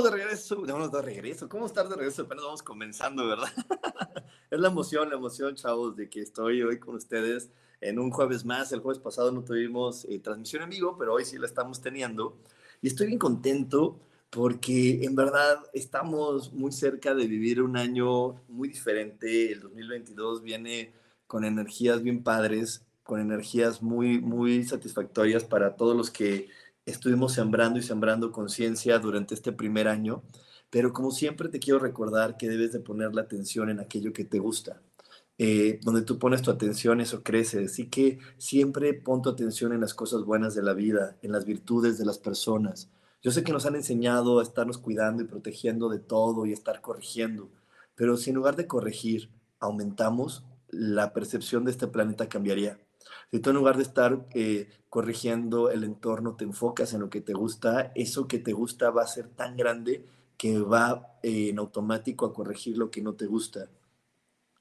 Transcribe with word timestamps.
De 0.00 0.10
regreso, 0.10 0.56
de 0.56 1.02
regreso. 1.02 1.48
¿Cómo 1.48 1.66
estar 1.66 1.86
de 1.86 1.96
regreso? 1.96 2.22
Apenas 2.22 2.44
vamos 2.44 2.62
comenzando, 2.62 3.26
¿verdad? 3.26 3.48
es 4.50 4.58
la 4.58 4.68
emoción, 4.68 5.10
la 5.10 5.16
emoción, 5.16 5.54
chavos, 5.54 5.96
de 5.96 6.08
que 6.08 6.20
estoy 6.20 6.62
hoy 6.62 6.78
con 6.78 6.94
ustedes 6.94 7.50
en 7.80 7.98
un 7.98 8.10
jueves 8.10 8.44
más. 8.44 8.72
El 8.72 8.80
jueves 8.80 9.02
pasado 9.02 9.30
no 9.32 9.44
tuvimos 9.44 10.06
eh, 10.06 10.18
transmisión 10.18 10.62
en 10.62 10.70
vivo, 10.70 10.96
pero 10.98 11.12
hoy 11.12 11.26
sí 11.26 11.36
la 11.36 11.46
estamos 11.46 11.82
teniendo. 11.82 12.38
Y 12.80 12.86
estoy 12.86 13.08
bien 13.08 13.18
contento 13.18 14.00
porque 14.30 15.04
en 15.04 15.14
verdad 15.14 15.58
estamos 15.74 16.54
muy 16.54 16.72
cerca 16.72 17.14
de 17.14 17.26
vivir 17.26 17.60
un 17.60 17.76
año 17.76 18.40
muy 18.48 18.68
diferente. 18.68 19.52
El 19.52 19.60
2022 19.60 20.42
viene 20.42 20.94
con 21.26 21.44
energías 21.44 22.02
bien 22.02 22.22
padres, 22.22 22.86
con 23.02 23.20
energías 23.20 23.82
muy, 23.82 24.20
muy 24.20 24.64
satisfactorias 24.64 25.44
para 25.44 25.76
todos 25.76 25.94
los 25.94 26.10
que 26.10 26.48
estuvimos 26.86 27.32
sembrando 27.32 27.78
y 27.78 27.82
sembrando 27.82 28.32
conciencia 28.32 28.98
durante 28.98 29.34
este 29.34 29.52
primer 29.52 29.88
año, 29.88 30.22
pero 30.70 30.92
como 30.92 31.10
siempre 31.10 31.48
te 31.48 31.60
quiero 31.60 31.78
recordar 31.78 32.36
que 32.36 32.48
debes 32.48 32.72
de 32.72 32.80
poner 32.80 33.14
la 33.14 33.22
atención 33.22 33.70
en 33.70 33.80
aquello 33.80 34.12
que 34.12 34.24
te 34.24 34.38
gusta. 34.38 34.80
Eh, 35.38 35.80
donde 35.82 36.02
tú 36.02 36.18
pones 36.18 36.42
tu 36.42 36.50
atención, 36.50 37.00
eso 37.00 37.22
crece. 37.22 37.64
Así 37.64 37.88
que 37.88 38.18
siempre 38.38 38.94
pon 38.94 39.22
tu 39.22 39.30
atención 39.30 39.72
en 39.72 39.80
las 39.80 39.94
cosas 39.94 40.24
buenas 40.24 40.54
de 40.54 40.62
la 40.62 40.74
vida, 40.74 41.16
en 41.22 41.32
las 41.32 41.44
virtudes 41.44 41.98
de 41.98 42.04
las 42.04 42.18
personas. 42.18 42.90
Yo 43.22 43.30
sé 43.30 43.44
que 43.44 43.52
nos 43.52 43.66
han 43.66 43.76
enseñado 43.76 44.40
a 44.40 44.42
estarnos 44.42 44.78
cuidando 44.78 45.22
y 45.22 45.26
protegiendo 45.26 45.88
de 45.88 46.00
todo 46.00 46.44
y 46.44 46.52
estar 46.52 46.80
corrigiendo, 46.80 47.50
pero 47.94 48.16
si 48.16 48.30
en 48.30 48.36
lugar 48.36 48.56
de 48.56 48.66
corregir 48.66 49.30
aumentamos, 49.60 50.44
la 50.68 51.12
percepción 51.12 51.64
de 51.64 51.70
este 51.70 51.86
planeta 51.86 52.28
cambiaría. 52.28 52.78
Si 53.30 53.40
tú 53.40 53.50
en 53.50 53.56
lugar 53.56 53.76
de 53.76 53.82
estar 53.82 54.26
eh, 54.34 54.68
corrigiendo 54.88 55.70
el 55.70 55.84
entorno, 55.84 56.36
te 56.36 56.44
enfocas 56.44 56.92
en 56.92 57.00
lo 57.00 57.10
que 57.10 57.20
te 57.20 57.32
gusta, 57.32 57.92
eso 57.94 58.28
que 58.28 58.38
te 58.38 58.52
gusta 58.52 58.90
va 58.90 59.02
a 59.02 59.06
ser 59.06 59.28
tan 59.28 59.56
grande 59.56 60.04
que 60.36 60.58
va 60.58 61.18
eh, 61.22 61.48
en 61.50 61.58
automático 61.58 62.26
a 62.26 62.34
corregir 62.34 62.76
lo 62.76 62.90
que 62.90 63.02
no 63.02 63.14
te 63.14 63.26
gusta. 63.26 63.68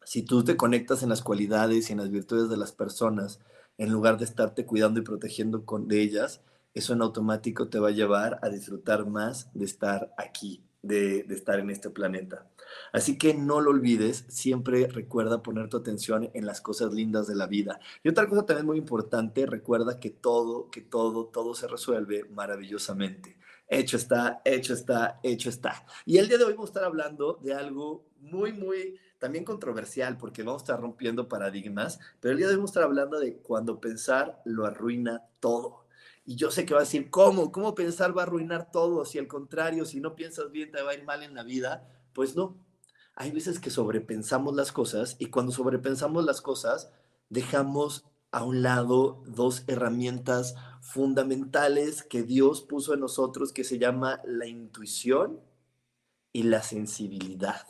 Si 0.03 0.23
tú 0.23 0.44
te 0.44 0.58
conectas 0.58 1.03
en 1.03 1.09
las 1.09 1.22
cualidades 1.22 1.89
y 1.89 1.94
en 1.94 2.00
las 2.00 2.09
virtudes 2.09 2.50
de 2.50 2.58
las 2.58 2.72
personas, 2.72 3.39
en 3.78 3.92
lugar 3.92 4.17
de 4.17 4.25
estarte 4.25 4.66
cuidando 4.66 5.00
y 5.00 5.03
protegiendo 5.03 5.66
con, 5.66 5.88
de 5.88 6.02
ellas, 6.02 6.42
eso 6.73 6.94
en 6.94 7.02
automático 7.02 7.68
te 7.68 7.80
va 7.80 7.90
a 7.90 7.91
llevar 7.91 8.40
a 8.41 8.50
disfrutar 8.50 9.06
más 9.06 9.50
de 9.53 9.66
estar 9.66 10.13
aquí, 10.18 10.63
de, 10.81 11.19
estar 11.30 11.59
en 11.59 11.69
este 11.69 11.90
planeta. 11.90 12.47
Así 12.94 13.18
que 13.18 13.34
no 13.34 13.62
lo 13.62 13.72
olvides, 13.72 14.25
siempre 14.30 14.88
recuerda 14.88 15.44
poner 15.44 15.69
tu 15.69 15.78
atención 15.78 16.30
en 16.34 16.46
las 16.46 16.62
cosas 16.62 16.94
lindas 16.94 17.28
de 17.28 17.36
la 17.36 17.47
vida. 17.47 17.80
Y 18.03 18.09
otra 18.09 18.28
cosa 18.28 18.46
también 18.46 18.66
muy 18.66 18.78
importante, 18.78 19.46
recuerda 19.46 20.00
que 20.00 20.09
todo, 20.09 20.69
que 20.69 20.81
todo, 20.81 21.25
todo 21.28 21.53
se 21.53 21.68
resuelve 21.68 22.25
maravillosamente. 22.25 23.38
Hecho 23.68 23.97
está, 23.97 24.42
hecho 24.44 24.74
está, 24.74 25.19
hecho 25.24 25.50
está. 25.50 25.86
Y 26.06 26.18
el 26.18 26.28
día 26.28 26.38
de 26.38 26.44
hoy 26.44 26.53
vamos 26.53 26.69
a 26.69 26.74
estar 26.74 26.84
hablando 26.84 27.40
de 27.42 27.53
algo 27.53 28.06
muy, 28.19 28.52
muy 28.52 29.00
también 29.18 29.46
controversial, 29.46 30.18
porque 30.18 30.44
vamos 30.44 30.63
a 30.63 30.66
estar 30.66 30.81
rompiendo 30.81 31.30
paradigmas, 31.30 32.00
pero 32.19 32.31
el 32.31 32.38
día 32.38 32.48
de 32.48 32.53
hoy 32.53 32.58
vamos 32.58 32.72
a 32.72 32.74
estar 32.74 32.84
hablando 32.84 33.19
de 33.19 33.38
cuando 33.38 33.80
pensar 33.80 34.42
lo 34.46 34.66
arruina 34.66 35.24
todo. 35.40 35.81
Y 36.25 36.35
yo 36.35 36.51
sé 36.51 36.65
que 36.65 36.73
va 36.73 36.81
a 36.81 36.83
decir, 36.83 37.09
¿cómo? 37.09 37.51
¿Cómo 37.51 37.73
pensar 37.75 38.15
va 38.15 38.23
a 38.23 38.25
arruinar 38.25 38.71
todo? 38.71 39.05
Si 39.05 39.17
al 39.17 39.27
contrario, 39.27 39.85
si 39.85 39.99
no 39.99 40.15
piensas 40.15 40.51
bien, 40.51 40.71
te 40.71 40.81
va 40.81 40.91
a 40.91 40.93
ir 40.93 41.03
mal 41.03 41.23
en 41.23 41.33
la 41.33 41.43
vida. 41.43 41.87
Pues 42.13 42.35
no, 42.35 42.57
hay 43.15 43.31
veces 43.31 43.59
que 43.59 43.69
sobrepensamos 43.69 44.55
las 44.55 44.71
cosas 44.71 45.15
y 45.19 45.27
cuando 45.27 45.51
sobrepensamos 45.51 46.25
las 46.25 46.41
cosas 46.41 46.91
dejamos 47.29 48.05
a 48.31 48.43
un 48.43 48.61
lado 48.61 49.23
dos 49.27 49.63
herramientas 49.67 50.55
fundamentales 50.81 52.03
que 52.03 52.23
Dios 52.23 52.61
puso 52.61 52.93
en 52.93 53.01
nosotros 53.01 53.51
que 53.51 53.63
se 53.63 53.77
llama 53.77 54.21
la 54.25 54.47
intuición 54.47 55.41
y 56.33 56.43
la 56.43 56.63
sensibilidad, 56.63 57.67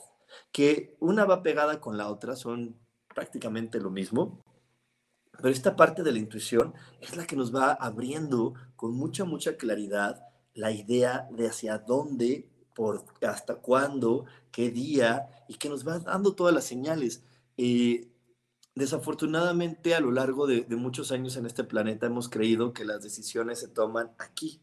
que 0.52 0.96
una 1.00 1.26
va 1.26 1.42
pegada 1.42 1.82
con 1.82 1.98
la 1.98 2.10
otra, 2.10 2.36
son 2.36 2.78
prácticamente 3.14 3.80
lo 3.80 3.90
mismo, 3.90 4.44
pero 5.42 5.54
esta 5.54 5.76
parte 5.76 6.04
de 6.04 6.12
la 6.12 6.20
intuición 6.20 6.74
es 7.00 7.16
la 7.16 7.26
que 7.26 7.36
nos 7.36 7.54
va 7.54 7.72
abriendo 7.74 8.54
con 8.76 8.94
mucha, 8.94 9.26
mucha 9.26 9.58
claridad 9.58 10.24
la 10.54 10.72
idea 10.72 11.28
de 11.32 11.48
hacia 11.48 11.78
dónde 11.78 12.48
por 12.76 13.06
hasta 13.28 13.56
cuándo, 13.56 14.26
qué 14.52 14.70
día, 14.72 15.28
y 15.48 15.56
que 15.56 15.70
nos 15.70 15.88
va 15.88 16.00
dando 16.00 16.34
todas 16.36 16.54
las 16.54 16.66
señales. 16.66 17.24
Desafortunadamente, 18.74 19.96
a 19.96 20.00
lo 20.00 20.12
largo 20.12 20.48
de, 20.48 20.66
muchos 20.70 21.12
años 21.12 21.36
en 21.36 21.46
este 21.46 21.64
planeta 21.64 22.06
hemos 22.06 22.30
creído 22.30 22.72
que 22.72 22.86
las 22.86 23.04
decisiones 23.04 23.60
se 23.60 23.68
toman 23.68 24.12
aquí, 24.18 24.62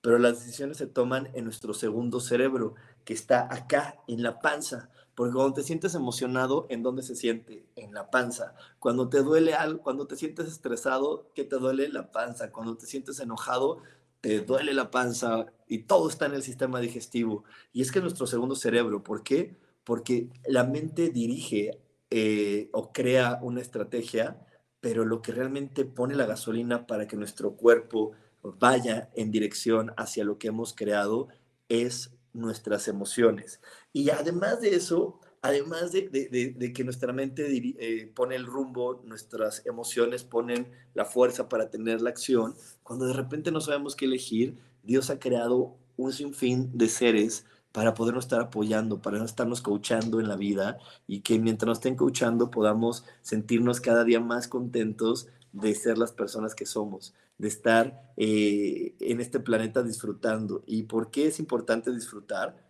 pero 0.00 0.18
las 0.18 0.40
decisiones 0.40 0.78
se 0.78 0.86
toman 0.86 1.28
en 1.34 1.44
nuestro 1.44 1.74
segundo 1.74 2.20
cerebro, 2.20 2.74
que 3.04 3.12
está 3.12 3.52
acá, 3.52 3.96
en 4.08 4.22
la 4.22 4.40
panza. 4.40 4.90
Porque 5.14 5.34
cuando 5.34 5.54
te 5.54 5.62
sientes 5.62 5.94
emocionado, 5.94 6.66
¿en 6.70 6.82
dónde 6.82 7.02
se 7.02 7.14
siente? 7.14 7.66
En 7.76 7.94
la 7.94 8.10
panza. 8.10 8.54
Cuando 8.78 9.08
te 9.08 9.22
duele 9.22 9.54
algo, 9.54 9.82
cuando 9.82 10.06
te 10.06 10.16
sientes 10.16 10.48
estresado, 10.48 11.30
¿qué 11.34 11.44
te 11.44 11.56
duele? 11.56 11.88
La 11.88 12.10
panza. 12.10 12.50
Cuando 12.50 12.76
te 12.76 12.86
sientes 12.86 13.20
enojado, 13.20 13.82
te 14.20 14.40
duele 14.40 14.72
la 14.72 14.90
panza 14.90 15.46
y 15.68 15.80
todo 15.80 16.08
está 16.08 16.26
en 16.26 16.34
el 16.34 16.42
sistema 16.42 16.80
digestivo. 16.80 17.44
Y 17.72 17.82
es 17.82 17.92
que 17.92 18.00
nuestro 18.00 18.26
segundo 18.26 18.56
cerebro, 18.56 19.04
¿por 19.04 19.22
qué? 19.22 19.56
Porque 19.84 20.30
la 20.46 20.64
mente 20.64 21.10
dirige 21.10 21.78
eh, 22.10 22.70
o 22.72 22.90
crea 22.90 23.38
una 23.42 23.60
estrategia, 23.60 24.46
pero 24.80 25.04
lo 25.04 25.20
que 25.20 25.32
realmente 25.32 25.84
pone 25.84 26.14
la 26.14 26.24
gasolina 26.24 26.86
para 26.86 27.06
que 27.06 27.16
nuestro 27.16 27.54
cuerpo 27.54 28.12
vaya 28.42 29.10
en 29.14 29.30
dirección 29.30 29.92
hacia 29.96 30.24
lo 30.24 30.38
que 30.38 30.48
hemos 30.48 30.74
creado 30.74 31.28
es 31.68 32.13
nuestras 32.34 32.88
emociones. 32.88 33.60
Y 33.92 34.10
además 34.10 34.60
de 34.60 34.74
eso, 34.74 35.20
además 35.40 35.92
de, 35.92 36.72
que 36.74 36.84
nuestra 36.84 37.12
mente 37.12 37.46
eh, 37.78 38.12
pone 38.14 38.36
el 38.36 38.46
rumbo, 38.46 39.02
nuestras 39.04 39.64
emociones 39.66 40.24
ponen 40.24 40.70
la 40.94 41.04
fuerza 41.04 41.48
para 41.48 41.70
tener 41.70 42.02
la 42.02 42.10
acción, 42.10 42.54
cuando 42.82 43.06
de 43.06 43.14
repente 43.14 43.50
no 43.50 43.60
sabemos 43.60 43.96
qué 43.96 44.04
elegir, 44.04 44.56
Dios 44.82 45.10
ha 45.10 45.18
creado 45.18 45.76
un 45.96 46.12
sinfín 46.12 46.70
de 46.76 46.88
seres 46.88 47.46
para 47.72 47.94
podernos 47.94 48.26
estar 48.26 48.40
apoyando, 48.40 49.02
para 49.02 49.24
estarnos 49.24 49.60
coachando 49.60 50.20
en 50.20 50.28
la 50.28 50.36
vida 50.36 50.78
y 51.06 51.20
que 51.20 51.38
mientras 51.38 51.66
nos 51.66 51.78
estén 51.78 51.96
coachando 51.96 52.50
podamos 52.50 53.04
sentirnos 53.22 53.80
cada 53.80 54.04
día 54.04 54.20
más 54.20 54.46
contentos 54.46 55.28
de 55.52 55.74
ser 55.74 55.98
las 55.98 56.12
personas 56.12 56.54
que 56.54 56.66
somos, 56.66 57.14
de 57.38 57.48
estar 57.48 58.12
eh, 58.16 58.96
en 59.00 59.20
este 59.20 59.40
planeta 59.40 59.82
disfrutando. 59.82 60.62
¿Y 60.66 60.84
por 60.84 61.10
qué 61.10 61.26
es 61.26 61.38
importante 61.38 61.92
disfrutar? 61.92 62.64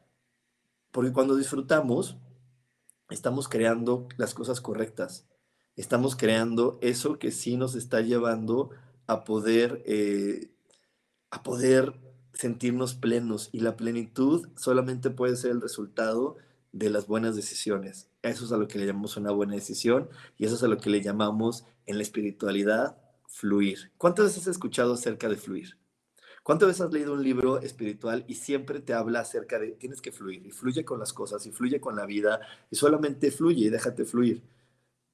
Porque 0.91 1.13
cuando 1.13 1.37
disfrutamos, 1.37 2.17
estamos 3.11 3.49
creando 3.49 4.09
las 4.17 4.35
cosas 4.35 4.61
correctas. 4.61 5.29
Estamos 5.77 6.17
creando 6.17 6.79
eso 6.83 7.19
que 7.19 7.31
sí 7.31 7.57
nos 7.57 7.75
está 7.75 8.01
llevando 8.01 8.71
a 9.07 9.25
poder, 9.25 9.83
eh, 9.87 10.55
a 11.31 11.43
poder 11.43 12.01
sentirnos 12.33 12.95
plenos. 12.95 13.51
Y 13.53 13.61
la 13.61 13.77
plenitud 13.77 14.49
solamente 14.57 15.11
puede 15.11 15.37
ser 15.37 15.51
el 15.51 15.61
resultado 15.61 16.37
de 16.73 16.91
las 16.91 17.07
buenas 17.07 17.37
decisiones. 17.37 18.09
Eso 18.23 18.45
es 18.45 18.53
a 18.53 18.57
lo 18.57 18.67
que 18.67 18.79
le 18.79 18.87
llamamos 18.87 19.17
una 19.17 19.31
buena 19.31 19.55
decisión 19.55 20.09
y 20.39 20.47
eso 20.47 20.57
es 20.57 20.63
a 20.63 20.69
lo 20.69 20.79
que 20.79 20.91
le 20.91 21.03
llamamos 21.03 21.65
en 21.87 21.99
la 21.99 22.03
espiritualidad 22.03 23.04
fluir. 23.35 23.91
¿Cuántas 23.99 24.27
veces 24.27 24.43
has 24.43 24.49
escuchado 24.49 24.95
acerca 24.95 25.29
de 25.29 25.37
fluir? 25.37 25.77
¿Cuántas 26.45 26.69
veces 26.69 26.83
has 26.83 26.93
leído 26.93 27.15
un 27.15 27.23
libro 27.23 27.59
espiritual 27.59 28.25
y 28.29 28.37
siempre 28.37 28.79
te 28.79 28.95
habla 28.95 29.21
acerca 29.21 29.59
de 29.59 29.73
tienes 29.73 30.01
que 30.01 30.13
fluir 30.13 30.47
y 30.47 30.53
fluye 30.53 30.85
con 30.85 31.01
las 31.01 31.13
cosas 31.13 31.45
y 31.47 31.51
fluye 31.51 31.81
con 31.81 31.97
la 31.97 32.07
vida 32.07 32.41
y 32.71 32.77
solamente 32.77 33.33
fluye 33.33 33.67
y 33.67 33.71
déjate 33.71 34.05
fluir? 34.05 34.45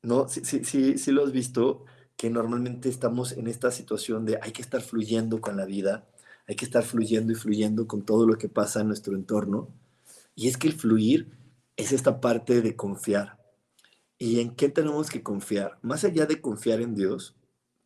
¿No? 0.02 0.28
Sí, 0.28 0.42
sí, 0.44 0.64
sí, 0.64 0.98
sí 0.98 1.12
lo 1.12 1.24
has 1.24 1.32
visto 1.32 1.86
que 2.16 2.28
normalmente 2.28 2.90
estamos 2.90 3.32
en 3.32 3.46
esta 3.46 3.70
situación 3.70 4.26
de 4.26 4.38
hay 4.42 4.52
que 4.52 4.60
estar 4.60 4.82
fluyendo 4.82 5.40
con 5.40 5.56
la 5.56 5.64
vida, 5.64 6.06
hay 6.46 6.56
que 6.56 6.66
estar 6.66 6.82
fluyendo 6.84 7.32
y 7.32 7.36
fluyendo 7.36 7.86
con 7.86 8.02
todo 8.02 8.26
lo 8.26 8.36
que 8.36 8.50
pasa 8.50 8.82
en 8.82 8.88
nuestro 8.88 9.14
entorno. 9.14 9.68
Y 10.34 10.48
es 10.48 10.58
que 10.58 10.68
el 10.68 10.74
fluir 10.74 11.32
es 11.76 11.92
esta 11.92 12.20
parte 12.20 12.60
de 12.60 12.76
confiar. 12.76 13.38
¿Y 14.18 14.40
en 14.40 14.54
qué 14.54 14.68
tenemos 14.68 15.08
que 15.08 15.22
confiar? 15.22 15.78
Más 15.80 16.04
allá 16.04 16.26
de 16.26 16.42
confiar 16.42 16.82
en 16.82 16.94
Dios, 16.94 17.34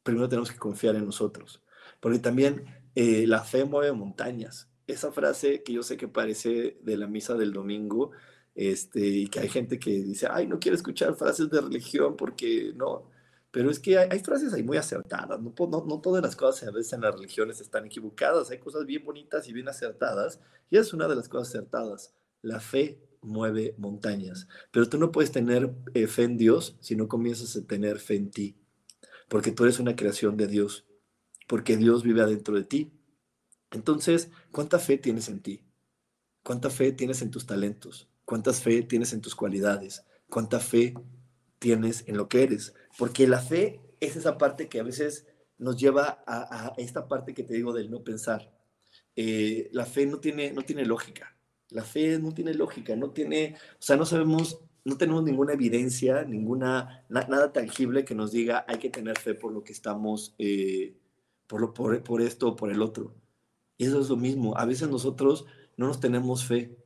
primero 0.05 0.29
tenemos 0.29 0.53
que 0.53 0.59
confiar 0.59 0.95
en 0.95 1.05
nosotros. 1.05 1.65
Porque 1.99 2.21
también 2.21 2.65
eh, 2.95 3.27
la 3.27 3.43
fe 3.43 3.65
mueve 3.65 3.93
montañas. 3.93 4.71
Esa 4.87 5.11
frase 5.11 5.65
que 5.65 5.73
yo 5.73 5.83
sé 5.83 5.97
que 5.97 6.07
parece 6.07 6.79
de 6.83 6.97
la 6.97 7.09
misa 7.09 7.35
del 7.35 7.53
domingo, 7.53 8.13
este, 8.55 9.01
y 9.01 9.27
que 9.27 9.41
hay 9.41 9.49
gente 9.49 9.79
que 9.79 9.91
dice, 9.91 10.29
ay, 10.31 10.47
no 10.47 10.61
quiero 10.61 10.77
escuchar 10.77 11.17
frases 11.17 11.51
de 11.51 11.61
religión 11.61 12.17
porque 12.17 12.73
no. 12.77 13.11
Pero 13.51 13.71
es 13.71 13.79
que 13.79 13.99
hay, 13.99 14.19
frases 14.21 14.53
ahí 14.53 14.63
muy 14.63 14.77
acertadas. 14.77 15.41
No, 15.41 15.55
no, 15.59 15.85
no, 15.87 16.01
todas 16.01 16.23
las 16.23 16.37
cosas 16.37 16.69
a 16.69 16.73
veces 16.73 16.93
en 16.93 17.03
las 17.03 17.15
religiones 17.15 17.61
están 17.61 17.87
equivocadas. 17.87 18.51
Hay 18.51 18.59
cosas 18.59 18.85
bien 18.85 19.05
bonitas 19.05 19.49
y 19.49 19.53
bien 19.53 19.69
acertadas. 19.69 20.41
Y 20.71 20.77
es 20.77 20.93
una 20.93 21.09
de 21.09 21.17
las 21.17 21.29
cosas 21.29 21.49
acertadas. 21.49 22.15
La 22.43 22.61
fe 22.61 23.01
mueve 23.23 23.75
montañas. 23.79 24.49
Pero 24.73 24.89
tú 24.89 24.99
no 24.99 25.13
puedes 25.13 25.31
tener 25.31 25.73
eh, 25.95 26.09
fe 26.09 26.25
en 26.25 26.37
Dios 26.37 26.77
si 26.81 26.97
no 26.97 27.09
comienzas 27.09 27.57
a 27.57 27.67
tener 27.67 27.99
fe 28.01 28.17
en 28.17 28.31
ti. 28.31 28.57
Porque 29.29 29.53
tú 29.53 29.65
eres 29.65 29.79
una 29.79 29.97
creación 29.97 30.37
de 30.37 30.47
Dios 30.47 30.85
porque 31.47 31.77
Dios 31.77 32.03
vive 32.03 32.23
adentro 32.23 32.55
de 32.55 32.65
ti. 32.65 32.93
Entonces, 33.71 34.31
¿cuánta 34.53 34.79
fe 34.79 34.99
tienes 34.99 35.29
en 35.29 35.41
ti? 35.41 35.63
¿Cuánta 36.43 36.71
fe 36.71 36.93
tienes 36.93 37.23
en 37.23 37.31
tus 37.31 37.47
talentos? 37.47 38.09
¿Cuánta 38.25 38.53
fe 38.53 38.83
tienes 38.83 39.13
en 39.13 39.21
tus 39.21 39.35
cualidades? 39.35 40.05
¿Cuánta 40.29 40.61
fe 40.61 40.95
tienes 41.59 42.05
en 42.07 42.17
lo 42.17 42.29
que 42.29 42.43
eres? 42.43 42.75
Porque 42.99 43.27
la 43.27 43.41
fe 43.41 43.81
es 44.01 44.17
esa 44.17 44.39
parte 44.39 44.69
que 44.69 44.81
a 44.81 44.85
veces 44.85 45.27
nos 45.59 45.77
lleva 45.77 46.23
a, 46.27 46.75
esta 46.77 47.09
parte 47.09 47.35
que 47.35 47.45
te 47.45 47.55
digo 47.55 47.73
del 47.73 47.91
no 47.91 48.03
pensar. 48.03 48.53
Eh, 49.17 49.69
la 49.73 49.87
fe 49.87 50.07
no 50.07 50.19
tiene, 50.19 50.53
no 50.53 50.63
tiene 50.63 50.85
lógica. 50.85 51.37
La 51.71 51.83
fe 51.83 52.19
no 52.19 52.33
tiene 52.33 52.55
lógica, 52.55 52.95
no 52.95 53.11
tiene, 53.11 53.57
o 53.73 53.83
sea, 53.83 53.97
no 53.97 54.05
sabemos, 54.05 54.61
no 54.85 54.97
tenemos 54.97 55.25
ninguna 55.25 55.55
evidencia, 55.55 56.25
ninguna, 56.25 57.05
nada 57.09 57.53
tangible 57.53 58.05
que 58.05 58.15
nos 58.15 58.33
diga 58.33 58.65
hay 58.69 58.79
que 58.79 58.91
tener 58.91 59.19
fe 59.19 59.35
por 59.35 59.53
lo 59.53 59.65
que 59.65 59.73
estamos 59.73 60.35
eh, 60.39 60.95
por, 61.47 61.61
lo, 61.61 61.73
por, 61.73 62.03
por 62.03 62.21
esto 62.21 62.49
o 62.49 62.57
por 62.57 62.71
el 62.71 62.83
otro. 62.83 63.15
Y 63.79 63.87
eso 63.87 64.01
es 64.01 64.09
lo 64.09 64.17
mismo. 64.17 64.57
A 64.57 64.67
veces 64.67 64.89
nosotros 64.89 65.47
no 65.77 65.87
nos 65.87 66.01
tenemos 66.01 66.45
fe. 66.45 66.77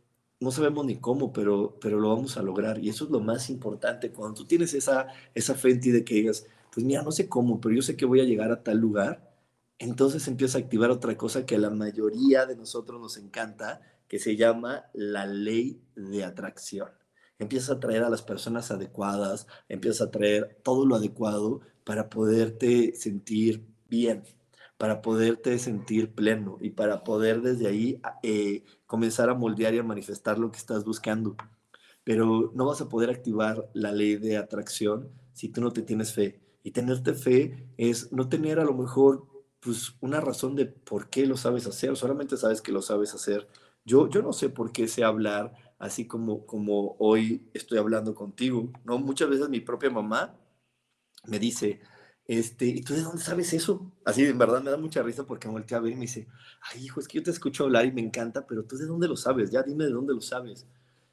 No 0.40 0.52
sabemos 0.52 0.86
ni 0.86 0.96
cómo, 0.96 1.32
pero, 1.32 1.76
pero 1.80 1.98
lo 1.98 2.10
vamos 2.10 2.36
a 2.36 2.42
lograr. 2.42 2.78
Y 2.78 2.88
eso 2.88 3.04
es 3.04 3.10
lo 3.10 3.20
más 3.20 3.50
importante. 3.50 4.12
Cuando 4.12 4.42
tú 4.42 4.46
tienes 4.46 4.74
esa, 4.74 5.08
esa 5.34 5.54
fe 5.54 5.70
en 5.70 5.80
ti 5.80 5.90
de 5.90 6.04
que 6.04 6.14
digas, 6.14 6.46
pues 6.72 6.86
mira, 6.86 7.02
no 7.02 7.10
sé 7.10 7.28
cómo, 7.28 7.60
pero 7.60 7.74
yo 7.74 7.82
sé 7.82 7.96
que 7.96 8.06
voy 8.06 8.20
a 8.20 8.24
llegar 8.24 8.52
a 8.52 8.62
tal 8.62 8.78
lugar, 8.78 9.34
entonces 9.78 10.26
empieza 10.28 10.58
a 10.58 10.60
activar 10.60 10.90
otra 10.90 11.16
cosa 11.16 11.44
que 11.44 11.56
a 11.56 11.58
la 11.58 11.70
mayoría 11.70 12.46
de 12.46 12.56
nosotros 12.56 13.00
nos 13.00 13.16
encanta, 13.16 13.80
que 14.06 14.18
se 14.18 14.36
llama 14.36 14.84
la 14.92 15.26
ley 15.26 15.82
de 15.96 16.24
atracción. 16.24 16.88
Empiezas 17.38 17.70
a 17.70 17.80
traer 17.80 18.02
a 18.02 18.10
las 18.10 18.22
personas 18.22 18.70
adecuadas, 18.70 19.46
empiezas 19.68 20.08
a 20.08 20.10
traer 20.10 20.58
todo 20.64 20.84
lo 20.84 20.96
adecuado 20.96 21.60
para 21.84 22.10
poderte 22.10 22.94
sentir 22.96 23.64
bien, 23.88 24.24
para 24.76 25.02
poderte 25.02 25.58
sentir 25.58 26.14
pleno 26.14 26.58
y 26.60 26.70
para 26.70 27.04
poder 27.04 27.40
desde 27.40 27.68
ahí 27.68 28.00
eh, 28.22 28.64
comenzar 28.86 29.30
a 29.30 29.34
moldear 29.34 29.74
y 29.74 29.78
a 29.78 29.84
manifestar 29.84 30.38
lo 30.38 30.50
que 30.50 30.58
estás 30.58 30.84
buscando. 30.84 31.36
Pero 32.02 32.50
no 32.54 32.66
vas 32.66 32.80
a 32.80 32.88
poder 32.88 33.10
activar 33.10 33.68
la 33.72 33.92
ley 33.92 34.16
de 34.16 34.36
atracción 34.36 35.08
si 35.32 35.48
tú 35.48 35.60
no 35.60 35.72
te 35.72 35.82
tienes 35.82 36.12
fe. 36.12 36.40
Y 36.64 36.72
tenerte 36.72 37.14
fe 37.14 37.68
es 37.76 38.12
no 38.12 38.28
tener 38.28 38.58
a 38.58 38.64
lo 38.64 38.74
mejor 38.74 39.26
pues 39.60 39.94
una 40.00 40.20
razón 40.20 40.56
de 40.56 40.66
por 40.66 41.08
qué 41.08 41.26
lo 41.26 41.36
sabes 41.36 41.66
hacer, 41.66 41.96
solamente 41.96 42.36
sabes 42.36 42.62
que 42.62 42.72
lo 42.72 42.82
sabes 42.82 43.14
hacer. 43.14 43.48
Yo, 43.84 44.08
yo 44.08 44.22
no 44.22 44.32
sé 44.32 44.48
por 44.48 44.72
qué 44.72 44.88
sé 44.88 45.04
hablar 45.04 45.67
así 45.78 46.06
como, 46.06 46.46
como 46.46 46.96
hoy 46.98 47.48
estoy 47.54 47.78
hablando 47.78 48.14
contigo, 48.14 48.70
¿no? 48.84 48.98
Muchas 48.98 49.28
veces 49.30 49.48
mi 49.48 49.60
propia 49.60 49.90
mamá 49.90 50.34
me 51.26 51.38
dice, 51.38 51.80
este, 52.26 52.66
¿y 52.66 52.82
tú 52.82 52.94
de 52.94 53.02
dónde 53.02 53.22
sabes 53.22 53.52
eso? 53.52 53.92
Así, 54.04 54.24
en 54.24 54.38
verdad 54.38 54.62
me 54.62 54.70
da 54.70 54.76
mucha 54.76 55.02
risa 55.02 55.24
porque 55.26 55.48
me 55.48 55.54
volteé 55.54 55.76
a 55.76 55.80
ver 55.80 55.92
y 55.92 55.96
me 55.96 56.02
dice, 56.02 56.28
ay, 56.72 56.84
hijo, 56.84 57.00
es 57.00 57.08
que 57.08 57.18
yo 57.18 57.24
te 57.24 57.30
escucho 57.30 57.64
hablar 57.64 57.86
y 57.86 57.92
me 57.92 58.00
encanta, 58.00 58.46
pero 58.46 58.64
tú 58.64 58.76
de 58.76 58.86
dónde 58.86 59.08
lo 59.08 59.16
sabes, 59.16 59.50
ya 59.50 59.62
dime 59.62 59.84
de 59.84 59.92
dónde 59.92 60.14
lo 60.14 60.20
sabes. 60.20 60.66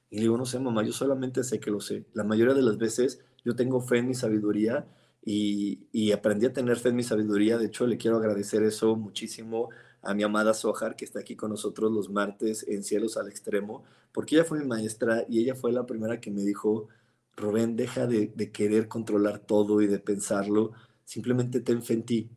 Y 0.09 0.17
le 0.17 0.21
digo, 0.23 0.37
no 0.37 0.45
sé, 0.45 0.59
mamá, 0.59 0.83
yo 0.83 0.93
solamente 0.93 1.43
sé 1.43 1.59
que 1.59 1.71
lo 1.71 1.81
sé. 1.81 2.05
La 2.13 2.23
mayoría 2.23 2.53
de 2.53 2.61
las 2.61 2.77
veces 2.77 3.23
yo 3.43 3.55
tengo 3.55 3.81
fe 3.81 3.99
en 3.99 4.07
mi 4.07 4.13
sabiduría 4.13 4.87
y, 5.23 5.87
y 5.91 6.11
aprendí 6.11 6.45
a 6.45 6.53
tener 6.53 6.77
fe 6.77 6.89
en 6.89 6.95
mi 6.97 7.03
sabiduría. 7.03 7.57
De 7.57 7.65
hecho, 7.67 7.87
le 7.87 7.97
quiero 7.97 8.17
agradecer 8.17 8.63
eso 8.63 8.95
muchísimo 8.95 9.69
a 10.05 10.13
mi 10.13 10.23
amada 10.23 10.53
Sohar, 10.53 10.95
que 10.95 11.05
está 11.05 11.19
aquí 11.19 11.35
con 11.35 11.51
nosotros 11.51 11.91
los 11.91 12.09
martes 12.09 12.65
en 12.67 12.83
Cielos 12.83 13.17
al 13.17 13.27
Extremo, 13.29 13.83
porque 14.13 14.35
ella 14.35 14.45
fue 14.45 14.59
mi 14.59 14.65
maestra 14.65 15.25
y 15.29 15.39
ella 15.41 15.55
fue 15.55 15.71
la 15.71 15.85
primera 15.85 16.19
que 16.21 16.31
me 16.31 16.41
dijo, 16.43 16.87
Rubén, 17.35 17.75
deja 17.75 18.07
de, 18.07 18.31
de 18.35 18.51
querer 18.51 18.87
controlar 18.87 19.39
todo 19.39 19.81
y 19.81 19.87
de 19.87 19.99
pensarlo 19.99 20.73
Simplemente 21.05 21.61
ten 21.61 21.83
fe 21.83 21.93
en 21.93 22.03
ti. 22.03 22.29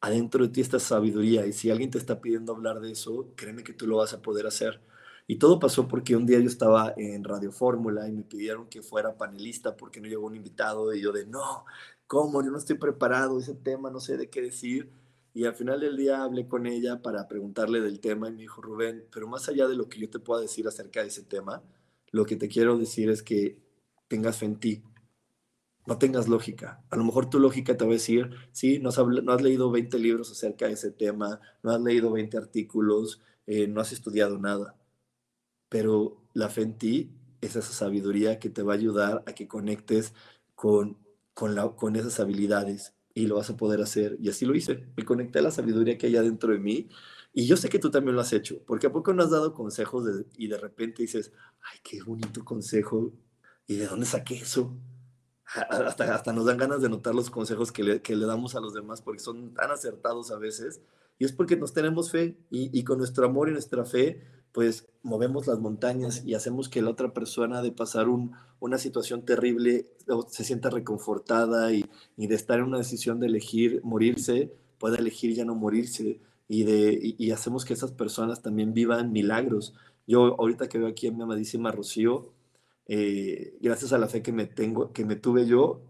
Adentro 0.00 0.44
de 0.46 0.50
ti 0.52 0.60
está 0.60 0.78
sabiduría 0.80 1.46
y 1.46 1.52
si 1.52 1.70
alguien 1.70 1.90
te 1.90 1.98
está 1.98 2.20
pidiendo 2.20 2.52
hablar 2.52 2.80
de 2.80 2.92
eso, 2.92 3.32
créeme 3.36 3.62
que 3.64 3.72
tú 3.72 3.86
lo 3.86 3.98
vas 3.98 4.12
a 4.12 4.22
poder 4.22 4.46
hacer. 4.46 4.80
Y 5.26 5.36
todo 5.38 5.60
pasó 5.60 5.86
porque 5.86 6.16
un 6.16 6.26
día 6.26 6.40
yo 6.40 6.48
estaba 6.48 6.92
en 6.96 7.22
Radio 7.24 7.52
Fórmula 7.52 8.08
y 8.08 8.12
me 8.12 8.22
pidieron 8.24 8.68
que 8.68 8.82
fuera 8.82 9.16
panelista 9.16 9.76
porque 9.76 10.00
no 10.00 10.08
llegó 10.08 10.26
un 10.26 10.34
invitado 10.34 10.92
y 10.92 11.00
yo 11.02 11.12
de, 11.12 11.26
no, 11.26 11.64
¿cómo? 12.06 12.42
Yo 12.42 12.50
no 12.50 12.58
estoy 12.58 12.78
preparado, 12.78 13.38
ese 13.38 13.54
tema, 13.54 13.90
no 13.90 14.00
sé 14.00 14.16
de 14.16 14.28
qué 14.28 14.42
decir. 14.42 14.90
Y 15.32 15.44
al 15.44 15.54
final 15.54 15.80
del 15.80 15.96
día 15.96 16.22
hablé 16.22 16.48
con 16.48 16.66
ella 16.66 17.02
para 17.02 17.28
preguntarle 17.28 17.80
del 17.80 18.00
tema 18.00 18.28
y 18.28 18.32
me 18.32 18.42
dijo, 18.42 18.60
Rubén, 18.60 19.06
pero 19.12 19.28
más 19.28 19.48
allá 19.48 19.68
de 19.68 19.76
lo 19.76 19.88
que 19.88 20.00
yo 20.00 20.10
te 20.10 20.18
pueda 20.18 20.40
decir 20.40 20.66
acerca 20.66 21.02
de 21.02 21.08
ese 21.08 21.22
tema, 21.22 21.62
lo 22.10 22.26
que 22.26 22.36
te 22.36 22.48
quiero 22.48 22.76
decir 22.78 23.10
es 23.10 23.22
que 23.22 23.58
tengas 24.08 24.38
fe 24.38 24.46
en 24.46 24.58
ti, 24.58 24.82
no 25.86 25.98
tengas 25.98 26.28
lógica. 26.28 26.84
A 26.90 26.96
lo 26.96 27.04
mejor 27.04 27.30
tu 27.30 27.38
lógica 27.38 27.76
te 27.76 27.84
va 27.84 27.90
a 27.90 27.94
decir, 27.94 28.30
sí, 28.52 28.80
no 28.80 28.90
has, 28.90 29.42
leído 29.42 29.70
20 29.70 29.98
libros 29.98 30.30
acerca 30.30 30.66
de 30.66 30.72
ese 30.72 30.90
tema, 30.90 31.40
no 31.62 31.70
has 31.70 31.80
leído 31.80 32.10
20 32.12 32.36
artículos, 32.36 33.20
eh, 33.46 33.68
no 33.68 33.80
has 33.80 33.92
estudiado 33.92 34.38
nada. 34.38 34.76
Pero 35.68 36.22
la 36.34 36.48
fe 36.48 36.62
en 36.62 36.76
ti 36.78 37.10
es 37.40 37.56
esa 37.56 37.72
sabiduría 37.72 38.38
que 38.38 38.50
te 38.50 38.62
va 38.62 38.72
a 38.72 38.76
ayudar 38.76 39.22
a 39.26 39.34
que 39.34 39.48
conectes 39.48 40.12
con, 40.54 40.98
con, 41.34 41.54
la, 41.54 41.68
con 41.70 41.96
esas 41.96 42.20
habilidades 42.20 42.94
y 43.14 43.26
lo 43.26 43.36
vas 43.36 43.50
a 43.50 43.56
poder 43.56 43.80
hacer. 43.80 44.16
Y 44.20 44.28
así 44.28 44.44
lo 44.46 44.54
hice. 44.54 44.86
Me 44.96 45.04
conecté 45.04 45.40
a 45.40 45.42
la 45.42 45.50
sabiduría 45.50 45.98
que 45.98 46.06
hay 46.06 46.16
adentro 46.16 46.52
de 46.52 46.58
mí. 46.58 46.88
Y 47.32 47.46
yo 47.46 47.56
sé 47.56 47.68
que 47.68 47.78
tú 47.78 47.90
también 47.90 48.16
lo 48.16 48.22
has 48.22 48.32
hecho, 48.32 48.60
porque 48.66 48.88
a 48.88 48.92
poco 48.92 49.12
no 49.12 49.22
has 49.22 49.30
dado 49.30 49.54
consejos 49.54 50.04
y 50.36 50.48
de 50.48 50.58
repente 50.58 51.02
dices, 51.02 51.32
ay, 51.62 51.78
qué 51.82 52.02
bonito 52.02 52.44
consejo. 52.44 53.12
¿Y 53.66 53.76
de 53.76 53.86
dónde 53.86 54.06
saqué 54.06 54.34
eso? 54.34 54.76
hasta, 55.54 56.14
hasta 56.14 56.32
nos 56.32 56.46
dan 56.46 56.58
ganas 56.58 56.80
de 56.80 56.88
notar 56.88 57.14
los 57.14 57.30
consejos 57.30 57.72
que 57.72 57.82
le, 57.82 58.02
que 58.02 58.14
le, 58.14 58.26
damos 58.26 58.54
a 58.54 58.60
los 58.60 58.72
demás 58.72 59.02
porque 59.02 59.20
son 59.20 59.54
tan 59.54 59.70
acertados 59.70 60.30
a 60.30 60.38
veces. 60.38 60.80
Y 61.18 61.24
es 61.24 61.32
porque 61.32 61.56
nos 61.56 61.72
tenemos 61.72 62.10
fe 62.10 62.38
y, 62.50 62.76
y, 62.76 62.82
con 62.82 62.98
nuestro 62.98 63.26
amor 63.26 63.48
y 63.48 63.52
nuestra 63.52 63.84
fe, 63.84 64.24
pues 64.52 64.88
movemos 65.02 65.46
las 65.46 65.60
montañas 65.60 66.24
y 66.24 66.34
hacemos 66.34 66.68
que 66.68 66.82
la 66.82 66.90
otra 66.90 67.12
persona 67.12 67.62
de 67.62 67.72
pasar 67.72 68.08
un, 68.08 68.32
una 68.58 68.78
situación 68.78 69.24
terrible 69.24 69.86
se 70.28 70.44
sienta 70.44 70.70
reconfortada 70.70 71.72
y, 71.72 71.84
y, 72.16 72.26
de 72.26 72.34
estar 72.34 72.58
en 72.58 72.66
una 72.66 72.78
decisión 72.78 73.20
de 73.20 73.26
elegir 73.28 73.80
morirse, 73.84 74.52
pueda 74.78 74.96
elegir 74.98 75.34
ya 75.34 75.44
no 75.44 75.54
morirse. 75.54 76.20
Y, 76.48 76.64
de, 76.64 77.14
y 77.16 77.30
hacemos 77.30 77.64
que 77.64 77.74
esas 77.74 77.92
personas 77.92 78.42
también 78.42 78.74
vivan 78.74 79.12
milagros. 79.12 79.74
Yo 80.06 80.34
ahorita 80.40 80.68
que 80.68 80.78
veo 80.78 80.88
aquí 80.88 81.06
a 81.06 81.12
mi 81.12 81.22
amadísima 81.22 81.70
Rocío, 81.70 82.32
eh, 82.86 83.56
gracias 83.60 83.92
a 83.92 83.98
la 83.98 84.08
fe 84.08 84.20
que 84.22 84.32
me, 84.32 84.46
tengo, 84.46 84.92
que 84.92 85.04
me 85.04 85.14
tuve 85.14 85.46
yo, 85.46 85.80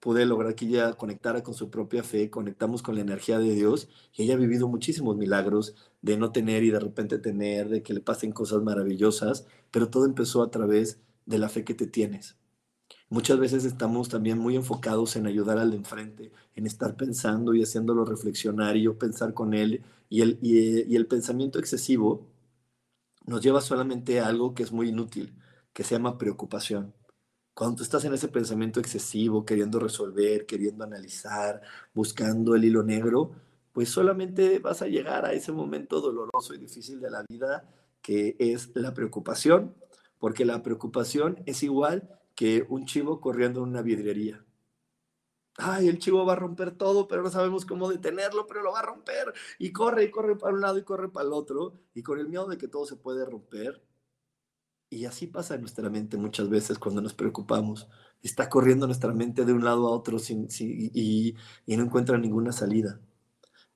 pude 0.00 0.26
lograr 0.26 0.54
que 0.54 0.66
ella 0.66 0.92
conectara 0.94 1.42
con 1.42 1.54
su 1.54 1.70
propia 1.70 2.02
fe, 2.02 2.28
conectamos 2.30 2.82
con 2.82 2.94
la 2.96 3.00
energía 3.02 3.38
de 3.38 3.54
Dios 3.54 3.88
y 4.14 4.24
ella 4.24 4.34
ha 4.34 4.36
vivido 4.36 4.68
muchísimos 4.68 5.16
milagros 5.16 5.74
de 6.02 6.16
no 6.16 6.32
tener 6.32 6.62
y 6.64 6.70
de 6.70 6.80
repente 6.80 7.18
tener, 7.18 7.68
de 7.68 7.82
que 7.82 7.94
le 7.94 8.00
pasen 8.00 8.32
cosas 8.32 8.62
maravillosas, 8.62 9.46
pero 9.70 9.90
todo 9.90 10.06
empezó 10.06 10.42
a 10.42 10.50
través 10.50 11.00
de 11.26 11.38
la 11.38 11.48
fe 11.48 11.64
que 11.64 11.74
te 11.74 11.86
tienes. 11.86 12.36
Muchas 13.08 13.38
veces 13.38 13.64
estamos 13.64 14.08
también 14.08 14.38
muy 14.38 14.56
enfocados 14.56 15.16
en 15.16 15.26
ayudar 15.26 15.58
al 15.58 15.70
de 15.72 15.76
enfrente, 15.78 16.32
en 16.54 16.66
estar 16.66 16.96
pensando 16.96 17.54
y 17.54 17.62
haciéndolo 17.62 18.04
reflexionar 18.04 18.76
y 18.76 18.82
yo 18.82 18.98
pensar 18.98 19.34
con 19.34 19.54
él 19.54 19.82
y 20.08 20.22
el, 20.22 20.38
y 20.42 20.94
el 20.96 21.06
pensamiento 21.06 21.58
excesivo 21.58 22.28
nos 23.26 23.42
lleva 23.42 23.60
solamente 23.60 24.20
a 24.20 24.26
algo 24.28 24.54
que 24.54 24.62
es 24.62 24.72
muy 24.72 24.88
inútil, 24.88 25.34
que 25.72 25.84
se 25.84 25.94
llama 25.94 26.18
preocupación. 26.18 26.94
Cuando 27.54 27.76
tú 27.76 27.82
estás 27.82 28.04
en 28.04 28.14
ese 28.14 28.28
pensamiento 28.28 28.80
excesivo, 28.80 29.44
queriendo 29.44 29.78
resolver, 29.78 30.46
queriendo 30.46 30.84
analizar, 30.84 31.60
buscando 31.92 32.54
el 32.54 32.64
hilo 32.64 32.82
negro, 32.82 33.32
pues 33.72 33.88
solamente 33.90 34.58
vas 34.58 34.82
a 34.82 34.86
llegar 34.88 35.24
a 35.24 35.32
ese 35.32 35.52
momento 35.52 36.00
doloroso 36.00 36.54
y 36.54 36.58
difícil 36.58 37.00
de 37.00 37.10
la 37.10 37.24
vida 37.28 37.68
que 38.02 38.36
es 38.38 38.70
la 38.74 38.94
preocupación, 38.94 39.74
porque 40.18 40.44
la 40.44 40.62
preocupación 40.62 41.42
es 41.46 41.62
igual 41.62 42.08
que 42.34 42.66
un 42.68 42.86
chivo 42.86 43.20
corriendo 43.20 43.62
en 43.62 43.70
una 43.70 43.82
vidriería. 43.82 44.44
Ay, 45.56 45.88
el 45.88 45.98
chivo 45.98 46.24
va 46.24 46.32
a 46.34 46.36
romper 46.36 46.70
todo, 46.72 47.06
pero 47.06 47.22
no 47.22 47.30
sabemos 47.30 47.66
cómo 47.66 47.90
detenerlo, 47.90 48.46
pero 48.46 48.62
lo 48.62 48.72
va 48.72 48.80
a 48.80 48.82
romper. 48.82 49.34
Y 49.58 49.72
corre, 49.72 50.04
y 50.04 50.10
corre 50.10 50.36
para 50.36 50.54
un 50.54 50.60
lado 50.60 50.78
y 50.78 50.84
corre 50.84 51.10
para 51.10 51.26
el 51.26 51.32
otro. 51.34 51.74
Y 51.94 52.02
con 52.02 52.18
el 52.18 52.28
miedo 52.28 52.46
de 52.46 52.56
que 52.56 52.68
todo 52.68 52.86
se 52.86 52.96
puede 52.96 53.26
romper. 53.26 53.82
Y 54.88 55.04
así 55.04 55.26
pasa 55.26 55.54
en 55.54 55.60
nuestra 55.60 55.88
mente 55.90 56.16
muchas 56.16 56.48
veces 56.48 56.78
cuando 56.78 57.02
nos 57.02 57.14
preocupamos. 57.14 57.88
Está 58.22 58.48
corriendo 58.48 58.86
nuestra 58.86 59.12
mente 59.12 59.44
de 59.44 59.52
un 59.52 59.64
lado 59.64 59.86
a 59.88 59.90
otro 59.92 60.18
sin, 60.18 60.48
y, 60.58 61.36
y 61.66 61.76
no 61.76 61.84
encuentra 61.84 62.16
ninguna 62.18 62.52
salida. 62.52 63.00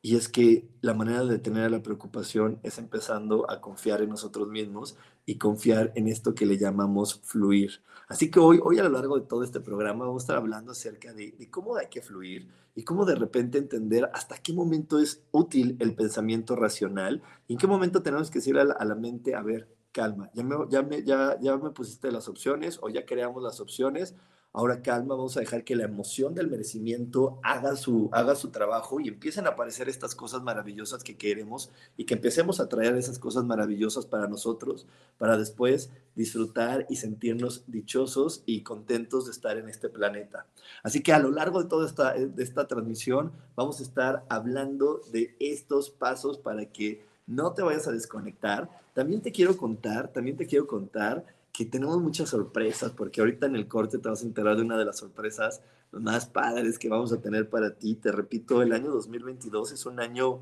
Y 0.04 0.16
es 0.16 0.28
que 0.28 0.68
la 0.82 0.92
manera 0.92 1.25
de 1.25 1.30
detener 1.30 1.70
la 1.70 1.82
preocupación 1.82 2.61
es 2.62 2.76
empezando 2.76 3.50
a 3.50 3.62
confiar 3.62 4.02
en 4.02 4.11
nosotros 4.11 4.46
mismos 4.49 4.99
y 5.25 5.38
confiar 5.38 5.92
en 5.94 6.08
esto 6.08 6.34
que 6.34 6.44
le 6.44 6.58
llamamos 6.58 7.23
fluir. 7.23 7.80
Así 8.06 8.30
que 8.30 8.38
hoy, 8.38 8.61
hoy 8.62 8.78
a 8.78 8.82
lo 8.82 8.90
largo 8.90 9.18
de 9.18 9.26
todo 9.26 9.42
este 9.42 9.61
programa 9.61 10.04
vamos 10.04 10.23
a 10.23 10.25
estar 10.25 10.37
hablando 10.37 10.73
acerca 10.73 11.14
de, 11.14 11.49
cómo 11.50 11.76
hay 11.76 11.87
que 11.88 12.02
fluir 12.02 12.50
y 12.75 12.84
cómo 12.84 13.06
de 13.06 13.14
repente 13.14 13.56
entender 13.56 14.11
hasta 14.12 14.37
qué 14.37 14.52
momento 14.52 14.99
es 14.99 15.25
útil 15.30 15.78
el 15.80 15.94
pensamiento 15.94 16.54
racional 16.54 17.23
y 17.49 17.54
en 17.54 17.58
qué 17.58 17.66
momento 17.66 18.02
tenemos 18.02 18.30
que 18.30 18.40
decir 18.40 18.58
a 18.58 18.64
la, 18.64 18.75
a 18.75 18.84
la 18.84 18.96
mente, 18.96 19.34
a 19.34 19.40
ver, 19.40 19.75
calma, 19.90 20.30
ya 20.34 20.44
me, 20.44 20.54
ya, 20.68 20.82
me, 20.82 21.02
ya, 21.02 21.40
ya 21.40 21.56
me 21.56 21.70
pusiste 21.70 22.12
las 22.12 22.28
opciones 22.28 22.78
o 22.82 22.90
ya 22.90 23.06
creamos 23.06 23.42
las 23.42 23.58
opciones, 23.58 24.14
Ahora 24.56 24.82
calma, 24.82 25.16
vamos 25.16 25.37
a 25.37 25.40
dejar 25.40 25.64
que 25.64 25.75
la 25.75 25.82
emoción 25.82 26.32
del 26.32 26.49
merecimiento 26.49 27.40
haga 27.42 27.75
su, 27.75 28.08
haga 28.12 28.37
su 28.37 28.50
trabajo 28.50 29.00
y 29.00 29.08
empiecen 29.08 29.46
a 29.46 29.50
aparecer 29.50 29.88
estas 29.88 30.14
cosas 30.14 30.44
maravillosas 30.44 31.02
que 31.02 31.16
queremos 31.16 31.73
y 31.96 32.04
que 32.04 32.14
empecemos 32.14 32.61
a 32.61 32.68
traer 32.68 32.96
esas 32.96 33.18
cosas 33.18 33.42
maravillosas 33.42 34.06
para 34.06 34.28
nosotros, 34.28 34.87
para 35.18 35.37
después 35.37 35.90
disfrutar 36.14 36.87
y 36.88 36.94
sentirnos 36.94 37.64
dichosos 37.66 38.44
y 38.46 38.62
contentos 38.62 39.25
de 39.25 39.32
estar 39.32 39.56
en 39.56 39.68
este 39.68 39.88
planeta. 39.88 40.46
Así 40.84 41.02
que 41.02 41.12
a 41.12 41.18
lo 41.18 41.32
largo 41.32 41.61
de 41.61 41.68
toda 41.68 41.84
esta, 41.84 42.12
de 42.14 42.42
esta 42.44 42.68
transmisión 42.68 43.32
vamos 43.56 43.80
a 43.80 43.82
estar 43.82 44.25
hablando 44.28 45.00
de 45.11 45.34
estos 45.40 45.90
pasos 45.90 46.38
para 46.38 46.64
que 46.66 47.04
no 47.26 47.54
te 47.54 47.62
vayas 47.62 47.88
a 47.88 47.92
desconectar. 47.92 48.70
También 48.92 49.20
te 49.20 49.32
quiero 49.32 49.56
contar, 49.56 50.12
también 50.12 50.37
te 50.37 50.46
quiero 50.46 50.68
contar 50.68 51.25
que 51.54 51.64
tenemos 51.64 52.02
muchas 52.02 52.30
sorpresas, 52.30 52.90
porque 52.90 53.20
ahorita 53.20 53.46
en 53.46 53.54
el 53.54 53.68
corte 53.68 53.99
te 53.99 54.08
vas 54.08 54.23
a 54.23 54.26
enterar 54.26 54.56
de 54.56 54.62
una 54.62 54.76
de 54.76 54.84
las 54.84 54.99
sorpresas 54.99 55.62
más 55.92 56.26
padres 56.26 56.80
que 56.80 56.88
vamos 56.88 57.12
a 57.12 57.20
tener 57.20 57.49
para 57.49 57.76
ti. 57.76 57.94
Te 57.94 58.11
repito, 58.11 58.61
el 58.61 58.73
año 58.73 58.90
2022 58.90 59.70
es 59.70 59.87
un 59.87 60.00
año 60.00 60.40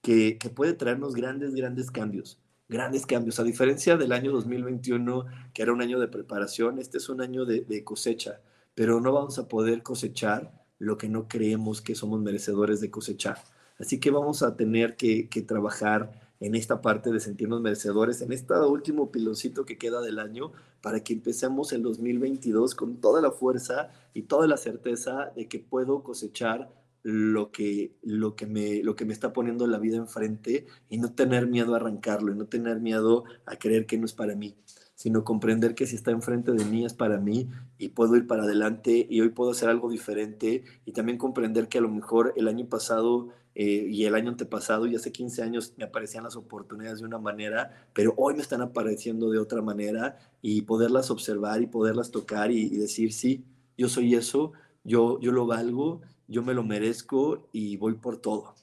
que, 0.00 0.38
puede 0.56 0.72
traernos 0.72 1.14
grandes, 1.14 1.54
grandes 1.54 1.90
cambios, 1.90 2.40
grandes 2.66 3.04
cambios. 3.04 3.40
A 3.40 3.44
diferencia 3.44 3.98
del 3.98 4.10
año 4.10 4.32
2021, 4.32 5.26
que 5.52 5.60
era 5.60 5.74
un 5.74 5.82
año 5.82 6.00
de 6.00 6.08
preparación, 6.08 6.78
este 6.78 6.96
es 6.96 7.10
un 7.10 7.20
año 7.20 7.44
de, 7.44 7.84
cosecha, 7.84 8.40
pero 8.74 9.02
no 9.02 9.12
vamos 9.12 9.38
a 9.38 9.48
poder 9.48 9.82
cosechar 9.82 10.64
lo 10.78 10.96
que 10.96 11.10
no 11.10 11.28
creemos 11.28 11.82
que 11.82 11.94
somos 11.94 12.22
merecedores 12.22 12.80
de 12.80 12.90
cosechar. 12.90 13.36
Así 13.78 14.00
que 14.00 14.10
vamos 14.10 14.42
a 14.42 14.56
tener 14.56 14.96
que 14.96 15.44
trabajar 15.46 16.21
en 16.42 16.56
esta 16.56 16.82
parte 16.82 17.12
de 17.12 17.20
sentirnos 17.20 17.60
merecedores, 17.60 18.20
en 18.20 18.32
este 18.32 18.52
último 18.54 19.12
piloncito 19.12 19.64
que 19.64 19.78
queda 19.78 20.00
del 20.00 20.18
año, 20.18 20.50
para 20.80 21.04
que 21.04 21.12
empecemos 21.12 21.72
el 21.72 21.84
2022 21.84 22.74
con 22.74 22.96
toda 22.96 23.22
la 23.22 23.30
fuerza 23.30 23.90
y 24.12 24.22
toda 24.22 24.48
la 24.48 24.56
certeza 24.56 25.30
de 25.36 25.46
que 25.46 25.60
puedo 25.60 26.02
cosechar 26.02 26.68
lo 27.04 27.52
que, 27.52 27.94
lo 28.02 28.34
que, 28.34 28.46
me, 28.46 28.82
lo 28.82 28.96
que 28.96 29.04
me 29.04 29.12
está 29.12 29.32
poniendo 29.32 29.68
la 29.68 29.78
vida 29.78 29.98
enfrente 29.98 30.66
y 30.88 30.98
no 30.98 31.14
tener 31.14 31.46
miedo 31.46 31.74
a 31.74 31.76
arrancarlo 31.76 32.32
y 32.32 32.36
no 32.36 32.46
tener 32.46 32.80
miedo 32.80 33.22
a 33.46 33.56
creer 33.56 33.86
que 33.86 33.96
no 33.96 34.06
es 34.06 34.12
para 34.12 34.34
mí 34.34 34.56
sino 34.94 35.24
comprender 35.24 35.74
que 35.74 35.86
si 35.88 35.96
está 35.96 36.12
enfrente 36.12 36.52
de 36.52 36.64
mí 36.64 36.84
es 36.84 36.94
para 36.94 37.18
mí 37.18 37.48
y 37.76 37.88
puedo 37.88 38.14
ir 38.14 38.28
para 38.28 38.44
adelante 38.44 39.04
y 39.10 39.20
hoy 39.20 39.30
puedo 39.30 39.50
hacer 39.50 39.68
algo 39.68 39.90
diferente 39.90 40.62
y 40.84 40.92
también 40.92 41.18
comprender 41.18 41.66
que 41.66 41.78
a 41.78 41.80
lo 41.80 41.88
mejor 41.88 42.32
el 42.36 42.46
año 42.46 42.66
pasado 42.68 43.30
eh, 43.54 43.86
y 43.90 44.04
el 44.06 44.14
año 44.14 44.30
antepasado 44.30 44.86
y 44.86 44.96
hace 44.96 45.12
15 45.12 45.42
años 45.42 45.74
me 45.76 45.84
aparecían 45.84 46.24
las 46.24 46.36
oportunidades 46.36 47.00
de 47.00 47.06
una 47.06 47.18
manera, 47.18 47.88
pero 47.92 48.14
hoy 48.16 48.34
me 48.34 48.42
están 48.42 48.62
apareciendo 48.62 49.30
de 49.30 49.38
otra 49.38 49.60
manera 49.60 50.18
y 50.40 50.62
poderlas 50.62 51.10
observar 51.10 51.60
y 51.60 51.66
poderlas 51.66 52.10
tocar 52.10 52.50
y, 52.50 52.68
decir, 52.70 53.12
sí, 53.12 53.44
yo 53.76 53.88
soy 53.88 54.14
eso, 54.14 54.52
yo, 54.84 55.20
yo 55.20 55.32
lo 55.32 55.46
valgo, 55.46 56.00
yo 56.28 56.42
me 56.42 56.54
lo 56.54 56.64
merezco 56.64 57.48
y 57.52 57.76
voy 57.76 57.94
por 57.94 58.16
todo. 58.18 58.54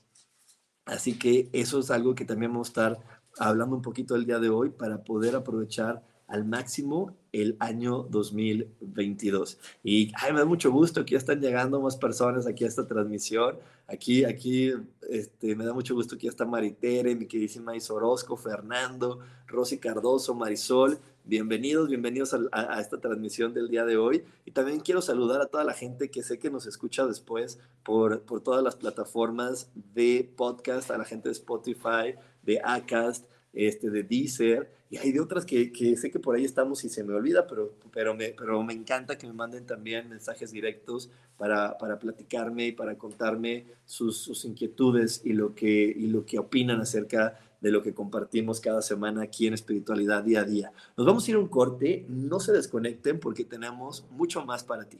Así 0.86 1.20
que 1.20 1.50
eso 1.54 1.80
es 1.80 1.92
algo 1.92 2.16
que 2.16 2.26
también 2.26 2.52
vamos 2.52 2.70
a 2.70 2.72
estar 2.72 3.00
hablando 3.38 3.76
un 3.76 3.82
poquito 3.84 4.16
el 4.16 4.26
día 4.26 4.40
de 4.40 4.50
hoy 4.50 4.72
para 4.72 5.04
poder 5.04 5.36
aprovechar 5.36 6.04
al 6.30 6.46
máximo 6.46 7.16
el 7.32 7.58
año 7.60 8.04
2022. 8.10 9.60
Y 9.84 10.12
ay, 10.16 10.32
me 10.32 10.40
da 10.40 10.46
mucho 10.46 10.72
gusto 10.72 11.04
que 11.04 11.14
ya 11.14 11.18
están 11.18 11.42
llegando 11.42 11.82
más 11.82 11.98
personas 11.98 12.48
aquí 12.48 12.64
a 12.64 12.68
esta 12.68 12.88
transmisión. 12.88 13.58
Aquí, 13.88 14.24
aquí, 14.24 14.72
este, 15.10 15.56
me 15.56 15.66
da 15.66 15.74
mucho 15.74 15.96
gusto 15.96 16.18
que 16.18 16.26
ya 16.26 16.30
está 16.30 16.46
Maritere, 16.46 17.16
mi 17.16 17.26
queridísima 17.26 17.76
Is 17.76 17.90
Orozco, 17.90 18.38
Fernando, 18.38 19.20
Rosy 19.48 19.80
Cardoso, 19.80 20.36
Marisol. 20.36 21.00
Bienvenidos, 21.26 21.90
bienvenidos 21.90 22.34
a, 22.34 22.40
a, 22.52 22.80
esta 22.80 23.00
transmisión 23.00 23.54
del 23.54 23.68
día 23.68 23.86
de 23.86 23.98
hoy. 23.98 24.24
Y 24.46 24.52
también 24.52 24.80
quiero 24.80 25.02
saludar 25.02 25.42
a 25.42 25.48
toda 25.48 25.64
la 25.64 25.74
gente 25.74 26.10
que 26.10 26.24
sé 26.24 26.38
que 26.38 26.52
nos 26.52 26.68
escucha 26.68 27.06
después 27.08 27.60
por, 27.84 28.22
por 28.22 28.42
todas 28.42 28.64
las 28.64 28.76
plataformas 28.76 29.72
de 29.94 30.32
podcast, 30.36 30.92
a 30.92 30.98
la 30.98 31.06
gente 31.06 31.30
de 31.30 31.34
Spotify, 31.34 32.16
de 32.44 32.62
Acast, 32.64 33.26
este, 33.54 33.90
de 33.90 34.04
Deezer 34.04 34.72
y 34.90 34.98
hay 34.98 35.12
de 35.12 35.20
otras 35.20 35.46
que, 35.46 35.72
que, 35.72 35.96
sé 35.98 36.10
que 36.10 36.20
por 36.20 36.36
ahí 36.36 36.46
estamos 36.46 36.84
y 36.84 36.90
se 36.90 37.04
me 37.04 37.14
olvida, 37.14 37.46
pero, 37.46 37.76
pero, 37.92 38.16
me, 38.16 38.30
pero 38.30 38.64
me 38.64 38.74
encanta 38.74 39.18
que 39.18 39.28
me 39.28 39.34
manden 39.34 39.66
también 39.66 40.10
mensajes 40.10 40.52
directos 40.52 41.12
para, 41.38 41.78
para 41.78 42.00
platicarme 42.00 42.68
y 42.68 42.72
para 42.72 42.98
contarme 42.98 43.68
sus, 43.86 44.18
sus, 44.18 44.46
inquietudes 44.46 45.22
y 45.24 45.34
lo, 45.34 45.54
que, 45.54 45.68
y 45.68 46.08
lo 46.08 46.26
que 46.26 46.40
opinan 46.40 46.82
acerca 46.82 47.40
de 47.62 47.72
lo 47.72 47.84
que 47.84 47.94
compartimos 47.94 48.60
cada 48.60 48.82
semana 48.82 49.22
aquí 49.22 49.46
en 49.46 49.54
Espiritualidad 49.54 50.24
Día 50.24 50.42
a 50.42 50.46
Día. 50.46 50.72
Nos 50.98 51.06
vamos 51.06 51.28
a 51.28 51.32
ir 51.32 51.38
a 51.38 51.40
un 51.40 51.50
corte, 51.50 52.06
no 52.08 52.40
se 52.40 52.52
desconecten 52.52 53.20
porque 53.20 53.46
tenemos 53.46 54.06
mucho 54.10 54.44
más 54.44 54.64
para 54.64 54.86
ti. 54.86 55.00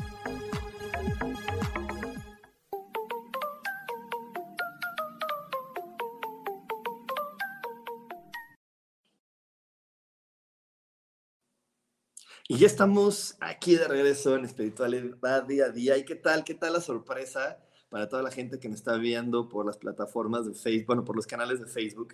Y 12.51 12.57
ya 12.57 12.67
estamos 12.67 13.37
aquí 13.39 13.77
de 13.77 13.87
regreso 13.87 14.35
en 14.35 14.43
espiritualidad 14.43 15.43
día 15.47 15.67
a 15.67 15.69
día. 15.69 15.97
¿Y 15.97 16.03
qué 16.03 16.15
tal? 16.15 16.43
¿Qué 16.43 16.53
tal 16.53 16.73
la 16.73 16.81
sorpresa 16.81 17.63
para 17.87 18.09
toda 18.09 18.23
la 18.23 18.29
gente 18.29 18.59
que 18.59 18.67
me 18.67 18.75
está 18.75 18.97
viendo 18.97 19.47
por 19.47 19.65
las 19.65 19.77
plataformas 19.77 20.45
de 20.45 20.53
Facebook, 20.53 20.87
bueno, 20.87 21.05
por 21.05 21.15
los 21.15 21.25
canales 21.25 21.61
de 21.61 21.67
Facebook? 21.67 22.13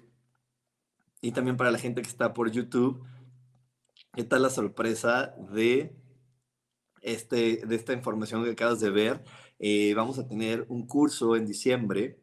Y 1.22 1.32
también 1.32 1.58
para 1.58 1.72
la 1.72 1.80
gente 1.80 2.04
que 2.04 2.08
está 2.08 2.36
por 2.36 2.52
YouTube 2.52 3.04
¿Qué 4.14 4.26
tal 4.26 4.44
la 4.44 4.52
sorpresa 4.52 5.36
de, 5.52 5.96
este, 7.02 7.66
de 7.66 7.76
esta 7.76 7.94
información 7.94 8.44
que 8.44 8.52
acabas 8.52 8.80
de 8.80 8.92
ver? 8.92 9.24
Eh, 9.58 9.96
vamos 9.96 10.20
a 10.20 10.28
tener 10.28 10.68
un 10.70 10.86
curso 10.86 11.36
en 11.36 11.48
diciembre 11.48 12.20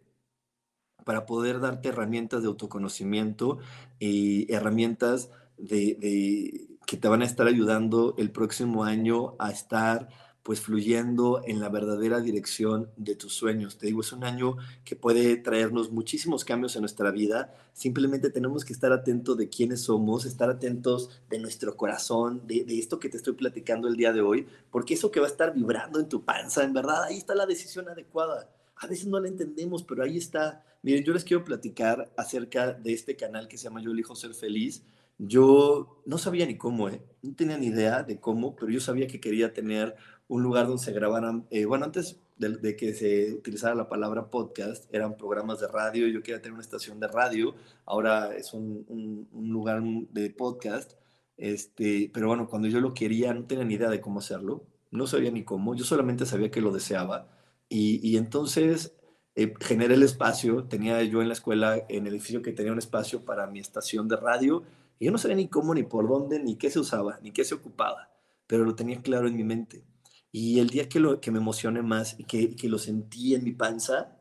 para 1.04 1.26
poder 1.26 1.58
darte 1.58 1.88
herramientas 1.88 2.42
de 2.42 2.48
autoconocimiento 2.48 3.58
y 3.98 4.52
herramientas 4.54 5.32
de, 5.56 6.73
que 6.86 6.96
te 6.96 7.08
van 7.08 7.22
a 7.22 7.24
estar 7.24 7.46
ayudando 7.46 8.14
el 8.18 8.30
próximo 8.30 8.84
año 8.84 9.34
a 9.38 9.50
estar 9.50 10.08
pues 10.44 10.60
fluyendo 10.60 11.40
en 11.46 11.58
la 11.58 11.70
verdadera 11.70 12.20
dirección 12.20 12.90
de 12.98 13.16
tus 13.16 13.32
sueños. 13.32 13.78
Te 13.78 13.86
digo, 13.86 14.02
es 14.02 14.12
un 14.12 14.24
año 14.24 14.58
que 14.84 14.94
puede 14.94 15.36
traernos 15.38 15.90
muchísimos 15.90 16.44
cambios 16.44 16.76
en 16.76 16.82
nuestra 16.82 17.10
vida. 17.10 17.54
Simplemente 17.72 18.28
tenemos 18.28 18.62
que 18.62 18.74
estar 18.74 18.92
atentos 18.92 19.38
de 19.38 19.48
quiénes 19.48 19.84
somos, 19.84 20.26
estar 20.26 20.50
atentos 20.50 21.22
de 21.30 21.38
nuestro 21.38 21.78
corazón, 21.78 22.46
de, 22.46 22.66
esto 22.68 23.00
que 23.00 23.08
te 23.08 23.16
estoy 23.16 23.32
platicando 23.32 23.88
el 23.88 23.96
día 23.96 24.12
de 24.12 24.20
hoy, 24.20 24.46
porque 24.70 24.92
eso 24.92 25.10
que 25.10 25.18
va 25.18 25.26
a 25.26 25.30
estar 25.30 25.54
vibrando 25.54 25.98
en 25.98 26.10
tu 26.10 26.26
panza, 26.26 26.62
en 26.62 26.74
verdad, 26.74 27.04
ahí 27.04 27.16
está 27.16 27.34
la 27.34 27.46
decisión 27.46 27.88
adecuada. 27.88 28.50
A 28.76 28.86
veces 28.86 29.06
no 29.06 29.18
la 29.20 29.28
entendemos, 29.28 29.82
pero 29.82 30.02
ahí 30.02 30.18
está. 30.18 30.62
Miren, 30.82 31.04
yo 31.04 31.14
les 31.14 31.24
quiero 31.24 31.42
platicar 31.42 32.12
acerca 32.18 32.74
de 32.74 32.92
este 32.92 33.16
canal 33.16 33.48
que 33.48 33.56
se 33.56 33.64
llama 33.64 33.80
Yo 33.80 33.92
elijo 33.92 34.14
ser 34.14 34.34
feliz. 34.34 34.82
Yo 35.18 36.02
no 36.06 36.18
sabía 36.18 36.46
ni 36.46 36.56
cómo, 36.58 36.88
¿eh? 36.88 37.02
no 37.22 37.34
tenía 37.34 37.56
ni 37.56 37.66
idea 37.66 38.02
de 38.02 38.20
cómo, 38.20 38.54
pero 38.56 38.70
yo 38.70 38.80
sabía 38.80 39.06
que 39.06 39.20
quería 39.20 39.52
tener 39.52 39.94
un 40.28 40.42
lugar 40.42 40.66
donde 40.66 40.82
se 40.82 40.92
grabaran, 40.92 41.46
eh, 41.50 41.64
bueno, 41.64 41.84
antes 41.84 42.20
de, 42.38 42.76
que 42.76 42.94
se 42.94 43.32
utilizara 43.32 43.74
la 43.74 43.88
palabra 43.88 44.30
podcast, 44.30 44.92
eran 44.92 45.16
programas 45.16 45.60
de 45.60 45.68
radio, 45.68 46.08
yo 46.08 46.22
quería 46.22 46.42
tener 46.42 46.54
una 46.54 46.62
estación 46.62 46.98
de 46.98 47.08
radio, 47.08 47.54
ahora 47.86 48.34
es 48.34 48.52
un, 48.54 49.28
lugar 49.32 49.82
de 49.82 50.30
podcast, 50.30 50.94
este, 51.36 52.10
pero 52.12 52.28
bueno, 52.28 52.48
cuando 52.48 52.68
yo 52.68 52.80
lo 52.80 52.94
quería 52.94 53.32
no 53.34 53.44
tenía 53.44 53.64
ni 53.64 53.74
idea 53.74 53.90
de 53.90 54.00
cómo 54.00 54.18
hacerlo, 54.18 54.66
no 54.90 55.06
sabía 55.06 55.30
ni 55.30 55.44
cómo, 55.44 55.74
yo 55.74 55.84
solamente 55.84 56.26
sabía 56.26 56.50
que 56.50 56.60
lo 56.60 56.72
deseaba, 56.72 57.28
y, 57.68 58.00
y 58.08 58.16
entonces 58.16 58.94
eh, 59.36 59.52
generé 59.60 59.94
el 59.94 60.02
espacio, 60.04 60.64
tenía 60.64 61.02
yo 61.02 61.20
en 61.20 61.28
la 61.28 61.34
escuela, 61.34 61.84
en 61.88 62.06
el 62.06 62.14
edificio 62.14 62.42
que 62.42 62.52
tenía 62.52 62.72
un 62.72 62.78
espacio 62.78 63.24
para 63.24 63.46
mi 63.48 63.58
estación 63.58 64.06
de 64.08 64.16
radio, 64.16 64.62
yo 65.04 65.12
no 65.12 65.18
sabía 65.18 65.36
ni 65.36 65.48
cómo, 65.48 65.74
ni 65.74 65.82
por 65.82 66.08
dónde, 66.08 66.38
ni 66.40 66.56
qué 66.56 66.70
se 66.70 66.80
usaba, 66.80 67.18
ni 67.22 67.30
qué 67.30 67.44
se 67.44 67.54
ocupaba, 67.54 68.10
pero 68.46 68.64
lo 68.64 68.74
tenía 68.74 69.02
claro 69.02 69.28
en 69.28 69.36
mi 69.36 69.44
mente. 69.44 69.84
Y 70.32 70.58
el 70.58 70.70
día 70.70 70.88
que, 70.88 70.98
lo, 70.98 71.20
que 71.20 71.30
me 71.30 71.38
emocioné 71.38 71.82
más 71.82 72.18
y 72.18 72.24
que, 72.24 72.56
que 72.56 72.68
lo 72.68 72.78
sentí 72.78 73.34
en 73.34 73.44
mi 73.44 73.52
panza, 73.52 74.16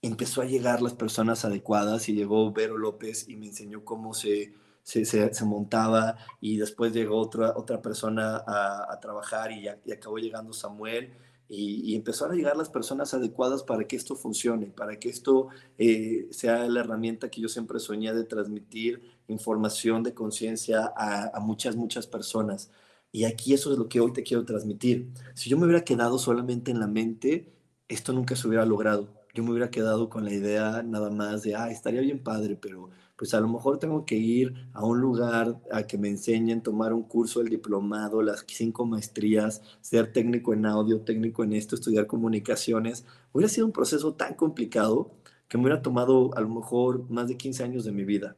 empezó 0.00 0.40
a 0.40 0.46
llegar 0.46 0.80
las 0.80 0.94
personas 0.94 1.44
adecuadas 1.44 2.08
y 2.08 2.14
llegó 2.14 2.52
Vero 2.52 2.78
López 2.78 3.28
y 3.28 3.36
me 3.36 3.46
enseñó 3.46 3.84
cómo 3.84 4.14
se, 4.14 4.54
se, 4.82 5.04
se, 5.04 5.44
montaba 5.44 6.16
y 6.40 6.56
después 6.56 6.92
llegó 6.92 7.18
otra, 7.18 7.54
otra 7.56 7.82
persona 7.82 8.42
a, 8.46 8.92
a 8.92 9.00
trabajar 9.00 9.52
y, 9.52 9.66
y, 9.84 9.92
acabó 9.92 10.18
llegando 10.18 10.52
Samuel 10.52 11.12
y, 11.48 11.92
y, 11.92 11.96
empezaron 11.96 12.34
a 12.34 12.36
llegar 12.36 12.56
las 12.56 12.70
personas 12.70 13.12
adecuadas 13.12 13.62
para 13.62 13.84
que 13.84 13.96
esto 13.96 14.16
funcione, 14.16 14.66
para 14.66 14.98
que 14.98 15.08
esto 15.08 15.48
eh, 15.78 16.28
sea 16.30 16.66
la 16.68 16.80
herramienta 16.80 17.30
que 17.30 17.40
yo 17.40 17.48
siempre 17.48 17.80
soñé 17.80 18.14
de 18.14 18.24
transmitir 18.24 19.17
información 19.28 20.02
de 20.02 20.14
conciencia 20.14 20.92
a, 20.96 21.38
muchas, 21.40 21.76
muchas 21.76 22.06
personas. 22.06 22.70
Y 23.12 23.24
aquí 23.24 23.54
eso 23.54 23.72
es 23.72 23.78
lo 23.78 23.88
que 23.88 24.00
hoy 24.00 24.12
te 24.12 24.22
quiero 24.22 24.44
transmitir. 24.44 25.12
Si 25.34 25.48
yo 25.48 25.56
me 25.58 25.64
hubiera 25.66 25.84
quedado 25.84 26.18
solamente 26.18 26.70
en 26.70 26.80
la 26.80 26.86
mente, 26.86 27.54
esto 27.88 28.12
nunca 28.12 28.36
se 28.36 28.48
hubiera 28.48 28.66
logrado. 28.66 29.08
Yo 29.34 29.44
me 29.44 29.50
hubiera 29.50 29.70
quedado 29.70 30.08
con 30.10 30.24
la 30.24 30.32
idea 30.32 30.82
nada 30.82 31.10
más 31.10 31.42
de, 31.42 31.54
ah, 31.54 31.70
estaría 31.70 32.00
bien 32.00 32.22
padre, 32.22 32.56
pero 32.56 32.90
pues 33.16 33.34
a 33.34 33.40
lo 33.40 33.48
mejor 33.48 33.78
tengo 33.78 34.04
que 34.04 34.16
ir 34.16 34.54
a 34.72 34.84
un 34.84 35.00
lugar 35.00 35.60
a 35.72 35.82
que 35.84 35.98
me 35.98 36.08
enseñen, 36.08 36.62
tomar 36.62 36.92
un 36.92 37.02
curso 37.02 37.40
del 37.40 37.48
diplomado, 37.48 38.22
las 38.22 38.44
cinco 38.46 38.86
maestrías, 38.86 39.62
ser 39.80 40.12
técnico 40.12 40.52
en 40.54 40.66
audio, 40.66 41.00
técnico 41.02 41.44
en 41.44 41.52
esto, 41.52 41.74
estudiar 41.74 42.06
comunicaciones. 42.06 43.06
Hubiera 43.32 43.48
sido 43.48 43.66
un 43.66 43.72
proceso 43.72 44.14
tan 44.14 44.34
complicado 44.34 45.10
que 45.48 45.58
me 45.58 45.64
hubiera 45.64 45.82
tomado 45.82 46.36
a 46.36 46.40
lo 46.40 46.48
mejor 46.48 47.10
más 47.10 47.28
de 47.28 47.36
15 47.36 47.64
años 47.64 47.84
de 47.84 47.92
mi 47.92 48.04
vida. 48.04 48.36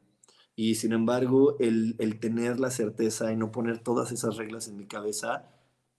Y 0.56 0.74
sin 0.74 0.92
embargo, 0.92 1.56
el, 1.58 1.96
tener 2.20 2.60
la 2.60 2.70
certeza 2.70 3.32
y 3.32 3.36
no 3.36 3.50
poner 3.50 3.78
todas 3.78 4.12
esas 4.12 4.36
reglas 4.36 4.68
en 4.68 4.76
mi 4.76 4.86
cabeza 4.86 5.48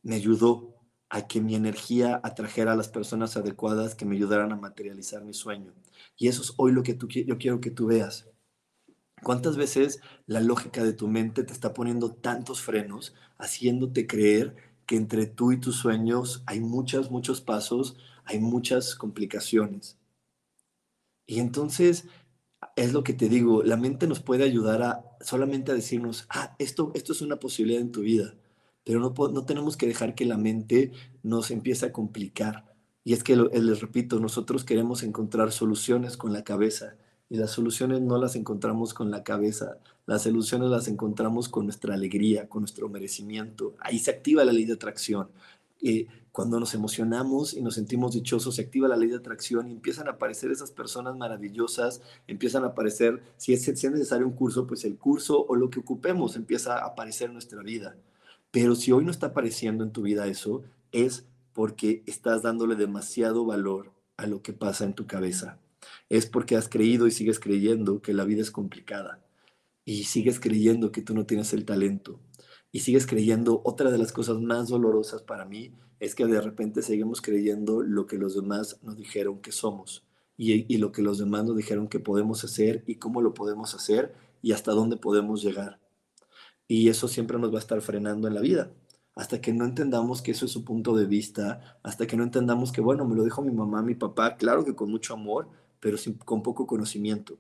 me 0.03 0.15
ayudó 0.15 0.75
a 1.09 1.27
que 1.27 1.41
mi 1.41 1.55
energía 1.55 2.21
atrajera 2.23 2.73
a 2.73 2.75
las 2.75 2.87
personas 2.87 3.35
adecuadas 3.35 3.95
que 3.95 4.05
me 4.05 4.15
ayudaran 4.15 4.51
a 4.51 4.55
materializar 4.55 5.23
mi 5.23 5.33
sueño. 5.33 5.73
Y 6.17 6.27
eso 6.27 6.41
es 6.41 6.53
hoy 6.57 6.71
lo 6.71 6.83
que 6.83 6.93
tú, 6.93 7.07
yo 7.07 7.37
quiero 7.37 7.59
que 7.59 7.71
tú 7.71 7.87
veas. 7.87 8.29
¿Cuántas 9.23 9.57
veces 9.57 9.99
la 10.25 10.39
lógica 10.39 10.83
de 10.83 10.93
tu 10.93 11.07
mente 11.07 11.43
te 11.43 11.53
está 11.53 11.73
poniendo 11.73 12.11
tantos 12.11 12.61
frenos, 12.61 13.13
haciéndote 13.37 14.07
creer 14.07 14.55
que 14.85 14.95
entre 14.95 15.27
tú 15.27 15.51
y 15.51 15.59
tus 15.59 15.75
sueños 15.75 16.43
hay 16.47 16.59
muchos, 16.59 17.11
muchos 17.11 17.41
pasos, 17.41 17.97
hay 18.25 18.39
muchas 18.39 18.95
complicaciones? 18.95 19.99
Y 21.27 21.39
entonces 21.39 22.07
es 22.75 22.93
lo 22.93 23.03
que 23.03 23.13
te 23.13 23.29
digo, 23.29 23.63
la 23.63 23.77
mente 23.77 24.07
nos 24.07 24.21
puede 24.21 24.43
ayudar 24.43 24.81
a 24.81 25.05
solamente 25.21 25.71
a 25.71 25.75
decirnos, 25.75 26.25
ah, 26.29 26.55
esto, 26.59 26.91
esto 26.95 27.13
es 27.13 27.21
una 27.21 27.37
posibilidad 27.37 27.81
en 27.81 27.91
tu 27.91 28.01
vida, 28.01 28.33
pero 28.83 28.99
no, 28.99 29.13
no 29.29 29.45
tenemos 29.45 29.77
que 29.77 29.87
dejar 29.87 30.15
que 30.15 30.25
la 30.25 30.37
mente 30.37 30.91
nos 31.23 31.51
empiece 31.51 31.85
a 31.85 31.91
complicar. 31.91 32.71
Y 33.03 33.13
es 33.13 33.23
que, 33.23 33.33
eh, 33.33 33.61
les 33.61 33.81
repito, 33.81 34.19
nosotros 34.19 34.63
queremos 34.63 35.03
encontrar 35.03 35.51
soluciones 35.51 36.17
con 36.17 36.33
la 36.33 36.43
cabeza 36.43 36.95
y 37.29 37.37
las 37.37 37.51
soluciones 37.51 38.01
no 38.01 38.17
las 38.17 38.35
encontramos 38.35 38.93
con 38.93 39.09
la 39.09 39.23
cabeza, 39.23 39.77
las 40.05 40.23
soluciones 40.23 40.69
las 40.69 40.87
encontramos 40.87 41.49
con 41.49 41.65
nuestra 41.65 41.93
alegría, 41.93 42.49
con 42.49 42.61
nuestro 42.61 42.89
merecimiento. 42.89 43.75
Ahí 43.79 43.99
se 43.99 44.11
activa 44.11 44.43
la 44.45 44.51
ley 44.51 44.65
de 44.65 44.73
atracción. 44.73 45.29
Eh, 45.81 46.07
cuando 46.31 46.59
nos 46.59 46.73
emocionamos 46.73 47.53
y 47.53 47.61
nos 47.61 47.75
sentimos 47.75 48.13
dichosos, 48.13 48.55
se 48.55 48.61
activa 48.61 48.87
la 48.87 48.95
ley 48.95 49.09
de 49.09 49.17
atracción 49.17 49.67
y 49.67 49.73
empiezan 49.73 50.07
a 50.07 50.11
aparecer 50.11 50.49
esas 50.49 50.71
personas 50.71 51.17
maravillosas, 51.17 52.01
empiezan 52.27 52.63
a 52.63 52.67
aparecer, 52.67 53.21
si 53.35 53.53
es, 53.53 53.67
necesario 53.67 54.25
un 54.25 54.33
curso, 54.33 54.65
pues 54.65 54.85
el 54.85 54.97
curso 54.97 55.45
o 55.45 55.55
lo 55.55 55.69
que 55.69 55.79
ocupemos 55.79 56.37
empieza 56.37 56.77
a 56.77 56.87
aparecer 56.87 57.27
en 57.27 57.33
nuestra 57.33 57.61
vida. 57.61 57.97
Pero 58.49 58.75
si 58.75 58.91
hoy 58.93 59.03
no 59.03 59.11
está 59.11 59.27
apareciendo 59.27 59.83
en 59.83 59.91
tu 59.91 60.03
vida 60.03 60.27
eso, 60.27 60.63
es 60.93 61.25
porque 61.53 62.01
estás 62.05 62.41
dándole 62.43 62.75
demasiado 62.75 63.45
valor 63.45 63.91
a 64.15 64.25
lo 64.25 64.41
que 64.41 64.53
pasa 64.53 64.85
en 64.85 64.93
tu 64.93 65.07
cabeza. 65.07 65.59
Es 66.09 66.27
porque 66.27 66.55
has 66.55 66.69
creído 66.69 67.07
y 67.07 67.11
sigues 67.11 67.39
creyendo 67.39 68.01
que 68.01 68.13
la 68.13 68.23
vida 68.23 68.41
es 68.41 68.51
complicada 68.51 69.19
y 69.83 70.05
sigues 70.05 70.39
creyendo 70.39 70.91
que 70.93 71.01
tú 71.01 71.13
no 71.13 71.25
tienes 71.25 71.51
el 71.53 71.65
talento 71.65 72.19
y 72.71 72.81
sigues 72.81 73.05
creyendo, 73.05 73.61
otra 73.65 73.91
de 73.91 73.97
las 73.97 74.13
cosas 74.13 74.39
más 74.39 74.69
dolorosas 74.69 75.23
para 75.23 75.43
mí 75.43 75.73
es 76.01 76.15
que 76.15 76.25
de 76.25 76.41
repente 76.41 76.81
seguimos 76.81 77.21
creyendo 77.21 77.83
lo 77.83 78.07
que 78.07 78.17
los 78.17 78.33
demás 78.35 78.79
nos 78.81 78.97
dijeron 78.97 79.39
que 79.39 79.51
somos 79.51 80.03
y, 80.35 80.77
lo 80.79 80.91
que 80.91 81.03
los 81.03 81.19
demás 81.19 81.45
nos 81.45 81.55
dijeron 81.55 81.87
que 81.87 81.99
podemos 81.99 82.43
hacer 82.43 82.83
y 82.87 82.95
cómo 82.95 83.21
lo 83.21 83.35
podemos 83.35 83.75
hacer 83.75 84.15
y 84.41 84.53
hasta 84.53 84.71
dónde 84.71 84.97
podemos 84.97 85.43
llegar. 85.43 85.79
Y 86.67 86.89
eso 86.89 87.07
siempre 87.07 87.37
nos 87.37 87.53
va 87.53 87.57
a 87.57 87.59
estar 87.59 87.79
frenando 87.81 88.27
en 88.27 88.33
la 88.33 88.41
vida. 88.41 88.71
Hasta 89.13 89.41
que 89.41 89.53
no 89.53 89.63
entendamos 89.63 90.23
que 90.23 90.31
eso 90.31 90.45
es 90.45 90.51
su 90.51 90.65
punto 90.65 90.95
de 90.95 91.05
vista, 91.05 91.79
hasta 91.83 92.07
que 92.07 92.17
no 92.17 92.23
entendamos 92.23 92.71
que, 92.71 92.81
bueno, 92.81 93.07
me 93.07 93.15
lo 93.15 93.23
dijo 93.23 93.43
mi 93.43 93.51
mamá, 93.51 93.83
mi 93.83 93.93
papá, 93.93 94.37
claro 94.37 94.65
que 94.65 94.73
con 94.73 94.89
mucho 94.89 95.13
amor, 95.13 95.49
pero 95.79 95.97
sin, 95.99 96.15
con 96.15 96.41
poco 96.41 96.65
conocimiento. 96.65 97.37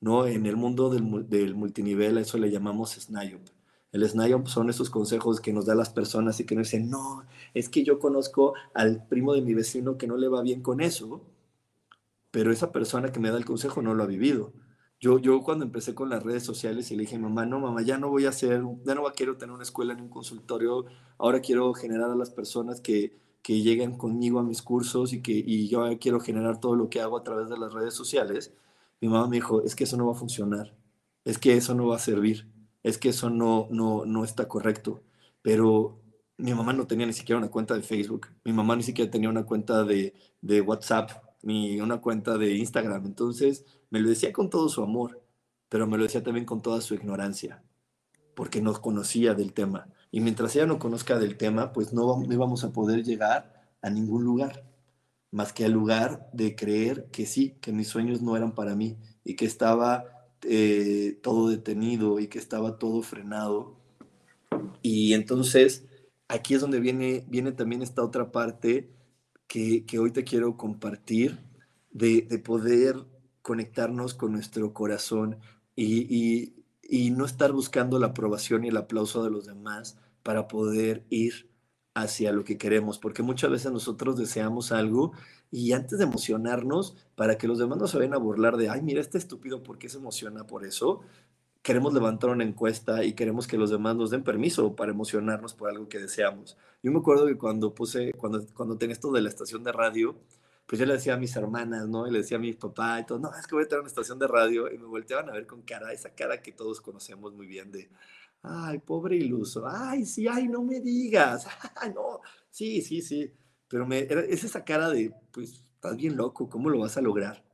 ¿no? 0.00 0.26
En 0.26 0.44
el 0.44 0.56
mundo 0.56 0.90
del, 0.90 1.30
del 1.30 1.54
multinivel 1.54 2.18
a 2.18 2.20
eso 2.20 2.36
le 2.36 2.50
llamamos 2.50 2.90
SNIOP 2.90 3.55
el 3.92 4.08
SNIOP 4.08 4.46
son 4.46 4.68
esos 4.70 4.90
consejos 4.90 5.40
que 5.40 5.52
nos 5.52 5.66
da 5.66 5.74
las 5.74 5.90
personas 5.90 6.38
y 6.40 6.44
que 6.44 6.54
nos 6.54 6.68
dicen, 6.68 6.90
no, 6.90 7.24
es 7.54 7.68
que 7.68 7.84
yo 7.84 7.98
conozco 7.98 8.54
al 8.74 9.06
primo 9.06 9.34
de 9.34 9.42
mi 9.42 9.54
vecino 9.54 9.96
que 9.96 10.06
no 10.06 10.16
le 10.16 10.28
va 10.28 10.42
bien 10.42 10.62
con 10.62 10.80
eso, 10.80 11.24
pero 12.30 12.52
esa 12.52 12.72
persona 12.72 13.12
que 13.12 13.20
me 13.20 13.30
da 13.30 13.38
el 13.38 13.44
consejo 13.44 13.82
no 13.82 13.94
lo 13.94 14.02
ha 14.02 14.06
vivido. 14.06 14.52
Yo, 15.00 15.18
yo 15.18 15.42
cuando 15.42 15.64
empecé 15.64 15.94
con 15.94 16.08
las 16.08 16.22
redes 16.22 16.42
sociales 16.42 16.90
y 16.90 16.96
le 16.96 17.02
dije, 17.02 17.18
mamá, 17.18 17.46
no, 17.46 17.60
mamá, 17.60 17.82
ya 17.82 17.98
no 17.98 18.08
voy 18.08 18.26
a 18.26 18.30
hacer, 18.30 18.62
ya 18.84 18.94
no 18.94 19.04
quiero 19.14 19.36
tener 19.36 19.54
una 19.54 19.62
escuela 19.62 19.94
ni 19.94 20.02
un 20.02 20.08
consultorio, 20.08 20.86
ahora 21.18 21.40
quiero 21.40 21.72
generar 21.74 22.10
a 22.10 22.16
las 22.16 22.30
personas 22.30 22.80
que, 22.80 23.16
que 23.42 23.62
lleguen 23.62 23.96
conmigo 23.96 24.38
a 24.40 24.42
mis 24.42 24.62
cursos 24.62 25.12
y 25.12 25.22
que 25.22 25.32
y 25.32 25.68
yo 25.68 25.86
quiero 26.00 26.20
generar 26.20 26.60
todo 26.60 26.76
lo 26.76 26.88
que 26.90 27.00
hago 27.00 27.16
a 27.16 27.22
través 27.22 27.48
de 27.48 27.58
las 27.58 27.72
redes 27.72 27.94
sociales. 27.94 28.52
Mi 29.00 29.08
mamá 29.08 29.28
me 29.28 29.36
dijo, 29.36 29.62
es 29.62 29.76
que 29.76 29.84
eso 29.84 29.96
no 29.96 30.06
va 30.06 30.12
a 30.12 30.16
funcionar, 30.16 30.74
es 31.24 31.38
que 31.38 31.56
eso 31.56 31.74
no 31.74 31.86
va 31.88 31.96
a 31.96 31.98
servir 31.98 32.55
es 32.86 32.98
que 32.98 33.08
eso 33.08 33.30
no, 33.30 33.66
no, 33.72 34.06
no 34.06 34.22
está 34.22 34.46
correcto. 34.46 35.02
Pero 35.42 36.00
mi 36.38 36.54
mamá 36.54 36.72
no 36.72 36.86
tenía 36.86 37.04
ni 37.04 37.12
siquiera 37.12 37.38
una 37.38 37.50
cuenta 37.50 37.74
de 37.74 37.82
Facebook, 37.82 38.28
mi 38.44 38.52
mamá 38.52 38.76
ni 38.76 38.84
siquiera 38.84 39.10
tenía 39.10 39.28
una 39.28 39.44
cuenta 39.44 39.82
de, 39.82 40.14
de 40.40 40.60
WhatsApp, 40.60 41.10
ni 41.42 41.80
una 41.80 42.00
cuenta 42.00 42.38
de 42.38 42.54
Instagram. 42.54 43.04
Entonces 43.06 43.64
me 43.90 43.98
lo 43.98 44.08
decía 44.08 44.32
con 44.32 44.50
todo 44.50 44.68
su 44.68 44.84
amor, 44.84 45.20
pero 45.68 45.88
me 45.88 45.96
lo 45.96 46.04
decía 46.04 46.22
también 46.22 46.46
con 46.46 46.62
toda 46.62 46.80
su 46.80 46.94
ignorancia, 46.94 47.64
porque 48.36 48.62
no 48.62 48.72
conocía 48.80 49.34
del 49.34 49.52
tema. 49.52 49.88
Y 50.12 50.20
mientras 50.20 50.54
ella 50.54 50.66
no 50.66 50.78
conozca 50.78 51.18
del 51.18 51.36
tema, 51.36 51.72
pues 51.72 51.92
no, 51.92 52.22
no 52.22 52.32
íbamos 52.32 52.62
a 52.62 52.72
poder 52.72 53.02
llegar 53.02 53.68
a 53.82 53.90
ningún 53.90 54.22
lugar, 54.22 54.64
más 55.32 55.52
que 55.52 55.64
al 55.64 55.72
lugar 55.72 56.30
de 56.32 56.54
creer 56.54 57.10
que 57.10 57.26
sí, 57.26 57.58
que 57.60 57.72
mis 57.72 57.88
sueños 57.88 58.22
no 58.22 58.36
eran 58.36 58.54
para 58.54 58.76
mí 58.76 58.96
y 59.24 59.34
que 59.34 59.44
estaba 59.44 60.15
eh, 60.42 61.18
todo 61.22 61.48
detenido 61.48 62.20
y 62.20 62.28
que 62.28 62.38
estaba 62.38 62.78
todo 62.78 63.02
frenado. 63.02 63.76
Y 64.82 65.14
entonces 65.14 65.84
aquí 66.28 66.54
es 66.54 66.60
donde 66.60 66.80
viene, 66.80 67.24
viene 67.28 67.52
también 67.52 67.82
esta 67.82 68.02
otra 68.02 68.32
parte 68.32 68.90
que, 69.46 69.84
hoy 69.98 70.10
te 70.10 70.24
quiero 70.24 70.56
compartir, 70.56 71.38
de, 71.92 72.22
poder 72.44 72.96
conectarnos 73.42 74.14
con 74.14 74.32
nuestro 74.32 74.74
corazón 74.74 75.38
y, 75.74 76.52
y, 76.82 77.10
no 77.10 77.24
estar 77.24 77.52
buscando 77.52 77.98
la 77.98 78.08
aprobación 78.08 78.64
y 78.64 78.68
el 78.68 78.76
aplauso 78.76 79.24
de 79.24 79.30
los 79.30 79.46
demás 79.46 79.98
para 80.22 80.48
poder 80.48 81.04
ir 81.10 81.50
hacia 81.94 82.32
lo 82.32 82.44
que 82.44 82.58
queremos, 82.58 82.98
porque 82.98 83.22
muchas 83.22 83.50
veces 83.50 83.72
nosotros 83.72 84.18
deseamos 84.18 84.72
algo 84.72 85.12
y 85.50 85.72
antes 85.72 85.98
de 85.98 86.04
emocionarnos, 86.04 86.96
para 87.14 87.38
que 87.38 87.48
los 87.48 87.58
demás 87.58 87.78
no 87.78 87.86
se 87.86 87.98
vayan 87.98 88.14
a 88.14 88.18
burlar 88.18 88.56
de, 88.56 88.68
ay, 88.68 88.82
mira, 88.82 89.00
este 89.00 89.18
estúpido, 89.18 89.62
¿por 89.62 89.78
qué 89.78 89.88
se 89.88 89.98
emociona 89.98 90.46
por 90.46 90.64
eso? 90.64 91.00
Queremos 91.62 91.94
levantar 91.94 92.30
una 92.30 92.44
encuesta 92.44 93.04
y 93.04 93.14
queremos 93.14 93.46
que 93.46 93.58
los 93.58 93.70
demás 93.70 93.96
nos 93.96 94.10
den 94.10 94.22
permiso 94.22 94.76
para 94.76 94.92
emocionarnos 94.92 95.54
por 95.54 95.68
algo 95.70 95.88
que 95.88 95.98
deseamos. 95.98 96.56
Yo 96.82 96.92
me 96.92 96.98
acuerdo 96.98 97.26
que 97.26 97.36
cuando 97.36 97.74
puse, 97.74 98.12
cuando, 98.12 98.46
cuando 98.54 98.76
tenía 98.78 98.92
esto 98.92 99.10
de 99.12 99.20
la 99.22 99.28
estación 99.28 99.64
de 99.64 99.72
radio, 99.72 100.16
pues 100.66 100.80
yo 100.80 100.86
le 100.86 100.94
decía 100.94 101.14
a 101.14 101.16
mis 101.16 101.34
hermanas, 101.36 101.88
¿no? 101.88 102.06
Y 102.06 102.10
le 102.10 102.18
decía 102.18 102.36
a 102.38 102.40
mi 102.40 102.52
papá 102.52 103.00
y 103.00 103.06
todo, 103.06 103.18
no, 103.18 103.30
es 103.34 103.46
que 103.46 103.54
voy 103.54 103.64
a 103.64 103.68
tener 103.68 103.80
una 103.80 103.88
estación 103.88 104.18
de 104.18 104.26
radio. 104.26 104.70
Y 104.72 104.78
me 104.78 104.86
volteaban 104.86 105.28
a 105.28 105.32
ver 105.32 105.46
con 105.46 105.62
cara, 105.62 105.92
esa 105.92 106.10
cara 106.10 106.42
que 106.42 106.52
todos 106.52 106.80
conocemos 106.80 107.32
muy 107.34 107.46
bien 107.46 107.70
de, 107.70 107.88
ay, 108.42 108.78
pobre 108.78 109.16
iluso, 109.16 109.66
ay, 109.66 110.04
sí, 110.04 110.26
ay, 110.28 110.48
no 110.48 110.62
me 110.62 110.80
digas, 110.80 111.46
ay, 111.76 111.92
no, 111.94 112.20
sí, 112.50 112.82
sí, 112.82 113.00
sí. 113.02 113.32
Pero 113.68 113.86
me, 113.86 114.00
es 114.00 114.44
esa 114.44 114.64
cara 114.64 114.90
de, 114.90 115.12
pues, 115.32 115.52
estás 115.74 115.96
bien 115.96 116.16
loco, 116.16 116.48
¿cómo 116.48 116.70
lo 116.70 116.80
vas 116.80 116.96
a 116.96 117.02
lograr? 117.02 117.44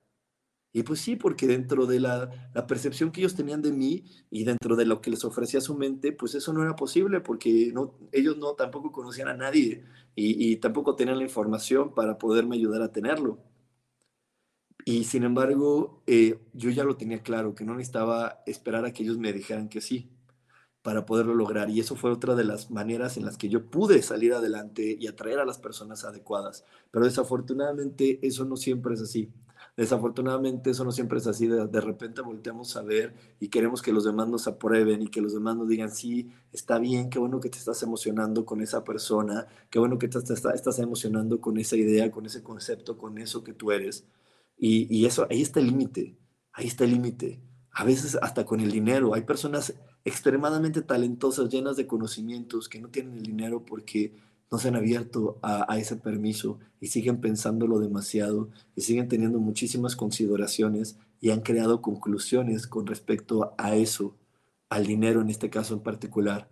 Y 0.75 0.85
pues 0.85 1.01
sí, 1.01 1.17
porque 1.17 1.47
dentro 1.47 1.87
de 1.87 2.01
la, 2.01 2.31
percepción 2.67 3.13
que 3.13 3.21
ellos 3.21 3.35
tenían 3.35 3.61
de 3.61 3.73
mí 3.73 4.05
y 4.31 4.45
dentro 4.45 4.75
de 4.75 4.87
lo 4.87 5.03
que 5.03 5.11
les 5.11 5.25
ofrecía 5.25 5.61
su 5.61 5.77
mente, 5.77 6.13
pues 6.13 6.35
eso 6.35 6.53
no 6.53 6.63
era 6.63 6.77
posible 6.77 7.21
porque 7.21 7.71
no, 7.75 7.95
ellos 8.11 8.39
no 8.39 8.55
tampoco 8.55 8.91
conocían 8.91 9.29
a 9.29 9.35
nadie 9.35 9.85
y, 10.15 10.57
tampoco 10.57 10.97
tenían 10.97 11.19
la 11.19 11.25
información 11.25 11.95
para 11.95 12.19
poderme 12.19 12.57
ayudar 12.57 12.83
a 12.83 12.93
tenerlo. 12.93 13.39
Y 14.85 15.05
sin 15.05 15.23
embargo, 15.25 16.03
eh, 16.07 16.39
yo 16.55 16.71
ya 16.71 16.85
lo 16.85 16.97
tenía 16.97 17.23
claro, 17.23 17.55
que 17.55 17.65
no 17.65 17.75
necesitaba 17.75 18.43
esperar 18.47 18.85
a 18.85 18.93
que 18.93 19.03
ellos 19.05 19.19
me 19.19 19.33
dijeran 19.33 19.69
que 19.69 19.81
sí 19.81 20.11
para 20.83 21.07
poderlo 21.07 21.35
lograr. 21.35 21.71
Y 21.71 21.81
eso 21.81 21.97
fue 21.97 22.11
otra 22.11 22.35
de 22.35 22.45
las 22.45 22.71
maneras 22.71 23.17
en 23.17 23.25
las 23.25 23.37
que 23.37 23.49
yo 23.49 23.71
pude 23.71 24.03
salir 24.03 24.35
adelante 24.35 24.97
y 24.99 25.07
atraer 25.07 25.39
a 25.39 25.45
las 25.45 25.59
personas 25.59 26.05
adecuadas. 26.05 26.65
Pero 26.91 27.05
desafortunadamente 27.05 28.19
eso 28.27 28.45
no 28.45 28.57
siempre 28.57 28.95
es 28.95 29.01
así. 29.01 29.33
Desafortunadamente 29.77 30.71
eso 30.71 30.85
no 30.85 30.93
siempre 30.93 31.19
es 31.19 31.27
así. 31.27 31.47
De, 31.47 31.81
repente 31.81 32.21
volteamos 32.21 32.77
a 32.77 32.83
ver 32.83 33.15
y 33.41 33.49
queremos 33.49 33.81
que 33.81 33.93
los 33.93 34.05
demás 34.05 34.29
nos 34.29 34.47
aprueben 34.47 35.03
y 35.03 35.09
que 35.09 35.23
los 35.23 35.33
demás 35.33 35.57
nos 35.57 35.69
digan, 35.69 35.91
sí, 35.91 36.31
está 36.53 36.79
bien, 36.79 37.09
qué 37.09 37.19
bueno 37.19 37.41
que 37.41 37.49
te 37.49 37.59
estás 37.59 37.83
emocionando 37.83 38.45
con 38.45 38.61
esa 38.61 38.85
persona, 38.85 39.47
qué 39.71 39.79
bueno 39.79 39.99
que 39.99 40.09
te, 40.09 40.19
estás 40.19 40.79
emocionando 40.79 41.41
con 41.41 41.57
esa 41.57 41.77
idea, 41.77 42.11
con 42.11 42.27
ese 42.27 42.43
concepto, 42.43 42.99
con 42.99 43.17
eso 43.19 43.43
que 43.45 43.55
tú 43.55 43.73
eres. 43.73 44.05
Y, 44.59 44.95
y 44.95 45.07
eso, 45.07 45.27
ahí 45.31 45.41
está 45.41 45.61
el 45.61 45.67
límite, 45.67 46.19
ahí 46.53 46.67
está 46.67 46.85
el 46.85 46.91
límite. 46.91 47.41
A 47.75 47.85
veces 47.85 48.19
hasta 48.21 48.45
con 48.45 48.61
el 48.61 48.71
dinero. 48.71 49.15
Hay 49.15 49.23
personas 49.23 49.73
extremadamente 50.05 50.83
talentosas, 50.83 51.49
llenas 51.49 51.77
de 51.77 51.87
conocimientos, 51.87 52.69
que 52.69 52.81
no 52.81 52.89
tienen 52.89 53.17
el 53.19 53.23
dinero 53.23 53.65
porque 53.65 54.15
no 54.51 54.59
se 54.59 54.69
han 54.69 54.77
abierto 54.77 55.39
a, 55.43 55.79
ese 55.79 55.97
permiso 55.97 56.59
y 56.79 56.89
siguen 56.89 57.21
pensándolo 57.23 57.81
demasiado 57.81 58.51
y 58.77 58.83
siguen 58.83 59.09
teniendo 59.09 59.39
muchísimas 59.39 59.97
consideraciones 59.97 60.99
y 61.21 61.31
han 61.31 61.41
creado 61.41 61.81
conclusiones 61.81 62.67
con 62.67 62.87
respecto 62.87 63.55
a 63.57 63.75
eso, 63.77 64.19
al 64.69 64.87
dinero 64.87 65.23
en 65.23 65.31
este 65.31 65.49
caso 65.49 65.73
en 65.73 65.81
particular. 65.81 66.51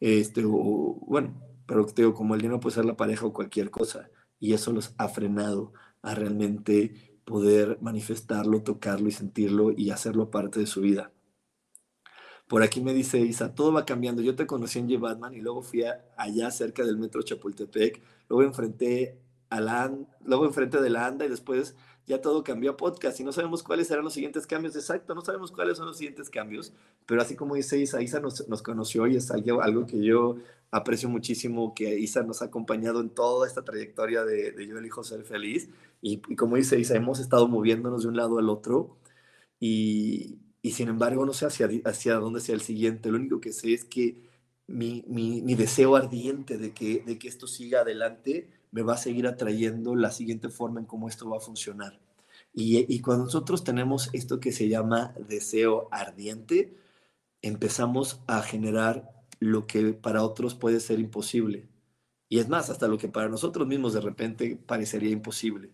Este, 0.00 0.42
o, 0.46 0.98
bueno, 1.06 1.38
pero 1.66 1.84
te 1.84 2.02
digo, 2.02 2.14
como 2.14 2.34
el 2.34 2.40
dinero 2.40 2.60
puede 2.60 2.76
ser 2.76 2.86
la 2.86 2.96
pareja 2.96 3.26
o 3.26 3.32
cualquier 3.34 3.70
cosa, 3.70 4.08
y 4.40 4.54
eso 4.54 4.72
los 4.72 4.94
ha 4.96 5.08
frenado 5.08 5.74
a 6.00 6.14
realmente 6.14 7.20
poder 7.26 7.78
manifestarlo, 7.82 8.62
tocarlo 8.62 9.08
y 9.08 9.12
sentirlo 9.12 9.72
y 9.76 9.90
hacerlo 9.90 10.30
parte 10.30 10.60
de 10.60 10.66
su 10.66 10.80
vida. 10.80 11.12
Por 12.48 12.62
aquí 12.62 12.80
me 12.80 12.94
dice 12.94 13.18
Isa, 13.20 13.54
todo 13.54 13.72
va 13.72 13.84
cambiando. 13.84 14.22
Yo 14.22 14.34
te 14.34 14.46
conocí 14.46 14.78
en 14.78 14.88
J-Batman 14.88 15.34
y 15.34 15.40
luego 15.40 15.62
fui 15.62 15.84
allá 16.16 16.50
cerca 16.50 16.84
del 16.84 16.96
metro 16.96 17.22
Chapultepec. 17.22 18.00
Luego 18.28 18.42
enfrenté 18.42 19.18
a 19.50 19.60
la, 19.60 19.94
luego 20.24 20.46
enfrente 20.46 20.80
de 20.80 20.90
la 20.90 21.06
ANDA 21.06 21.26
y 21.26 21.28
después 21.28 21.74
ya 22.06 22.22
todo 22.22 22.42
cambió 22.42 22.70
a 22.70 22.76
podcast 22.76 23.20
y 23.20 23.24
no 23.24 23.32
sabemos 23.32 23.62
cuáles 23.62 23.86
serán 23.86 24.04
los 24.04 24.14
siguientes 24.14 24.46
cambios. 24.46 24.74
Exacto, 24.76 25.14
no 25.14 25.20
sabemos 25.20 25.52
cuáles 25.52 25.76
son 25.76 25.86
los 25.86 25.98
siguientes 25.98 26.30
cambios, 26.30 26.72
pero 27.04 27.20
así 27.20 27.36
como 27.36 27.54
dice 27.54 27.78
Isa, 27.78 28.00
Isa 28.00 28.18
nos, 28.18 28.48
nos 28.48 28.62
conoció 28.62 29.06
y 29.06 29.16
es 29.16 29.30
algo, 29.30 29.60
algo, 29.60 29.86
que 29.86 30.02
yo 30.02 30.36
aprecio 30.70 31.10
muchísimo, 31.10 31.74
que 31.74 31.98
Isa 31.98 32.22
nos 32.22 32.40
ha 32.40 32.46
acompañado 32.46 33.00
en 33.02 33.10
toda 33.10 33.46
esta 33.46 33.62
trayectoria 33.62 34.24
de, 34.24 34.52
de 34.52 34.66
Yo 34.66 34.78
elijo 34.78 35.04
ser 35.04 35.22
feliz. 35.24 35.68
Y, 36.00 36.20
como 36.36 36.56
dice 36.56 36.78
Isa, 36.78 36.96
hemos 36.96 37.20
estado 37.20 37.46
moviéndonos 37.46 38.02
de 38.02 38.08
un 38.08 38.16
lado 38.16 38.38
al 38.38 38.48
otro 38.48 38.96
y, 39.60 40.38
y 40.62 40.72
sin 40.72 40.88
embargo 40.88 41.24
no 41.24 41.32
sé 41.32 41.46
hacia, 41.46 41.68
hacia 41.84 42.14
dónde 42.14 42.40
sea 42.40 42.54
el 42.54 42.60
siguiente. 42.60 43.10
Lo 43.10 43.18
único 43.18 43.40
que 43.40 43.52
sé 43.52 43.74
es 43.74 43.84
que 43.84 44.22
mi, 44.66 45.04
mi, 45.08 45.42
mi, 45.42 45.54
deseo 45.54 45.96
ardiente 45.96 46.58
de 46.58 46.72
que, 46.74 47.02
de 47.06 47.18
que 47.18 47.28
esto 47.28 47.46
siga 47.46 47.80
adelante 47.80 48.50
me 48.70 48.82
va 48.82 48.94
a 48.94 48.98
seguir 48.98 49.26
atrayendo 49.26 49.96
la 49.96 50.10
siguiente 50.10 50.50
forma 50.50 50.80
en 50.80 50.86
cómo 50.86 51.08
esto 51.08 51.28
va 51.28 51.38
a 51.38 51.40
funcionar. 51.40 51.98
Y, 52.52 52.92
y 52.92 53.00
cuando 53.00 53.24
nosotros 53.24 53.64
tenemos 53.64 54.10
esto 54.12 54.40
que 54.40 54.52
se 54.52 54.68
llama 54.68 55.14
deseo 55.28 55.88
ardiente, 55.90 56.76
empezamos 57.42 58.20
a 58.26 58.42
generar 58.42 59.10
lo 59.40 59.66
que 59.66 59.94
para 59.94 60.22
otros 60.22 60.54
puede 60.54 60.80
ser 60.80 61.00
imposible. 61.00 61.68
Y 62.28 62.40
es 62.40 62.48
más, 62.48 62.70
hasta 62.70 62.88
lo 62.88 62.98
que 62.98 63.08
para 63.08 63.28
nosotros 63.28 63.66
mismos 63.66 63.94
de 63.94 64.00
repente 64.00 64.56
parecería 64.66 65.10
imposible. 65.10 65.70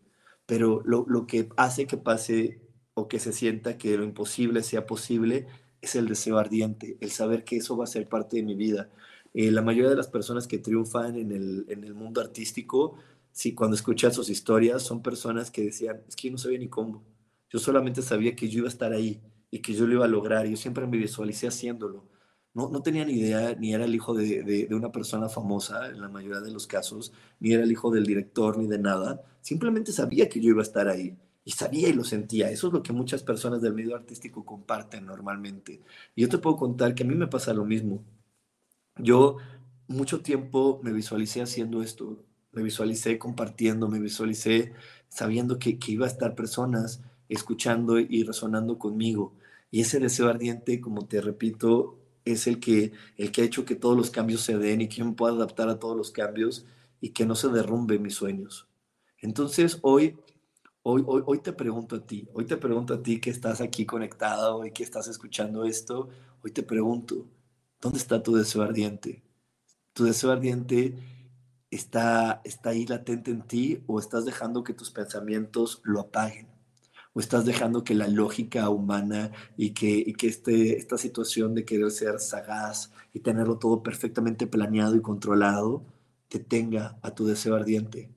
Pero 0.46 0.82
lo, 0.84 1.04
lo 1.08 1.26
que 1.26 1.48
hace 1.56 1.86
que 1.86 1.96
pase 1.96 2.60
o 2.94 3.08
que 3.08 3.18
se 3.18 3.32
sienta 3.32 3.76
que 3.76 3.96
lo 3.96 4.04
imposible 4.04 4.62
sea 4.62 4.86
posible, 4.86 5.46
es 5.80 5.94
el 5.96 6.08
deseo 6.08 6.38
ardiente, 6.38 6.96
el 7.00 7.10
saber 7.10 7.44
que 7.44 7.56
eso 7.56 7.76
va 7.76 7.84
a 7.84 7.88
ser 7.88 8.08
parte 8.08 8.36
de 8.38 8.42
mi 8.42 8.54
vida. 8.54 8.90
Eh, 9.34 9.50
la 9.50 9.62
mayoría 9.62 9.90
de 9.90 9.96
las 9.96 10.08
personas 10.08 10.46
que 10.46 10.58
triunfan 10.58 11.16
en 11.16 11.32
el, 11.32 11.66
en 11.68 11.84
el 11.84 11.94
mundo 11.94 12.20
artístico, 12.20 12.96
sí, 13.32 13.54
cuando 13.54 13.76
escuchan 13.76 14.12
sus 14.12 14.30
historias, 14.30 14.82
son 14.82 15.02
personas 15.02 15.50
que 15.50 15.62
decían, 15.62 16.02
es 16.08 16.16
que 16.16 16.28
yo 16.28 16.32
no 16.32 16.38
sabía 16.38 16.58
ni 16.58 16.68
cómo, 16.68 17.04
yo 17.50 17.58
solamente 17.58 18.02
sabía 18.02 18.34
que 18.36 18.48
yo 18.48 18.58
iba 18.58 18.68
a 18.68 18.70
estar 18.70 18.92
ahí 18.92 19.20
y 19.50 19.60
que 19.60 19.74
yo 19.74 19.86
lo 19.86 19.94
iba 19.94 20.04
a 20.04 20.08
lograr, 20.08 20.46
yo 20.46 20.56
siempre 20.56 20.86
me 20.86 20.96
visualicé 20.98 21.46
haciéndolo. 21.48 22.08
No, 22.54 22.70
no 22.70 22.82
tenía 22.82 23.04
ni 23.04 23.14
idea, 23.14 23.54
ni 23.56 23.74
era 23.74 23.84
el 23.84 23.94
hijo 23.94 24.14
de, 24.14 24.44
de 24.44 24.74
una 24.74 24.92
persona 24.92 25.28
famosa 25.28 25.88
en 25.88 26.00
la 26.00 26.08
mayoría 26.08 26.40
de 26.40 26.52
los 26.52 26.68
casos, 26.68 27.12
ni 27.40 27.52
era 27.52 27.64
el 27.64 27.72
hijo 27.72 27.90
del 27.90 28.06
director, 28.06 28.58
ni 28.58 28.68
de 28.68 28.78
nada. 28.78 29.22
Simplemente 29.40 29.92
sabía 29.92 30.28
que 30.28 30.40
yo 30.40 30.50
iba 30.50 30.60
a 30.60 30.62
estar 30.62 30.88
ahí 30.88 31.16
y 31.44 31.52
sabía 31.52 31.88
y 31.88 31.92
lo 31.92 32.04
sentía. 32.04 32.50
Eso 32.50 32.68
es 32.68 32.72
lo 32.72 32.82
que 32.82 32.92
muchas 32.92 33.22
personas 33.22 33.60
del 33.60 33.74
medio 33.74 33.94
artístico 33.94 34.44
comparten 34.44 35.06
normalmente. 35.06 35.82
Y 36.14 36.22
yo 36.22 36.28
te 36.28 36.38
puedo 36.38 36.56
contar 36.56 36.94
que 36.94 37.02
a 37.02 37.06
mí 37.06 37.14
me 37.14 37.26
pasa 37.26 37.52
lo 37.52 37.64
mismo. 37.64 38.02
Yo 38.96 39.36
mucho 39.86 40.20
tiempo 40.20 40.80
me 40.82 40.92
visualicé 40.92 41.42
haciendo 41.42 41.82
esto, 41.82 42.24
me 42.52 42.62
visualicé 42.62 43.18
compartiendo, 43.18 43.88
me 43.88 43.98
visualicé 43.98 44.72
sabiendo 45.08 45.58
que, 45.58 45.78
que 45.78 45.92
iba 45.92 46.06
a 46.06 46.08
estar 46.08 46.34
personas 46.34 47.02
escuchando 47.28 47.98
y 47.98 48.22
resonando 48.24 48.78
conmigo. 48.78 49.34
Y 49.70 49.80
ese 49.80 49.98
deseo 49.98 50.28
ardiente, 50.28 50.80
como 50.80 51.06
te 51.06 51.20
repito, 51.20 51.98
es 52.24 52.46
el 52.46 52.60
que, 52.60 52.92
el 53.16 53.32
que 53.32 53.42
ha 53.42 53.44
hecho 53.44 53.64
que 53.64 53.74
todos 53.74 53.96
los 53.96 54.10
cambios 54.10 54.40
se 54.42 54.56
den 54.56 54.80
y 54.80 54.88
que 54.88 55.04
me 55.04 55.12
pueda 55.12 55.34
adaptar 55.34 55.68
a 55.68 55.78
todos 55.78 55.96
los 55.96 56.10
cambios 56.10 56.64
y 57.00 57.10
que 57.10 57.26
no 57.26 57.34
se 57.34 57.48
derrumbe 57.48 57.98
mis 57.98 58.14
sueños. 58.14 58.68
Entonces, 59.20 59.78
hoy 59.82 60.16
Hoy, 60.86 61.02
hoy, 61.06 61.38
te 61.38 61.54
pregunto 61.54 61.96
a 61.96 62.06
ti, 62.06 62.28
hoy 62.34 62.44
te 62.44 62.58
pregunto 62.58 62.92
a 62.92 63.02
ti 63.02 63.18
que 63.18 63.30
estás 63.30 63.62
aquí 63.62 63.86
conectado 63.86 64.66
y 64.66 64.70
que 64.70 64.82
estás 64.82 65.08
escuchando 65.08 65.64
esto, 65.64 66.10
hoy 66.42 66.50
te 66.50 66.62
pregunto, 66.62 67.26
¿dónde 67.80 67.98
está 67.98 68.22
tu 68.22 68.34
deseo 68.34 68.60
ardiente? 68.60 69.22
¿Tu 69.94 70.04
deseo 70.04 70.30
ardiente 70.30 70.94
está, 71.70 72.42
está 72.44 72.70
ahí 72.70 72.84
latente 72.84 73.30
en 73.30 73.40
ti 73.46 73.82
o 73.86 73.98
estás 73.98 74.26
dejando 74.26 74.62
que 74.62 74.74
tus 74.74 74.90
pensamientos 74.90 75.80
lo 75.84 76.00
apaguen? 76.00 76.48
o 77.14 77.20
estás 77.20 77.46
dejando 77.46 77.84
que 77.84 77.94
la 77.94 78.08
lógica 78.08 78.68
humana 78.68 79.30
y 79.56 79.70
que, 79.70 80.12
que 80.14 80.26
este, 80.26 80.76
esta 80.76 80.98
situación 80.98 81.54
de 81.54 81.64
querer 81.64 81.90
ser 81.92 82.20
sagaz 82.20 82.90
y 83.14 83.20
tenerlo 83.20 83.56
todo 83.58 83.82
perfectamente 83.82 84.46
planeado 84.48 84.96
y 84.96 85.00
controlado 85.00 85.84
te 86.28 86.40
tenga 86.40 86.98
a 87.02 87.14
tu 87.14 87.24
deseo 87.24 87.54
ardiente. 87.54 88.10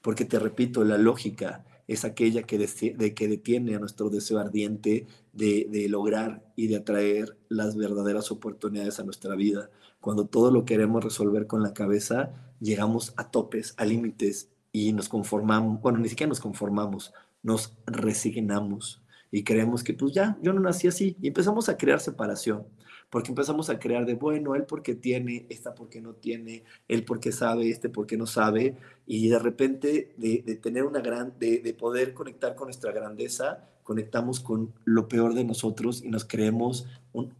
Porque 0.00 0.24
te 0.24 0.38
repito, 0.38 0.84
la 0.84 0.96
lógica 0.96 1.66
es 1.90 2.04
aquella 2.04 2.44
que, 2.44 2.56
de, 2.56 3.14
que 3.14 3.26
detiene 3.26 3.74
a 3.74 3.80
nuestro 3.80 4.10
deseo 4.10 4.38
ardiente 4.38 5.08
de, 5.32 5.66
de 5.68 5.88
lograr 5.88 6.40
y 6.54 6.68
de 6.68 6.76
atraer 6.76 7.36
las 7.48 7.76
verdaderas 7.76 8.30
oportunidades 8.30 9.00
a 9.00 9.02
nuestra 9.02 9.34
vida. 9.34 9.70
Cuando 10.00 10.26
todo 10.26 10.52
lo 10.52 10.64
queremos 10.64 11.02
resolver 11.02 11.48
con 11.48 11.64
la 11.64 11.74
cabeza, 11.74 12.30
llegamos 12.60 13.12
a 13.16 13.32
topes, 13.32 13.74
a 13.76 13.84
límites 13.84 14.52
y 14.70 14.92
nos 14.92 15.08
conformamos, 15.08 15.82
bueno, 15.82 15.98
ni 15.98 16.08
siquiera 16.08 16.28
nos 16.28 16.38
conformamos, 16.38 17.12
nos 17.42 17.76
resignamos 17.86 19.02
y 19.32 19.42
creemos 19.42 19.82
que 19.82 19.92
pues 19.92 20.12
ya, 20.12 20.38
yo 20.42 20.52
no 20.52 20.60
nací 20.60 20.86
así 20.86 21.16
y 21.20 21.26
empezamos 21.26 21.68
a 21.68 21.76
crear 21.76 21.98
separación, 21.98 22.68
porque 23.10 23.30
empezamos 23.32 23.68
a 23.70 23.78
crear 23.78 24.06
de, 24.06 24.14
bueno, 24.14 24.54
él 24.54 24.64
porque 24.64 24.94
tiene, 24.94 25.46
esta 25.48 25.74
porque 25.74 26.00
no 26.00 26.14
tiene, 26.14 26.62
él 26.88 27.04
porque 27.04 27.32
sabe, 27.32 27.68
este 27.68 27.88
porque 27.88 28.16
no 28.16 28.26
sabe, 28.26 28.76
y 29.06 29.28
de 29.28 29.38
repente 29.38 30.14
de, 30.16 30.38
tener 30.62 30.84
una 30.84 31.00
gran, 31.00 31.34
de, 31.38 31.58
de, 31.58 31.74
poder 31.74 32.14
conectar 32.14 32.54
con 32.54 32.68
nuestra 32.68 32.92
grandeza, 32.92 33.68
conectamos 33.82 34.38
con 34.38 34.72
lo 34.84 35.08
peor 35.08 35.34
de 35.34 35.42
nosotros 35.42 36.02
y 36.02 36.08
nos 36.08 36.24
creemos, 36.24 36.86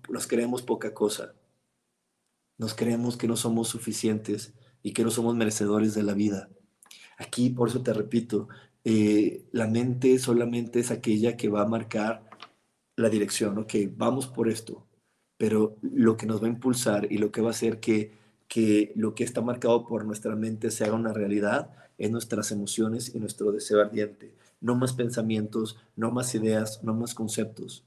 nos 0.08 0.26
creemos 0.26 0.62
poca 0.62 0.92
cosa, 0.92 1.34
nos 2.58 2.74
creemos 2.74 3.16
que 3.16 3.28
no 3.28 3.36
somos 3.36 3.68
suficientes 3.68 4.52
y 4.82 4.92
que 4.92 5.04
no 5.04 5.10
somos 5.12 5.36
merecedores 5.36 5.94
de 5.94 6.02
la 6.02 6.14
vida. 6.14 6.48
Aquí, 7.16 7.50
por 7.50 7.68
eso 7.68 7.82
te 7.82 7.92
repito, 7.92 8.48
eh, 8.84 9.44
la 9.52 9.68
mente 9.68 10.18
solamente 10.18 10.80
es 10.80 10.90
aquella 10.90 11.36
que 11.36 11.48
va 11.48 11.62
a 11.62 11.68
marcar 11.68 12.28
la 12.96 13.08
dirección, 13.08 13.58
ok, 13.58 13.74
vamos 13.96 14.26
por 14.26 14.48
esto, 14.48 14.86
pero 15.40 15.78
lo 15.80 16.18
que 16.18 16.26
nos 16.26 16.42
va 16.42 16.48
a 16.48 16.50
impulsar 16.50 17.10
y 17.10 17.16
lo 17.16 17.32
que 17.32 17.40
va 17.40 17.48
a 17.48 17.52
hacer 17.52 17.80
que, 17.80 18.12
que 18.46 18.92
lo 18.94 19.14
que 19.14 19.24
está 19.24 19.40
marcado 19.40 19.86
por 19.86 20.04
nuestra 20.04 20.36
mente 20.36 20.70
se 20.70 20.84
haga 20.84 20.92
una 20.92 21.14
realidad 21.14 21.70
es 21.96 22.10
nuestras 22.10 22.52
emociones 22.52 23.14
y 23.14 23.20
nuestro 23.20 23.50
deseo 23.50 23.80
ardiente. 23.80 24.34
No 24.60 24.74
más 24.74 24.92
pensamientos, 24.92 25.78
no 25.96 26.10
más 26.10 26.34
ideas, 26.34 26.84
no 26.84 26.92
más 26.92 27.14
conceptos. 27.14 27.86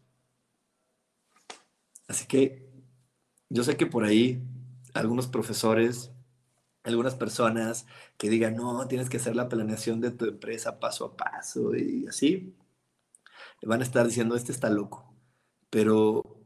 Así 2.08 2.26
que 2.26 2.68
yo 3.50 3.64
sé 3.64 3.78
que 3.78 3.86
por 3.86 4.04
ahí 4.04 4.42
algunos 4.96 5.28
profesores 5.28 6.10
algunas 6.84 7.14
personas 7.14 7.86
que 8.18 8.30
digan, 8.32 8.56
no, 8.56 8.88
tienes 8.88 9.12
que 9.12 9.18
hacer 9.18 9.36
la 9.36 9.48
planeación 9.48 10.02
de 10.02 10.10
tu 10.10 10.26
empresa 10.26 10.80
paso 10.80 11.06
a 11.06 11.16
paso 11.16 11.76
y 11.76 12.08
así, 12.08 12.56
van 13.62 13.82
a 13.82 13.84
estar 13.84 14.08
diciendo, 14.08 14.36
este 14.36 14.52
está 14.52 14.72
loco. 14.72 15.14
Pero 15.70 16.43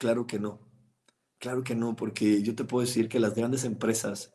claro 0.00 0.26
que 0.26 0.38
no, 0.38 0.58
claro 1.38 1.62
que 1.62 1.74
no, 1.74 1.94
porque 1.94 2.42
yo 2.42 2.54
te 2.54 2.64
puedo 2.64 2.86
decir 2.86 3.08
que 3.08 3.20
las 3.20 3.34
grandes 3.34 3.64
empresas, 3.64 4.32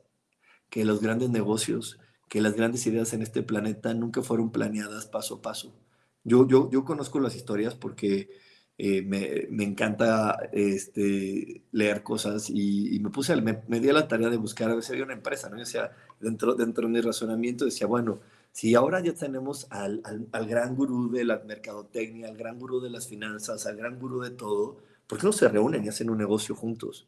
que 0.69 0.85
los 0.85 1.01
grandes 1.01 1.31
negocios, 1.31 1.99
que 2.29 2.39
las 2.39 2.53
grandes 2.53 2.85
ideas 2.85 3.13
en 3.13 3.23
este 3.23 3.41
planeta 3.41 3.93
nunca 3.95 4.21
fueron 4.21 4.51
planeadas 4.51 5.07
paso 5.07 5.35
a 5.35 5.41
paso. 5.41 5.75
Yo, 6.23 6.47
yo, 6.47 6.69
yo 6.71 6.85
conozco 6.85 7.19
las 7.19 7.35
historias 7.35 7.73
porque 7.73 8.29
eh, 8.77 9.01
me, 9.01 9.47
me, 9.49 9.63
encanta 9.63 10.49
este, 10.51 11.63
leer 11.71 12.03
cosas 12.03 12.49
y, 12.49 12.99
me 12.99 13.09
puse, 13.09 13.35
me, 13.41 13.63
me, 13.67 13.79
di 13.79 13.89
a 13.89 13.93
la 13.93 14.07
tarea 14.07 14.29
de 14.29 14.37
buscar 14.37 14.69
a 14.69 14.81
si 14.83 14.91
había 14.91 15.05
una 15.05 15.13
empresa, 15.13 15.49
¿no? 15.49 15.63
sea, 15.65 15.91
dentro, 16.19 16.53
dentro 16.53 16.85
de 16.87 16.93
mi 16.93 17.01
razonamiento 17.01 17.65
decía, 17.65 17.87
bueno, 17.87 18.19
si 18.51 18.75
ahora 18.75 19.01
ya 19.01 19.13
tenemos 19.13 19.65
al, 19.71 20.01
al, 20.03 20.27
al, 20.31 20.47
gran 20.47 20.75
gurú 20.75 21.09
de 21.09 21.25
la 21.25 21.39
mercadotecnia, 21.39 22.27
al 22.27 22.37
gran 22.37 22.59
gurú 22.59 22.79
de 22.81 22.91
las 22.91 23.07
finanzas, 23.07 23.65
al 23.65 23.77
gran 23.77 23.97
gurú 23.99 24.21
de 24.21 24.31
todo, 24.31 24.77
¿por 25.07 25.19
qué 25.19 25.25
no 25.25 25.33
se 25.33 25.47
reúnen 25.47 25.83
y 25.85 25.89
hacen 25.89 26.09
un 26.09 26.17
negocio 26.17 26.55
juntos? 26.55 27.07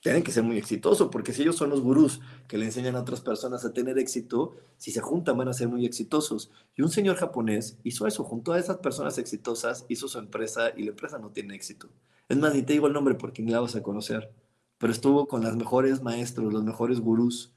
tienen 0.00 0.22
que 0.22 0.32
ser 0.32 0.42
muy 0.42 0.58
exitosos, 0.58 1.08
porque 1.10 1.32
si 1.32 1.42
ellos 1.42 1.56
son 1.56 1.70
los 1.70 1.80
gurús 1.80 2.20
que 2.48 2.58
le 2.58 2.66
enseñan 2.66 2.96
a 2.96 3.00
otras 3.00 3.20
personas 3.20 3.64
a 3.64 3.72
tener 3.72 3.98
éxito, 3.98 4.56
si 4.76 4.90
se 4.90 5.00
juntan 5.00 5.36
van 5.36 5.48
a 5.48 5.52
ser 5.52 5.68
muy 5.68 5.86
exitosos. 5.86 6.50
Y 6.76 6.82
un 6.82 6.90
señor 6.90 7.16
japonés 7.16 7.78
hizo 7.84 8.06
eso, 8.06 8.24
juntó 8.24 8.52
a 8.52 8.58
esas 8.58 8.78
personas 8.78 9.18
exitosas, 9.18 9.84
hizo 9.88 10.08
su 10.08 10.18
empresa 10.18 10.70
y 10.76 10.84
la 10.84 10.90
empresa 10.90 11.18
no 11.18 11.30
tiene 11.30 11.54
éxito. 11.54 11.88
Es 12.28 12.36
más, 12.36 12.54
ni 12.54 12.62
te 12.62 12.74
digo 12.74 12.86
el 12.86 12.92
nombre 12.92 13.14
porque 13.14 13.42
ni 13.42 13.50
la 13.50 13.60
vas 13.60 13.76
a 13.76 13.82
conocer, 13.82 14.32
pero 14.78 14.92
estuvo 14.92 15.28
con 15.28 15.42
los 15.42 15.56
mejores 15.56 16.02
maestros, 16.02 16.52
los 16.52 16.64
mejores 16.64 17.00
gurús, 17.00 17.54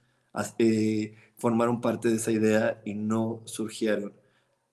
eh, 0.59 1.15
formaron 1.37 1.81
parte 1.81 2.09
de 2.09 2.15
esa 2.15 2.31
idea 2.31 2.81
y 2.85 2.93
no 2.93 3.41
surgieron. 3.45 4.13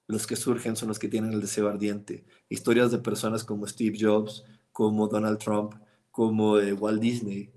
Los 0.09 0.27
que 0.27 0.37
surgen 0.37 0.77
son 0.77 0.88
los 0.88 0.98
que 0.98 1.09
tienen 1.09 1.33
el 1.33 1.40
deseo 1.40 1.68
ardiente. 1.68 2.25
Historias 2.48 2.90
de 2.90 2.98
personas 2.98 3.44
como 3.44 3.66
Steve 3.66 3.96
Jobs, 3.98 4.44
como 4.72 5.08
Donald 5.08 5.38
Trump, 5.38 5.74
como 6.11 6.56
de 6.56 6.72
Walt 6.72 7.00
Disney, 7.00 7.52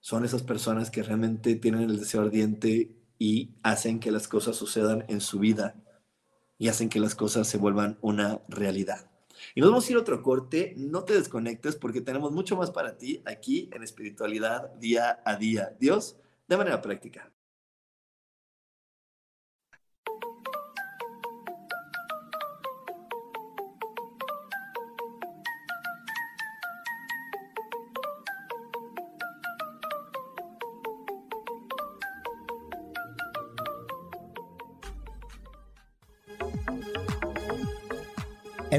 son 0.00 0.24
esas 0.24 0.42
personas 0.42 0.90
que 0.90 1.02
realmente 1.02 1.54
tienen 1.56 1.82
el 1.82 1.98
deseo 1.98 2.22
ardiente 2.22 2.96
y 3.18 3.54
hacen 3.62 4.00
que 4.00 4.10
las 4.10 4.28
cosas 4.28 4.56
sucedan 4.56 5.04
en 5.08 5.20
su 5.20 5.38
vida 5.38 5.76
y 6.58 6.68
hacen 6.68 6.88
que 6.88 7.00
las 7.00 7.14
cosas 7.14 7.46
se 7.46 7.58
vuelvan 7.58 7.98
una 8.00 8.40
realidad. 8.48 9.10
Y 9.54 9.60
nos 9.60 9.70
vamos 9.70 9.86
a 9.86 9.92
ir 9.92 9.96
a 9.96 10.00
otro 10.00 10.22
corte, 10.22 10.74
no 10.76 11.04
te 11.04 11.14
desconectes 11.14 11.76
porque 11.76 12.00
tenemos 12.00 12.32
mucho 12.32 12.56
más 12.56 12.70
para 12.70 12.96
ti 12.98 13.22
aquí 13.26 13.70
en 13.72 13.82
espiritualidad 13.82 14.74
día 14.74 15.20
a 15.24 15.36
día. 15.36 15.76
Dios, 15.78 16.16
de 16.48 16.56
manera 16.56 16.82
práctica. 16.82 17.32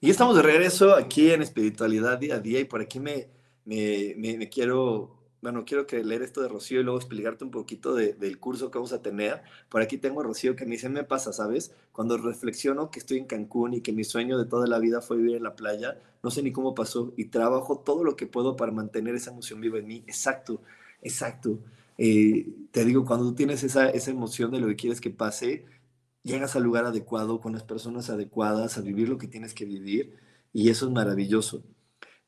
Y 0.00 0.10
estamos 0.10 0.36
de 0.36 0.42
regreso 0.42 0.94
aquí 0.94 1.30
en 1.30 1.40
Espiritualidad 1.40 2.18
Día 2.18 2.36
a 2.36 2.40
Día 2.40 2.60
y 2.60 2.64
por 2.64 2.82
aquí 2.82 3.00
me, 3.00 3.28
me, 3.64 4.48
quiero, 4.50 5.16
bueno, 5.40 5.64
quiero 5.64 5.86
que 5.86 6.04
leer 6.04 6.20
esto 6.20 6.42
de 6.42 6.48
Rocío 6.48 6.80
y 6.80 6.84
luego 6.84 6.98
explicarte 6.98 7.44
un 7.44 7.50
poquito 7.50 7.94
del 7.94 8.38
curso 8.38 8.70
que 8.70 8.76
vamos 8.76 8.92
a 8.92 9.00
tener. 9.00 9.42
Por 9.70 9.80
aquí 9.80 9.96
tengo 9.96 10.20
a 10.20 10.24
Rocío 10.24 10.54
que 10.54 10.66
me 10.66 10.72
dice, 10.72 10.90
me 10.90 11.02
pasa, 11.04 11.32
¿sabes? 11.32 11.72
Cuando 11.92 12.18
reflexiono 12.18 12.90
que 12.90 12.98
estoy 12.98 13.18
en 13.18 13.24
Cancún 13.24 13.72
y 13.72 13.80
que 13.80 13.92
mi 13.92 14.04
sueño 14.04 14.36
de 14.36 14.44
toda 14.44 14.66
la 14.66 14.78
vida 14.78 15.00
fue 15.00 15.16
vivir 15.16 15.36
en 15.36 15.44
la 15.44 15.56
playa, 15.56 15.98
no 16.22 16.30
sé 16.30 16.42
ni 16.42 16.52
cómo 16.52 16.74
pasó 16.74 17.14
y 17.16 17.26
trabajo 17.26 17.78
todo 17.78 18.04
lo 18.04 18.16
que 18.16 18.26
puedo 18.26 18.54
para 18.54 18.72
mantener 18.72 19.14
esa 19.14 19.30
emoción 19.30 19.62
viva 19.62 19.78
en 19.78 19.86
mí. 19.86 20.04
Exacto, 20.06 20.60
exacto. 21.00 21.58
Eh, 21.96 22.46
te 22.70 22.84
digo, 22.84 23.06
cuando 23.06 23.26
tú 23.28 23.34
tienes 23.34 23.64
esa, 23.64 23.88
esa 23.88 24.10
emoción 24.10 24.50
de 24.50 24.60
lo 24.60 24.66
que 24.66 24.76
quieres 24.76 25.00
que 25.00 25.08
pase, 25.08 25.64
llegas 26.26 26.56
al 26.56 26.64
lugar 26.64 26.84
adecuado, 26.86 27.40
con 27.40 27.52
las 27.52 27.62
personas 27.62 28.10
adecuadas, 28.10 28.78
a 28.78 28.82
vivir 28.82 29.08
lo 29.08 29.18
que 29.18 29.28
tienes 29.28 29.54
que 29.54 29.64
vivir 29.64 30.16
y 30.52 30.70
eso 30.70 30.86
es 30.86 30.92
maravilloso. 30.92 31.64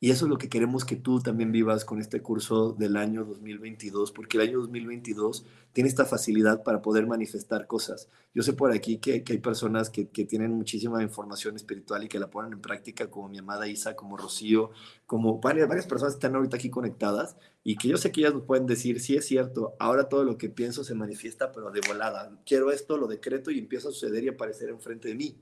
Y 0.01 0.13
eso 0.13 0.27
es 0.27 0.29
lo 0.29 0.39
que 0.39 0.49
queremos 0.49 0.85
que 0.85 0.95
tú 0.95 1.21
también 1.21 1.51
vivas 1.51 1.85
con 1.85 2.01
este 2.01 2.23
curso 2.23 2.73
del 2.73 2.97
año 2.97 3.25
2022, 3.25 4.13
porque 4.13 4.37
el 4.37 4.49
año 4.49 4.61
2022 4.61 5.45
tiene 5.73 5.89
esta 5.89 6.05
facilidad 6.05 6.63
para 6.63 6.83
poder 6.83 7.09
manifestar 7.09 7.67
cosas. 7.67 8.09
Yo 8.33 8.45
sé 8.45 8.53
por 8.53 8.71
aquí 8.71 8.99
que, 8.99 9.25
hay 9.27 9.39
personas 9.39 9.91
que, 9.91 10.05
tienen 10.05 10.53
muchísima 10.53 11.03
información 11.03 11.57
espiritual 11.57 12.05
y 12.05 12.09
que 12.09 12.21
la 12.21 12.31
ponen 12.31 12.53
en 12.53 12.61
práctica, 12.61 13.11
como 13.11 13.29
mi 13.29 13.39
amada 13.39 13.67
Isa, 13.67 13.97
como 13.97 14.17
Rocío, 14.17 14.71
como 15.05 15.41
varias, 15.41 15.67
varias 15.67 15.87
personas 15.87 16.15
que 16.15 16.19
están 16.19 16.37
ahorita 16.37 16.59
aquí 16.59 16.71
conectadas 16.71 17.37
y 17.65 17.77
que 17.77 17.89
yo 17.89 17.97
sé 17.97 18.13
que 18.13 18.21
ellas 18.21 18.35
nos 18.35 18.45
pueden 18.45 18.67
decir, 18.67 19.01
sí 19.01 19.17
es 19.17 19.27
cierto, 19.27 19.75
ahora 19.81 20.09
todo 20.09 20.23
lo 20.23 20.39
que 20.39 20.49
pienso 20.49 20.85
se 20.85 20.95
manifiesta, 20.95 21.51
pero 21.51 21.73
de 21.73 21.81
volada. 21.89 22.39
Quiero 22.47 22.71
esto, 22.71 22.99
lo 22.99 23.09
decreto 23.09 23.51
y 23.51 23.59
empieza 23.59 23.89
a 23.89 23.93
suceder 23.93 24.23
y 24.23 24.29
aparecer 24.29 24.69
enfrente 24.69 25.09
de 25.09 25.17
mí 25.17 25.37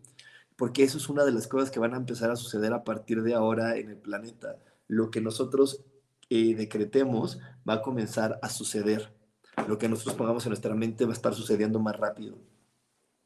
porque 0.56 0.82
eso 0.82 0.98
es 0.98 1.08
una 1.08 1.24
de 1.24 1.32
las 1.32 1.46
cosas 1.46 1.70
que 1.70 1.80
van 1.80 1.94
a 1.94 1.98
empezar 1.98 2.30
a 2.30 2.36
suceder 2.36 2.72
a 2.72 2.84
partir 2.84 3.22
de 3.22 3.34
ahora 3.34 3.76
en 3.76 3.90
el 3.90 3.98
planeta. 3.98 4.58
Lo 4.88 5.10
que 5.10 5.20
nosotros 5.20 5.84
eh, 6.30 6.54
decretemos 6.54 7.38
va 7.68 7.74
a 7.74 7.82
comenzar 7.82 8.38
a 8.42 8.48
suceder. 8.48 9.14
Lo 9.68 9.78
que 9.78 9.88
nosotros 9.88 10.16
pongamos 10.16 10.44
en 10.46 10.50
nuestra 10.50 10.74
mente 10.74 11.04
va 11.04 11.12
a 11.12 11.14
estar 11.14 11.34
sucediendo 11.34 11.78
más 11.78 11.96
rápido. 11.96 12.38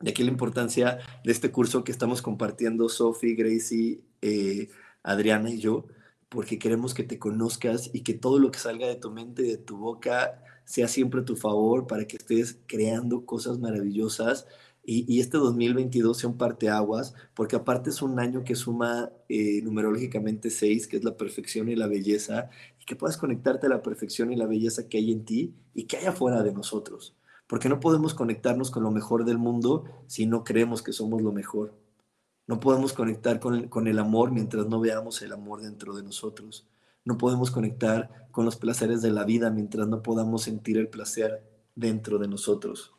De 0.00 0.10
aquí 0.10 0.24
la 0.24 0.30
importancia 0.30 0.98
de 1.24 1.32
este 1.32 1.50
curso 1.50 1.84
que 1.84 1.92
estamos 1.92 2.22
compartiendo 2.22 2.88
Sophie, 2.88 3.34
Gracie, 3.34 4.00
eh, 4.22 4.68
Adriana 5.02 5.50
y 5.50 5.58
yo, 5.58 5.86
porque 6.28 6.58
queremos 6.58 6.94
que 6.94 7.04
te 7.04 7.18
conozcas 7.18 7.90
y 7.92 8.02
que 8.02 8.14
todo 8.14 8.38
lo 8.38 8.50
que 8.50 8.58
salga 8.58 8.86
de 8.86 8.96
tu 8.96 9.10
mente 9.10 9.42
y 9.42 9.50
de 9.50 9.58
tu 9.58 9.76
boca 9.76 10.42
sea 10.64 10.88
siempre 10.88 11.20
a 11.20 11.24
tu 11.24 11.36
favor 11.36 11.86
para 11.86 12.06
que 12.06 12.16
estés 12.16 12.60
creando 12.66 13.26
cosas 13.26 13.58
maravillosas 13.58 14.46
y, 14.92 15.20
este 15.20 15.38
2022 15.38 16.18
sea 16.18 16.28
un 16.28 16.36
parteaguas, 16.36 17.14
porque 17.34 17.54
aparte 17.54 17.90
es 17.90 18.02
un 18.02 18.18
año 18.18 18.42
que 18.42 18.56
suma 18.56 19.12
eh, 19.28 19.62
numerológicamente 19.62 20.50
seis, 20.50 20.88
que 20.88 20.96
es 20.96 21.04
la 21.04 21.16
perfección 21.16 21.68
y 21.68 21.76
la 21.76 21.86
belleza, 21.86 22.50
y 22.80 22.84
que 22.86 22.96
puedas 22.96 23.16
conectarte 23.16 23.66
a 23.66 23.70
la 23.70 23.82
perfección 23.82 24.32
y 24.32 24.36
la 24.36 24.46
belleza 24.46 24.88
que 24.88 24.98
hay 24.98 25.12
en 25.12 25.24
ti 25.24 25.54
y 25.74 25.84
que 25.84 25.96
hay 25.98 26.06
afuera 26.06 26.42
de 26.42 26.52
nosotros. 26.52 27.14
Porque 27.46 27.68
no 27.68 27.78
podemos 27.78 28.14
conectarnos 28.14 28.72
con 28.72 28.82
lo 28.82 28.90
mejor 28.90 29.24
del 29.24 29.38
mundo 29.38 29.84
si 30.08 30.26
no 30.26 30.42
creemos 30.42 30.82
que 30.82 30.92
somos 30.92 31.22
lo 31.22 31.30
mejor. 31.30 31.72
No 32.48 32.58
podemos 32.58 32.92
conectar 32.92 33.38
con 33.38 33.86
el 33.86 33.98
amor 34.00 34.32
mientras 34.32 34.66
no 34.66 34.80
veamos 34.80 35.22
el 35.22 35.32
amor 35.32 35.62
dentro 35.62 35.94
de 35.94 36.02
nosotros. 36.02 36.66
No 37.04 37.16
podemos 37.16 37.52
conectar 37.52 38.26
con 38.32 38.44
los 38.44 38.56
placeres 38.56 39.02
de 39.02 39.12
la 39.12 39.22
vida 39.24 39.50
mientras 39.50 39.86
no 39.86 40.02
podamos 40.02 40.42
sentir 40.42 40.78
el 40.78 40.88
placer 40.88 41.44
dentro 41.76 42.18
de 42.18 42.26
nosotros. 42.26 42.92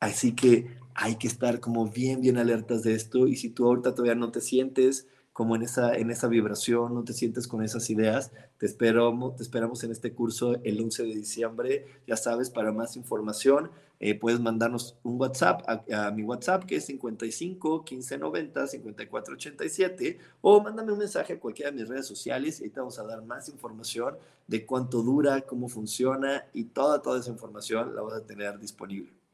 Así 0.00 0.34
que 0.34 0.76
hay 0.94 1.16
que 1.16 1.26
estar 1.26 1.60
como 1.60 1.86
bien, 1.88 2.20
bien 2.20 2.38
alertas 2.38 2.82
de 2.82 2.94
esto. 2.94 3.26
Y 3.26 3.36
si 3.36 3.50
tú 3.50 3.66
ahorita 3.66 3.94
todavía 3.94 4.14
no 4.14 4.30
te 4.30 4.40
sientes 4.40 5.06
como 5.32 5.54
en 5.54 5.62
esa, 5.62 5.94
en 5.94 6.10
esa 6.10 6.28
vibración, 6.28 6.94
no 6.94 7.04
te 7.04 7.12
sientes 7.12 7.46
con 7.46 7.62
esas 7.62 7.90
ideas, 7.90 8.32
te 8.56 8.64
esperamos, 8.64 9.36
te 9.36 9.42
esperamos 9.42 9.84
en 9.84 9.90
este 9.90 10.14
curso 10.14 10.56
el 10.64 10.80
11 10.80 11.02
de 11.02 11.14
diciembre. 11.14 11.86
Ya 12.06 12.16
sabes, 12.16 12.48
para 12.48 12.72
más 12.72 12.96
información, 12.96 13.70
eh, 14.00 14.14
puedes 14.18 14.40
mandarnos 14.40 14.96
un 15.02 15.20
WhatsApp 15.20 15.62
a, 15.68 16.10
mi 16.10 16.22
WhatsApp 16.22 16.64
que 16.64 16.76
es 16.76 16.86
55 16.86 17.84
15 17.84 18.18
90 18.18 18.66
54 18.66 19.34
87 19.34 20.18
o 20.40 20.62
mándame 20.62 20.92
un 20.92 20.98
mensaje 20.98 21.34
a 21.34 21.40
cualquiera 21.40 21.70
de 21.70 21.78
mis 21.78 21.88
redes 21.88 22.06
sociales 22.06 22.60
y 22.60 22.64
ahí 22.64 22.70
te 22.70 22.80
vamos 22.80 22.98
a 22.98 23.04
dar 23.04 23.22
más 23.22 23.50
información 23.50 24.16
de 24.46 24.64
cuánto 24.64 25.02
dura, 25.02 25.42
cómo 25.42 25.68
funciona 25.68 26.46
y 26.54 26.64
toda, 26.64 27.02
toda 27.02 27.20
esa 27.20 27.30
información 27.30 27.94
la 27.94 28.02
vas 28.02 28.14
a 28.14 28.26
tener 28.26 28.58
disponible. 28.58 29.25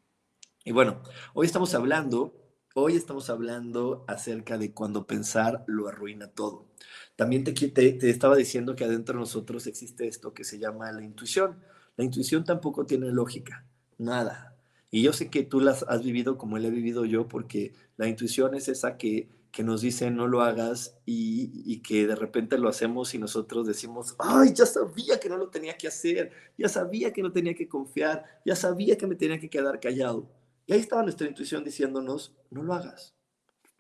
Y 0.64 0.70
bueno, 0.70 1.03
hoy 1.35 1.46
estamos 1.46 1.75
hablando, 1.75 2.37
hoy 2.75 2.94
estamos 2.94 3.31
hablando 3.31 4.05
acerca 4.07 4.59
de 4.59 4.72
cuando 4.72 5.09
pensar 5.09 5.64
lo 5.66 5.88
arruina 5.88 6.29
todo. 6.29 6.68
También 7.16 7.42
te, 7.42 7.53
te, 7.53 8.11
estaba 8.11 8.37
diciendo 8.37 8.77
que 8.77 8.85
adentro 8.85 9.14
de 9.14 9.20
nosotros 9.20 9.66
existe 9.66 10.07
esto 10.07 10.33
que 10.35 10.44
se 10.44 10.61
llama 10.61 10.92
la 10.92 11.03
intuición. 11.03 11.59
La 11.96 12.05
intuición 12.05 12.44
tampoco 12.44 12.87
tiene 12.87 13.11
lógica, 13.11 13.66
nada. 13.98 14.57
Y 14.88 15.03
yo 15.03 15.12
sé 15.12 15.31
que 15.31 15.42
tú 15.42 15.61
las 15.61 15.83
has 15.88 16.05
vivido 16.05 16.38
como 16.38 16.59
la 16.59 16.68
he 16.68 16.70
vivido 16.70 17.05
yo, 17.05 17.27
porque 17.27 17.75
la 17.96 18.07
intuición 18.07 18.55
es 18.55 18.68
esa 18.68 18.96
que, 18.96 19.31
que 19.51 19.64
nos 19.64 19.81
dice 19.81 20.12
no 20.12 20.29
lo 20.29 20.42
hagas 20.42 20.96
y, 21.05 21.51
y, 21.66 21.81
que 21.81 22.07
de 22.07 22.14
repente 22.14 22.57
lo 22.57 22.68
hacemos 22.68 23.14
y 23.14 23.18
nosotros 23.18 23.66
decimos, 23.66 24.14
ay, 24.18 24.53
ya 24.55 24.66
sabía 24.66 25.18
que 25.18 25.29
no 25.29 25.37
lo 25.38 25.48
tenía 25.48 25.77
que 25.77 25.88
hacer, 25.88 26.31
ya 26.57 26.68
sabía 26.68 27.12
que 27.12 27.22
no 27.22 27.33
tenía 27.33 27.55
que 27.55 27.68
confiar, 27.68 28.25
ya 28.44 28.55
sabía 28.55 28.96
que 28.96 29.09
me 29.09 29.16
tenía 29.16 29.40
que 29.40 29.51
quedar 29.51 29.81
callado. 29.81 30.29
Y 30.66 30.72
ahí 30.72 30.81
estaba 30.81 31.03
nuestra 31.03 31.27
intuición 31.27 31.64
diciéndonos, 31.64 32.37
no 32.51 32.62
lo 32.62 32.75
hagas, 32.75 33.16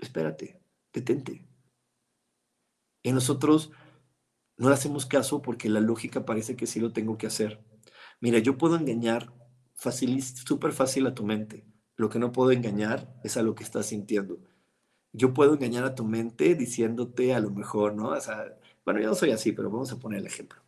espérate, 0.00 0.60
detente. 0.92 1.46
Y 3.02 3.12
nosotros 3.12 3.70
no 4.56 4.68
le 4.68 4.74
hacemos 4.74 5.06
caso 5.06 5.42
porque 5.42 5.68
la 5.68 5.80
lógica 5.80 6.24
parece 6.24 6.56
que 6.56 6.66
sí 6.66 6.80
lo 6.80 6.92
tengo 6.92 7.18
que 7.18 7.26
hacer. 7.26 7.64
Mira, 8.20 8.38
yo 8.38 8.58
puedo 8.58 8.76
engañar 8.76 9.32
súper 9.74 10.72
fácil 10.72 11.06
a 11.06 11.14
tu 11.14 11.24
mente. 11.24 11.66
Lo 11.96 12.08
que 12.08 12.18
no 12.18 12.32
puedo 12.32 12.52
engañar 12.52 13.14
es 13.24 13.36
a 13.36 13.42
lo 13.42 13.54
que 13.54 13.64
estás 13.64 13.86
sintiendo. 13.86 14.40
Yo 15.12 15.34
puedo 15.34 15.54
engañar 15.54 15.84
a 15.84 15.94
tu 15.94 16.04
mente 16.04 16.54
diciéndote 16.54 17.34
a 17.34 17.40
lo 17.40 17.50
mejor, 17.50 17.94
¿no? 17.94 18.10
O 18.10 18.20
sea, 18.20 18.58
bueno, 18.84 19.00
yo 19.00 19.08
no 19.08 19.14
soy 19.14 19.30
así, 19.30 19.52
pero 19.52 19.70
vamos 19.70 19.92
a 19.92 19.98
poner 19.98 20.20
el 20.20 20.26
ejemplo 20.26 20.61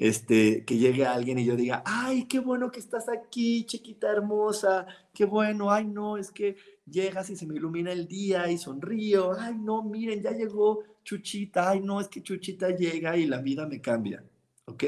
este, 0.00 0.64
que 0.64 0.78
llegue 0.78 1.04
alguien 1.04 1.38
y 1.38 1.44
yo 1.44 1.56
diga, 1.56 1.82
ay, 1.84 2.24
qué 2.24 2.40
bueno 2.40 2.70
que 2.70 2.80
estás 2.80 3.10
aquí, 3.10 3.66
chiquita 3.66 4.10
hermosa, 4.10 4.86
qué 5.12 5.26
bueno, 5.26 5.70
ay, 5.70 5.84
no, 5.84 6.16
es 6.16 6.30
que 6.30 6.56
llegas 6.86 7.28
y 7.28 7.36
se 7.36 7.46
me 7.46 7.56
ilumina 7.56 7.92
el 7.92 8.08
día 8.08 8.50
y 8.50 8.56
sonrío, 8.56 9.38
ay, 9.38 9.56
no, 9.58 9.82
miren, 9.82 10.22
ya 10.22 10.30
llegó 10.30 10.84
Chuchita, 11.04 11.68
ay, 11.68 11.80
no, 11.80 12.00
es 12.00 12.08
que 12.08 12.22
Chuchita 12.22 12.70
llega 12.70 13.18
y 13.18 13.26
la 13.26 13.42
vida 13.42 13.66
me 13.66 13.82
cambia, 13.82 14.24
¿ok? 14.64 14.84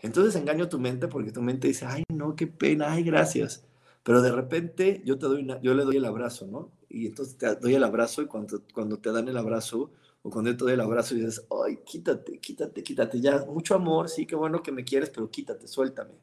Entonces 0.00 0.34
engaño 0.36 0.70
tu 0.70 0.80
mente 0.80 1.06
porque 1.06 1.32
tu 1.32 1.42
mente 1.42 1.68
dice, 1.68 1.84
ay, 1.84 2.04
no, 2.08 2.34
qué 2.34 2.46
pena, 2.46 2.90
ay, 2.90 3.02
gracias. 3.02 3.62
Pero 4.04 4.22
de 4.22 4.32
repente 4.32 5.02
yo, 5.04 5.18
te 5.18 5.26
doy 5.26 5.46
yo 5.62 5.74
le 5.74 5.84
doy 5.84 5.98
el 5.98 6.06
abrazo, 6.06 6.46
¿no? 6.46 6.70
Y 6.88 7.08
entonces 7.08 7.36
te 7.36 7.56
doy 7.56 7.74
el 7.74 7.84
abrazo 7.84 8.22
y 8.22 8.26
cuando, 8.26 8.62
cuando 8.72 8.96
te 8.96 9.12
dan 9.12 9.28
el 9.28 9.36
abrazo, 9.36 9.90
o 10.26 10.30
cuando 10.30 10.50
yo 10.50 10.56
te 10.56 10.64
doy 10.64 10.72
el 10.72 10.80
abrazo 10.80 11.14
y 11.14 11.20
dices, 11.20 11.46
ay, 11.64 11.78
quítate, 11.84 12.40
quítate, 12.40 12.82
quítate, 12.82 13.20
ya, 13.20 13.44
mucho 13.44 13.76
amor, 13.76 14.08
sí, 14.08 14.26
qué 14.26 14.34
bueno 14.34 14.60
que 14.60 14.72
me 14.72 14.82
quieres, 14.82 15.08
pero 15.10 15.30
quítate, 15.30 15.68
suéltame. 15.68 16.14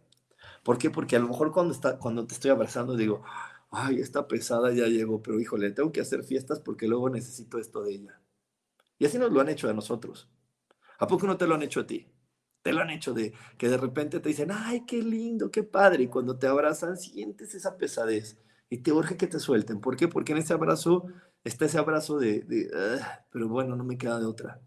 ¿Por 0.62 0.78
qué? 0.78 0.90
Porque 0.90 1.16
a 1.16 1.20
lo 1.20 1.30
mejor 1.30 1.54
cuando, 1.54 1.74
está, 1.74 1.98
cuando 1.98 2.28
te 2.28 2.34
estoy 2.34 2.52
abrazando 2.52 2.98
digo, 2.98 3.24
ay, 3.72 4.02
esta 4.02 4.28
pesada 4.28 4.74
ya 4.74 4.88
llegó, 4.88 5.24
pero 5.24 5.40
híjole, 5.40 5.72
tengo 5.72 5.94
que 5.94 6.02
hacer 6.02 6.26
fiestas 6.26 6.60
porque 6.60 6.86
luego 6.86 7.10
necesito 7.10 7.58
esto 7.58 7.82
de 7.82 7.94
ella. 7.94 8.22
Y 9.00 9.06
así 9.06 9.18
nos 9.18 9.32
lo 9.32 9.40
han 9.40 9.48
hecho 9.48 9.70
a 9.70 9.74
nosotros. 9.74 10.30
¿A 11.00 11.08
poco 11.08 11.26
no 11.26 11.38
te 11.38 11.48
lo 11.48 11.56
han 11.56 11.64
hecho 11.64 11.80
a 11.80 11.88
ti? 11.88 12.06
Te 12.62 12.74
lo 12.74 12.82
han 12.82 12.90
hecho 12.90 13.14
de 13.14 13.32
que 13.58 13.70
de 13.70 13.78
repente 13.78 14.20
te 14.20 14.28
dicen, 14.28 14.52
ay, 14.52 14.84
qué 14.86 15.02
lindo, 15.02 15.50
qué 15.50 15.64
padre, 15.64 16.04
y 16.04 16.08
cuando 16.08 16.38
te 16.38 16.48
abrazan 16.48 16.98
sientes 16.98 17.56
esa 17.56 17.78
pesadez 17.78 18.38
y 18.70 18.80
te 18.80 18.92
urge 18.92 19.16
que 19.16 19.28
te 19.28 19.40
suelten. 19.40 19.80
¿Por 19.80 19.96
qué? 19.96 20.10
Porque 20.10 20.34
en 20.34 20.40
ese 20.40 20.52
abrazo 20.52 21.06
está 21.44 21.66
ese 21.66 21.78
abrazo 21.78 22.18
de, 22.20 22.46
pero 23.32 23.48
bueno, 23.48 23.76
no 23.76 23.84
me 23.84 23.98
queda 23.98 24.20
de 24.20 24.26
otra. 24.26 24.62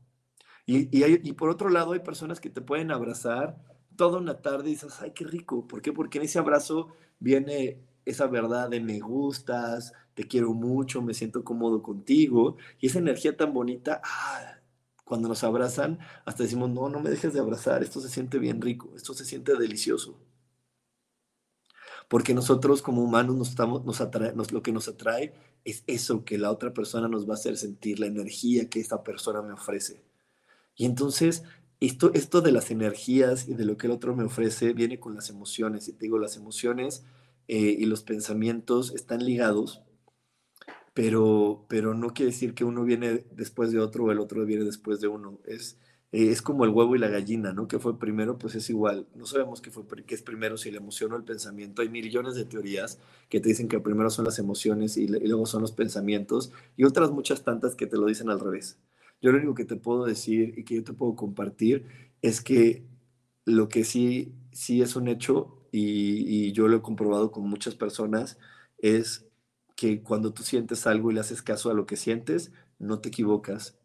Y, 0.66 0.89
y, 0.93 1.33
por 1.33 1.49
otro 1.49 1.70
lado, 1.70 1.93
hay 1.93 2.01
personas 2.01 2.41
que 2.41 2.51
te 2.51 2.61
pueden 2.61 2.91
abrazar 2.91 3.57
toda 3.95 4.18
una 4.18 4.43
tarde 4.43 4.68
y 4.68 4.72
dices, 4.72 5.01
ay, 5.01 5.12
qué 5.12 5.24
rico. 5.24 5.66
¿Por 5.68 5.81
qué? 5.81 5.93
Porque 5.93 6.18
en 6.18 6.24
ese 6.24 6.39
abrazo 6.41 6.89
viene 7.20 7.81
esa 8.05 8.27
verdad 8.27 8.68
de 8.70 8.81
me 8.81 8.99
gustas, 9.01 9.93
te 10.14 10.27
quiero 10.27 10.53
mucho, 10.55 11.03
me 11.03 11.14
siento 11.14 11.45
cómodo 11.45 11.83
contigo. 11.83 12.57
Y 12.81 12.89
esa 12.89 12.99
energía 12.99 13.37
tan 13.37 13.53
bonita, 13.55 14.01
ah, 14.05 14.57
cuando 15.05 15.29
nos 15.29 15.45
abrazan, 15.45 16.01
hasta 16.24 16.43
decimos, 16.43 16.70
no, 16.70 16.89
no 16.89 17.01
me 17.01 17.11
dejes 17.11 17.33
de 17.33 17.41
abrazar, 17.41 17.83
esto 17.83 18.01
se 18.01 18.09
siente 18.09 18.39
bien 18.39 18.61
rico, 18.61 18.93
esto 18.97 19.14
se 19.14 19.24
siente 19.24 19.57
delicioso. 19.57 20.18
Porque 22.09 22.35
nosotros 22.35 22.83
como 22.83 23.03
humanos 23.03 23.37
nos 23.37 23.51
estamos, 23.51 23.85
nos 23.85 24.53
lo 24.53 24.63
que 24.63 24.73
nos 24.73 24.89
atrae 24.89 25.35
es 25.65 25.83
eso 25.87 26.25
que 26.25 26.39
la 26.39 26.53
otra 26.53 26.73
persona 26.73 27.09
nos 27.09 27.29
va 27.29 27.33
a 27.33 27.35
hacer 27.35 27.57
sentir, 27.57 27.99
la 27.99 28.07
energía 28.07 28.71
que 28.71 28.79
esta 28.79 29.03
persona 29.03 29.43
me 29.43 29.53
ofrece. 29.53 30.05
Y 30.77 30.85
entonces, 30.85 31.43
esto, 31.81 32.13
esto 32.15 32.41
de 32.41 32.53
las 32.53 32.71
energías 32.71 33.49
y 33.49 33.55
de 33.55 33.65
lo 33.65 33.77
que 33.77 33.89
el 33.89 33.93
otro 33.93 34.15
me 34.15 34.25
ofrece 34.25 34.73
viene 34.73 35.01
con 35.01 35.15
las 35.15 35.31
emociones. 35.31 35.89
Y 35.89 35.93
te 35.93 36.05
digo, 36.05 36.19
las 36.19 36.37
emociones 36.37 37.05
eh, 37.49 37.77
y 37.79 37.87
los 37.87 38.03
pensamientos 38.03 38.95
están 38.95 39.25
ligados, 39.25 39.83
pero, 40.95 41.67
pero 41.69 41.95
no 41.95 42.15
quiere 42.15 42.31
decir 42.31 42.55
que 42.55 42.65
uno 42.65 42.85
viene 42.85 43.27
después 43.33 43.73
de 43.73 43.81
otro 43.81 44.05
o 44.05 44.13
el 44.13 44.21
otro 44.21 44.45
viene 44.47 44.65
después 44.65 45.01
de 45.01 45.09
uno. 45.09 45.41
Es, 45.45 45.79
eh, 46.17 46.31
es 46.31 46.41
como 46.41 46.64
el 46.64 46.71
huevo 46.71 46.97
y 46.97 46.99
la 46.99 47.09
gallina, 47.09 47.53
¿no? 47.53 47.69
Que 47.69 47.79
fue 47.79 47.99
primero, 47.99 48.39
pues 48.39 48.55
es 48.55 48.71
igual. 48.71 49.07
No 49.14 49.27
sabemos 49.27 49.61
qué, 49.61 49.71
fue, 49.71 49.85
qué 50.07 50.14
es 50.14 50.23
primero, 50.23 50.57
si 50.57 50.71
la 50.71 50.79
emoción 50.79 51.12
o 51.12 51.17
el 51.17 51.25
pensamiento. 51.25 51.83
Hay 51.83 51.91
millones 51.91 52.35
de 52.37 52.47
teorías 52.47 52.99
que 53.29 53.39
te 53.39 53.51
dicen 53.51 53.69
que 53.69 53.81
primero 53.81 54.09
son 54.09 54.25
las 54.25 54.39
emociones 54.39 54.97
y, 54.97 55.09
luego 55.09 55.45
son 55.45 55.61
los 55.61 55.73
pensamientos 55.73 56.53
y 56.75 56.85
otras 56.85 57.11
muchas 57.11 57.45
tantas 57.45 57.75
que 57.75 57.87
te 57.87 57.99
lo 57.99 58.07
dicen 58.07 58.31
al 58.31 58.41
revés. 58.41 58.79
Yo 59.21 59.31
lo 59.31 59.37
único 59.37 59.55
que 59.55 59.67
te 59.67 59.77
puedo 59.77 60.07
decir 60.07 60.55
y 60.59 60.64
que 60.64 60.77
yo 60.77 60.85
te 60.85 60.95
puedo 60.95 61.17
compartir 61.17 61.85
es 62.23 62.41
que 62.41 62.87
lo 63.45 63.69
que 63.69 63.85
sí, 63.85 64.35
sí 64.53 64.81
es 64.81 64.97
un 64.97 65.09
hecho 65.09 65.69
y, 65.71 66.47
y 66.49 66.53
yo 66.53 66.67
lo 66.69 66.79
he 66.79 66.83
comprobado 66.83 67.31
con 67.31 67.47
muchas 67.47 67.75
personas 67.75 68.39
es 68.79 69.27
que 69.77 70.03
cuando 70.03 70.33
tú 70.33 70.43
sientes 70.45 70.87
algo 70.87 71.11
y 71.11 71.14
le 71.14 71.21
haces 71.21 71.43
caso 71.43 71.71
a 71.71 71.75
lo 71.75 71.85
que 71.85 71.97
sientes, 71.97 72.53
no 72.79 73.01
te 73.01 73.11
equivocas 73.11 73.79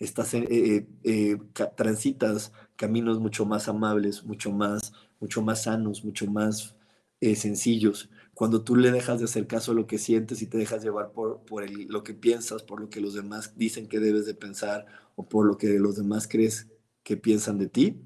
estás 0.00 0.34
eh, 0.34 0.46
eh, 0.50 0.86
eh, 1.04 1.38
transitas 1.76 2.52
caminos 2.76 3.20
mucho 3.20 3.44
más 3.44 3.68
amables, 3.68 4.24
mucho 4.24 4.50
más, 4.50 4.92
mucho 5.20 5.42
más 5.42 5.64
sanos, 5.64 6.04
mucho 6.04 6.26
más 6.26 6.74
sencillos. 7.20 8.08
Cuando 8.32 8.64
tú 8.64 8.76
le 8.76 8.90
dejas 8.90 9.18
de 9.18 9.26
hacer 9.26 9.46
caso 9.46 9.72
a 9.72 9.74
lo 9.74 9.86
que 9.86 9.98
sientes 9.98 10.40
y 10.40 10.46
te 10.46 10.56
dejas 10.56 10.82
llevar 10.82 11.12
por, 11.12 11.44
por 11.44 11.68
lo 11.70 12.02
que 12.02 12.14
piensas, 12.14 12.62
por 12.62 12.80
lo 12.80 12.88
que 12.88 13.02
los 13.02 13.12
demás 13.12 13.52
dicen 13.58 13.88
que 13.88 14.00
debes 14.00 14.24
de 14.24 14.32
pensar 14.32 14.86
o 15.16 15.28
por 15.28 15.44
lo 15.44 15.58
que 15.58 15.78
los 15.78 15.96
demás 15.96 16.26
crees 16.26 16.68
que 17.02 17.18
piensan 17.18 17.58
de 17.58 17.68
ti, 17.68 18.00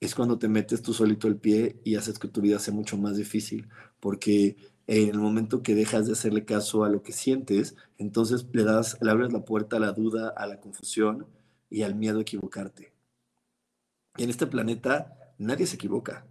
es 0.00 0.14
cuando 0.14 0.38
te 0.38 0.48
metes 0.48 0.82
tú 0.82 0.92
solito 0.92 1.26
el 1.26 1.38
pie 1.38 1.80
y 1.84 1.96
haces 1.96 2.20
que 2.20 2.28
tu 2.28 2.40
vida 2.40 2.60
sea 2.60 2.72
mucho 2.72 2.96
más 2.96 3.16
difícil, 3.16 3.68
porque 3.98 4.56
en 4.86 5.08
el 5.08 5.18
momento 5.18 5.62
que 5.62 5.74
dejas 5.74 6.06
de 6.06 6.12
hacerle 6.12 6.44
caso 6.44 6.84
a 6.84 6.88
lo 6.88 7.02
que 7.02 7.12
sientes, 7.12 7.76
entonces 7.98 8.46
le 8.52 8.64
das, 8.64 8.98
le 9.00 9.10
abres 9.10 9.32
la 9.32 9.44
puerta 9.44 9.76
a 9.76 9.80
la 9.80 9.92
duda, 9.92 10.32
a 10.36 10.46
la 10.46 10.60
confusión 10.60 11.26
y 11.68 11.82
al 11.82 11.94
miedo 11.94 12.18
a 12.18 12.22
equivocarte. 12.22 12.92
Y 14.16 14.24
en 14.24 14.30
este 14.30 14.46
planeta 14.46 15.34
nadie 15.38 15.66
se 15.66 15.76
equivoca. 15.76 16.26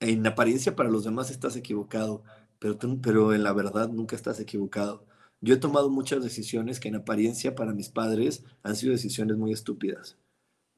En 0.00 0.26
apariencia 0.26 0.76
para 0.76 0.90
los 0.90 1.04
demás 1.04 1.30
estás 1.30 1.56
equivocado, 1.56 2.22
pero, 2.58 2.78
pero 3.00 3.32
en 3.32 3.42
la 3.42 3.52
verdad 3.52 3.88
nunca 3.88 4.16
estás 4.16 4.38
equivocado. 4.40 5.06
Yo 5.40 5.54
he 5.54 5.58
tomado 5.58 5.90
muchas 5.90 6.22
decisiones 6.22 6.80
que 6.80 6.88
en 6.88 6.96
apariencia 6.96 7.54
para 7.54 7.72
mis 7.72 7.88
padres 7.88 8.44
han 8.62 8.76
sido 8.76 8.92
decisiones 8.92 9.36
muy 9.36 9.52
estúpidas, 9.52 10.18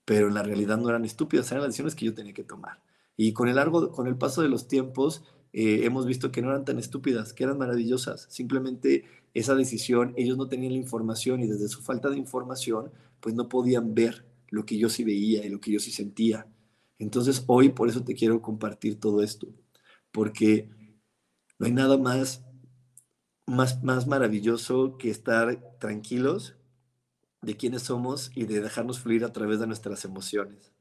pero 0.05 0.29
en 0.29 0.35
la 0.35 0.43
realidad 0.43 0.79
no 0.79 0.89
eran 0.89 1.05
estúpidas, 1.05 1.51
eran 1.51 1.63
las 1.63 1.69
decisiones 1.69 1.95
que 1.95 2.07
yo 2.07 2.15
tenía 2.15 2.35
que 2.35 2.45
tomar. 2.45 2.83
Y 3.17 3.33
con 3.33 3.49
el, 3.49 3.57
largo, 3.57 3.93
con 3.93 4.07
el 4.07 4.17
paso 4.17 4.43
de 4.43 4.49
los 4.49 4.69
tiempos, 4.69 5.23
eh, 5.59 5.87
hemos 5.87 6.05
visto 6.05 6.31
que 6.31 6.43
no 6.43 6.51
eran 6.51 6.67
tan 6.67 6.79
estúpidas, 6.79 7.33
que 7.33 7.43
eran 7.45 7.57
maravillosas. 7.57 8.27
Simplemente 8.29 9.07
esa 9.33 9.55
decisión, 9.55 10.13
ellos 10.19 10.37
no 10.37 10.49
tenían 10.49 10.73
la 10.73 10.79
información 10.79 11.41
y 11.41 11.47
desde 11.47 11.69
su 11.69 11.81
falta 11.81 12.11
de 12.11 12.19
información, 12.19 12.93
pues 13.21 13.35
no 13.35 13.49
podían 13.49 13.95
ver 13.95 14.27
lo 14.51 14.67
que 14.67 14.77
yo 14.77 14.91
sí 14.91 15.03
veía 15.03 15.47
y 15.47 15.49
lo 15.49 15.59
que 15.59 15.73
yo 15.73 15.81
sí 15.81 15.93
sentía. 15.93 16.47
Entonces 16.99 17.43
hoy 17.47 17.71
por 17.71 17.89
eso 17.89 18.05
te 18.05 18.15
quiero 18.15 18.43
compartir 18.43 19.01
todo 19.01 19.23
esto, 19.23 19.49
porque 20.13 20.69
no 21.59 21.65
hay 21.65 21.73
nada 21.73 21.97
más, 21.97 22.45
más, 23.47 23.83
más 23.83 24.07
maravilloso 24.07 24.99
que 24.99 25.09
estar 25.09 25.79
tranquilos 25.79 26.55
de 27.41 27.57
quiénes 27.57 27.81
somos 27.81 28.31
y 28.35 28.45
de 28.45 28.61
dejarnos 28.61 29.01
fluir 29.01 29.25
a 29.25 29.33
través 29.33 29.59
de 29.61 29.67
nuestras 29.67 30.05
emociones. 30.05 30.75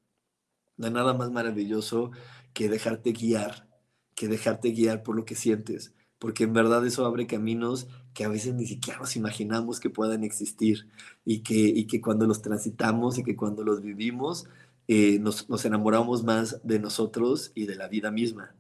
No 0.76 0.88
hay 0.88 0.94
nada 0.94 1.14
más 1.14 1.32
maravilloso 1.32 2.12
que 2.54 2.68
dejarte 2.68 3.14
guiar 3.14 3.74
que 4.16 4.28
dejarte 4.28 4.72
guiar 4.72 5.04
por 5.04 5.16
lo 5.16 5.26
que 5.26 5.36
sientes, 5.36 5.94
porque 6.20 6.46
en 6.46 6.54
verdad 6.54 6.86
eso 6.86 7.06
abre 7.06 7.28
caminos 7.28 7.88
que 8.14 8.24
a 8.24 8.30
veces 8.30 8.54
ni 8.56 8.66
siquiera 8.66 9.00
nos 9.00 9.16
imaginamos 9.16 9.80
que 9.80 9.90
puedan 9.90 10.24
existir 10.24 10.88
y 11.26 11.40
que, 11.44 11.56
y 11.56 11.86
que 11.88 12.02
cuando 12.02 12.26
los 12.26 12.42
transitamos 12.42 13.18
y 13.18 13.24
que 13.24 13.36
cuando 13.36 13.64
los 13.64 13.82
vivimos 13.82 14.48
eh, 14.88 15.20
nos, 15.20 15.50
nos, 15.50 15.66
enamoramos 15.66 16.24
más 16.24 16.62
de 16.64 16.80
nosotros 16.80 17.52
y 17.56 17.66
de 17.66 17.76
la 17.76 17.88
vida 17.88 18.12
misma. 18.12 18.56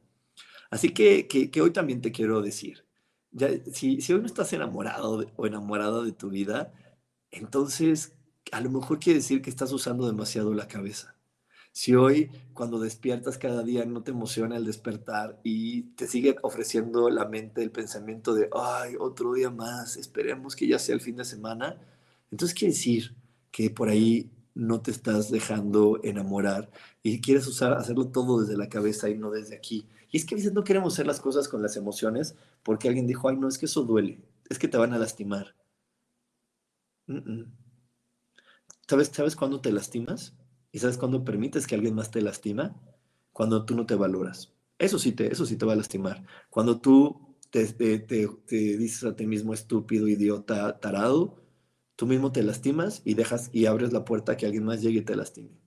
Así 0.69 0.89
que, 0.89 1.27
que, 1.27 1.61
hoy 1.61 1.71
también 1.71 2.01
te 2.01 2.11
quiero 2.11 2.41
decir, 2.41 2.85
si, 3.71 4.01
si 4.01 4.13
hoy 4.13 4.19
no 4.21 4.25
estás 4.25 4.51
enamorado 4.53 5.25
o 5.35 5.45
enamorada 5.47 6.03
de 6.03 6.11
tu 6.11 6.29
vida, 6.29 6.73
entonces 7.31 8.15
a 8.51 8.61
lo 8.61 8.69
mejor 8.71 8.99
quiere 8.99 9.19
decir 9.19 9.41
que 9.41 9.49
estás 9.49 9.71
usando 9.71 10.07
demasiado 10.07 10.53
la 10.53 10.67
cabeza. 10.67 11.14
Si 11.75 11.93
hoy 11.93 12.31
cuando 12.53 12.79
despiertas 12.79 13.37
cada 13.37 13.61
día 13.61 13.83
no 13.83 14.01
te 14.01 14.11
emociona 14.11 14.55
el 14.55 14.63
despertar 14.63 15.41
y 15.43 15.81
te 15.97 16.07
sigue 16.07 16.37
ofreciendo 16.41 17.09
la 17.09 17.25
mente 17.27 17.61
el 17.61 17.69
pensamiento 17.69 18.33
de, 18.33 18.49
ay, 18.53 18.95
otro 18.97 19.33
día 19.33 19.49
más, 19.49 19.97
esperemos 19.97 20.55
que 20.55 20.67
ya 20.67 20.79
sea 20.79 20.95
el 20.95 21.01
fin 21.01 21.17
de 21.17 21.25
semana, 21.25 21.77
entonces 22.31 22.57
quiere 22.57 22.73
decir 22.73 23.13
que 23.51 23.69
por 23.69 23.89
ahí 23.89 24.31
no 24.53 24.81
te 24.81 24.91
estás 24.91 25.29
dejando 25.29 25.99
enamorar 26.01 26.71
y 27.03 27.19
quieres 27.19 27.45
usar, 27.45 27.73
hacerlo 27.73 28.07
todo 28.07 28.39
desde 28.39 28.55
la 28.57 28.69
cabeza 28.69 29.09
y 29.09 29.17
no 29.17 29.29
desde 29.29 29.57
aquí. 29.57 29.85
Y 30.11 30.17
es 30.17 30.25
que 30.25 30.35
a 30.35 30.37
veces 30.37 30.53
no 30.53 30.63
queremos 30.63 30.93
hacer 30.93 31.07
las 31.07 31.19
cosas 31.19 31.49
con 31.49 31.61
las 31.61 31.75
emociones 31.75 32.35
porque 32.63 32.87
alguien 32.87 33.05
dijo, 33.05 33.27
ay, 33.27 33.35
no, 33.35 33.49
es 33.49 33.57
que 33.57 33.65
eso 33.65 33.83
duele, 33.83 34.21
es 34.49 34.59
que 34.59 34.69
te 34.69 34.77
van 34.77 34.93
a 34.93 34.97
lastimar. 34.97 35.53
¿Sabes, 38.87 39.09
¿Sabes 39.13 39.35
cuándo 39.35 39.59
te 39.59 39.73
lastimas? 39.73 40.33
¿Y 40.75 40.79
sabes 40.79 40.97
cuándo 40.97 41.23
permites 41.23 41.67
que 41.67 41.75
alguien 41.75 41.95
más 41.95 42.11
te 42.11 42.21
lastima? 42.21 42.75
Cuando 43.31 43.63
tú 43.63 43.77
no 43.77 43.85
te 43.85 43.95
valoras. 43.95 44.51
Eso 44.77 44.99
sí 44.99 45.13
te, 45.13 45.31
eso 45.31 45.45
sí 45.45 45.55
te 45.55 45.65
va 45.65 45.71
a 45.71 45.77
lastimar. 45.77 46.25
Cuando 46.49 46.81
tú 46.81 47.37
te, 47.49 47.65
te, 47.65 48.27
dices 48.49 49.05
a 49.05 49.15
ti 49.15 49.25
mismo 49.25 49.53
estúpido, 49.53 50.09
idiota, 50.09 50.77
tarado, 50.81 51.41
tú 51.95 52.07
mismo 52.07 52.33
te 52.33 52.43
lastimas 52.43 53.01
y 53.05 53.13
dejas 53.13 53.49
y 53.53 53.67
abres 53.67 53.93
la 53.93 54.03
puerta 54.03 54.33
a 54.33 54.35
que 54.35 54.47
alguien 54.47 54.65
más 54.65 54.81
llegue 54.81 54.99
y 54.99 55.05
te 55.05 55.15
lastime. 55.15 55.57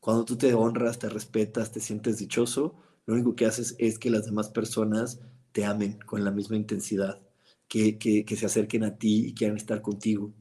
Cuando 0.00 0.24
tú 0.24 0.34
te 0.36 0.54
honras, 0.54 0.98
te 0.98 1.08
respetas, 1.08 1.70
te 1.70 1.78
sientes 1.78 2.18
dichoso, 2.18 2.82
lo 3.06 3.14
único 3.14 3.36
que 3.36 3.46
haces 3.46 3.76
es 3.78 4.00
que 4.00 4.10
las 4.10 4.24
demás 4.24 4.50
personas 4.50 5.20
te 5.52 5.64
amen 5.64 6.00
con 6.04 6.24
la 6.24 6.32
misma 6.32 6.56
intensidad, 6.56 7.22
que, 7.68 7.96
que, 7.96 8.24
que 8.24 8.34
se 8.34 8.46
acerquen 8.46 8.82
a 8.82 8.98
ti 8.98 9.28
y 9.28 9.34
quieran 9.34 9.56
estar 9.56 9.80
contigo 9.82 10.34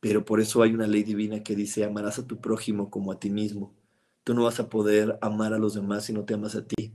pero 0.00 0.24
por 0.24 0.40
eso 0.40 0.62
hay 0.62 0.74
una 0.74 0.86
ley 0.86 1.02
divina 1.02 1.42
que 1.42 1.56
dice, 1.56 1.84
amarás 1.84 2.18
a 2.18 2.26
tu 2.26 2.40
prójimo 2.40 2.90
como 2.90 3.12
a 3.12 3.18
ti 3.18 3.30
mismo. 3.30 3.74
Tú 4.24 4.34
no 4.34 4.44
vas 4.44 4.60
a 4.60 4.68
poder 4.68 5.18
amar 5.22 5.54
a 5.54 5.58
los 5.58 5.74
demás 5.74 6.04
si 6.04 6.12
no 6.12 6.24
te 6.24 6.34
amas 6.34 6.54
a 6.54 6.66
ti. 6.66 6.92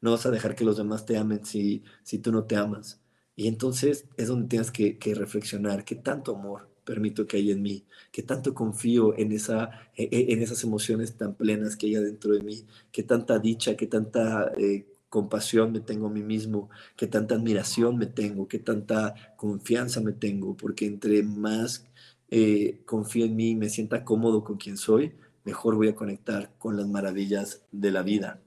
No 0.00 0.12
vas 0.12 0.26
a 0.26 0.30
dejar 0.30 0.54
que 0.54 0.64
los 0.64 0.76
demás 0.76 1.06
te 1.06 1.16
amen 1.16 1.44
si, 1.44 1.82
si 2.02 2.18
tú 2.18 2.30
no 2.30 2.44
te 2.44 2.56
amas. 2.56 3.00
Y 3.36 3.48
entonces 3.48 4.06
es 4.16 4.28
donde 4.28 4.48
tienes 4.48 4.70
que, 4.70 4.98
reflexionar 5.14 5.84
qué 5.84 5.96
tanto 5.96 6.36
amor 6.36 6.70
permito 6.84 7.26
que 7.26 7.38
hay 7.38 7.50
en 7.50 7.62
mí, 7.62 7.86
qué 8.12 8.22
tanto 8.22 8.52
confío 8.52 9.16
en, 9.18 9.32
esa, 9.32 9.70
e, 9.96 10.04
e, 10.12 10.34
en 10.34 10.42
esas 10.42 10.62
emociones 10.64 11.16
tan 11.16 11.34
plenas 11.34 11.76
que 11.76 11.86
hay 11.86 11.94
dentro 11.94 12.34
de 12.34 12.42
mí, 12.42 12.66
qué 12.92 13.02
tanta 13.02 13.38
dicha, 13.38 13.74
qué 13.76 13.86
tanta 13.86 14.52
eh, 14.58 14.86
compasión 15.08 15.72
me 15.72 15.80
tengo 15.80 16.08
a 16.08 16.10
mí 16.10 16.22
mismo, 16.22 16.68
qué 16.96 17.06
tanta 17.06 17.36
admiración 17.36 17.96
me 17.96 18.06
tengo, 18.06 18.48
qué 18.48 18.58
tanta 18.58 19.14
confianza 19.36 20.00
me 20.00 20.12
tengo, 20.12 20.56
porque 20.56 20.86
entre 20.86 21.22
más 21.22 21.86
eh, 22.30 22.80
en 23.14 23.36
mí 23.36 23.54
me 23.54 23.68
sienta 23.68 24.04
cómodo 24.04 24.44
con 24.44 24.56
quien 24.56 24.76
soy, 24.76 25.14
mejor 25.44 25.76
voy 25.76 25.88
a 25.88 25.94
conectar 25.94 26.52
con 26.58 26.76
las 26.76 26.88
maravillas 26.88 27.64
de 27.70 27.90
la 27.90 28.02
vida. 28.02 28.40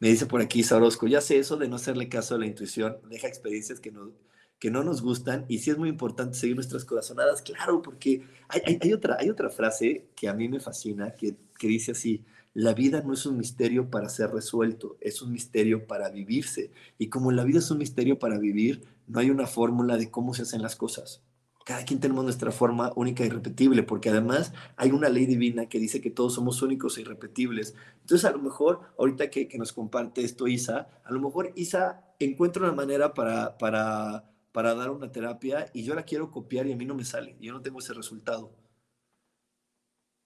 Me 0.00 0.08
dice 0.08 0.26
por 0.26 0.40
aquí 0.40 0.62
Sarosco, 0.62 1.06
ya 1.06 1.20
sé 1.20 1.38
eso 1.38 1.56
de 1.56 1.68
no 1.68 1.76
hacerle 1.76 2.08
caso 2.08 2.34
a 2.34 2.38
la 2.38 2.46
intuición, 2.46 2.98
deja 3.08 3.28
experiencias 3.28 3.80
que 3.80 3.90
no, 3.90 4.12
que 4.58 4.70
no 4.70 4.84
nos 4.84 5.02
gustan 5.02 5.44
y 5.48 5.58
sí 5.58 5.70
es 5.70 5.78
muy 5.78 5.88
importante 5.88 6.36
seguir 6.36 6.56
nuestras 6.56 6.84
corazonadas, 6.84 7.42
claro, 7.42 7.80
porque 7.82 8.22
hay, 8.48 8.78
hay, 8.80 8.92
otra, 8.92 9.16
hay 9.18 9.30
otra 9.30 9.50
frase 9.50 10.08
que 10.14 10.28
a 10.28 10.34
mí 10.34 10.48
me 10.48 10.60
fascina, 10.60 11.12
que, 11.12 11.36
que 11.58 11.68
dice 11.68 11.92
así, 11.92 12.24
la 12.54 12.74
vida 12.74 13.02
no 13.02 13.12
es 13.12 13.24
un 13.24 13.36
misterio 13.36 13.88
para 13.88 14.08
ser 14.08 14.30
resuelto, 14.30 14.96
es 15.00 15.22
un 15.22 15.32
misterio 15.32 15.86
para 15.86 16.08
vivirse. 16.10 16.72
Y 16.98 17.08
como 17.08 17.30
la 17.30 17.44
vida 17.44 17.60
es 17.60 17.70
un 17.70 17.78
misterio 17.78 18.18
para 18.18 18.38
vivir, 18.38 18.82
no 19.06 19.20
hay 19.20 19.30
una 19.30 19.46
fórmula 19.46 19.96
de 19.96 20.10
cómo 20.10 20.34
se 20.34 20.42
hacen 20.42 20.62
las 20.62 20.74
cosas 20.74 21.22
cada 21.68 21.84
quien 21.84 22.00
tenemos 22.00 22.24
nuestra 22.24 22.50
forma 22.50 22.94
única 22.96 23.22
e 23.22 23.26
irrepetible, 23.26 23.82
porque 23.82 24.08
además 24.08 24.54
hay 24.76 24.90
una 24.90 25.10
ley 25.10 25.26
divina 25.26 25.68
que 25.68 25.78
dice 25.78 26.00
que 26.00 26.10
todos 26.10 26.32
somos 26.32 26.62
únicos 26.62 26.96
e 26.96 27.02
irrepetibles. 27.02 27.74
Entonces, 28.00 28.24
a 28.24 28.30
lo 28.30 28.38
mejor, 28.38 28.80
ahorita 28.98 29.28
que, 29.28 29.50
nos 29.58 29.74
comparte 29.74 30.24
esto 30.24 30.48
Isa, 30.48 30.88
a 31.04 31.12
lo 31.12 31.20
mejor 31.20 31.52
Isa 31.56 32.06
encuentra 32.20 32.62
una 32.62 32.72
manera 32.72 33.12
para, 33.12 33.58
para, 33.58 34.32
para 34.50 34.74
dar 34.74 34.88
una 34.88 35.12
terapia 35.12 35.66
y 35.74 35.82
yo 35.82 35.94
la 35.94 36.04
quiero 36.04 36.30
copiar 36.30 36.66
y 36.66 36.72
a 36.72 36.76
mí 36.76 36.86
no 36.86 36.94
me 36.94 37.04
sale, 37.04 37.36
yo 37.38 37.52
no 37.52 37.60
tengo 37.60 37.80
ese 37.80 37.92
resultado. 37.92 38.50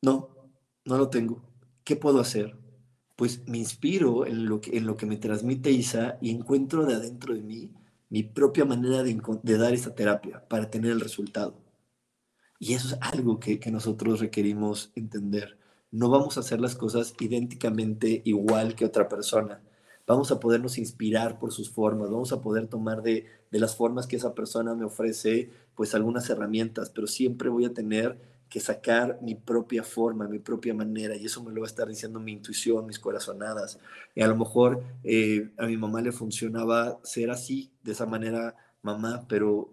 No, 0.01 0.31
no 0.85 0.97
lo 0.97 1.09
tengo. 1.09 1.43
¿Qué 1.83 1.97
puedo 1.97 2.21
hacer? 2.21 2.57
pues 3.17 3.47
me 3.47 3.59
inspiro 3.59 4.27
en 4.27 4.47
lo 4.47 4.61
que, 4.61 4.77
en 4.77 4.87
lo 4.87 4.97
que 4.97 5.07
me 5.07 5.17
transmite 5.17 5.71
Isa 5.71 6.19
y 6.21 6.31
encuentro 6.31 6.87
de 6.87 6.95
adentro 6.95 7.35
de 7.35 7.43
mí 7.43 7.71
mi 8.13 8.23
propia 8.23 8.67
manera 8.67 9.03
de, 9.03 9.57
dar 9.57 9.73
esta 9.73 9.95
terapia 9.95 10.47
para 10.47 10.69
tener 10.69 10.91
el 10.91 11.01
resultado. 11.01 11.55
Y 12.59 12.75
eso 12.75 12.89
es 12.89 12.99
algo 13.01 13.41
que, 13.41 13.59
nosotros 13.71 14.21
requerimos 14.21 14.93
entender. 14.95 15.57
No 15.91 16.11
vamos 16.11 16.37
a 16.37 16.41
hacer 16.41 16.61
las 16.61 16.75
cosas 16.75 17.15
idénticamente 17.19 18.21
igual 18.27 18.75
que 18.75 18.85
otra 18.85 19.09
persona. 19.09 19.63
Vamos 20.07 20.31
a 20.31 20.41
podernos 20.41 20.77
inspirar 20.77 21.39
por 21.39 21.53
sus 21.53 21.71
formas, 21.71 22.11
vamos 22.11 22.33
a 22.33 22.43
poder 22.43 22.67
tomar 22.67 23.03
de 23.03 23.25
las 23.51 23.77
formas 23.77 24.07
que 24.07 24.17
esa 24.17 24.35
persona 24.35 24.75
me 24.75 24.85
ofrece, 24.85 25.49
pues 25.75 25.95
algunas 25.95 26.29
herramientas, 26.29 26.91
pero 26.91 27.07
siempre 27.07 27.49
voy 27.49 27.65
a 27.65 27.73
tener 27.73 28.21
que 28.53 28.61
sacar 28.61 29.19
mi 29.23 29.35
propia 29.35 29.83
forma, 29.83 30.29
mi 30.29 30.39
propia 30.39 30.75
manera, 30.75 31.17
y 31.17 31.25
eso 31.25 31.43
me 31.43 31.51
lo 31.51 31.63
va 31.63 31.67
a 31.67 31.71
estar 31.71 31.89
diciendo 31.89 32.21
mi 32.21 32.33
intuición, 32.33 32.85
mis 32.85 32.99
corazonadas. 32.99 33.79
Y 34.15 34.21
a 34.21 34.27
lo 34.29 34.37
mejor 34.37 34.85
eh, 35.05 35.51
a 35.57 35.65
mi 35.65 35.79
mamá 35.79 36.03
le 36.03 36.13
funcionaba 36.13 37.01
ser 37.03 37.31
así, 37.31 37.73
de 37.83 37.93
esa 37.93 38.05
manera, 38.05 38.55
mamá, 38.83 39.25
pero, 39.27 39.71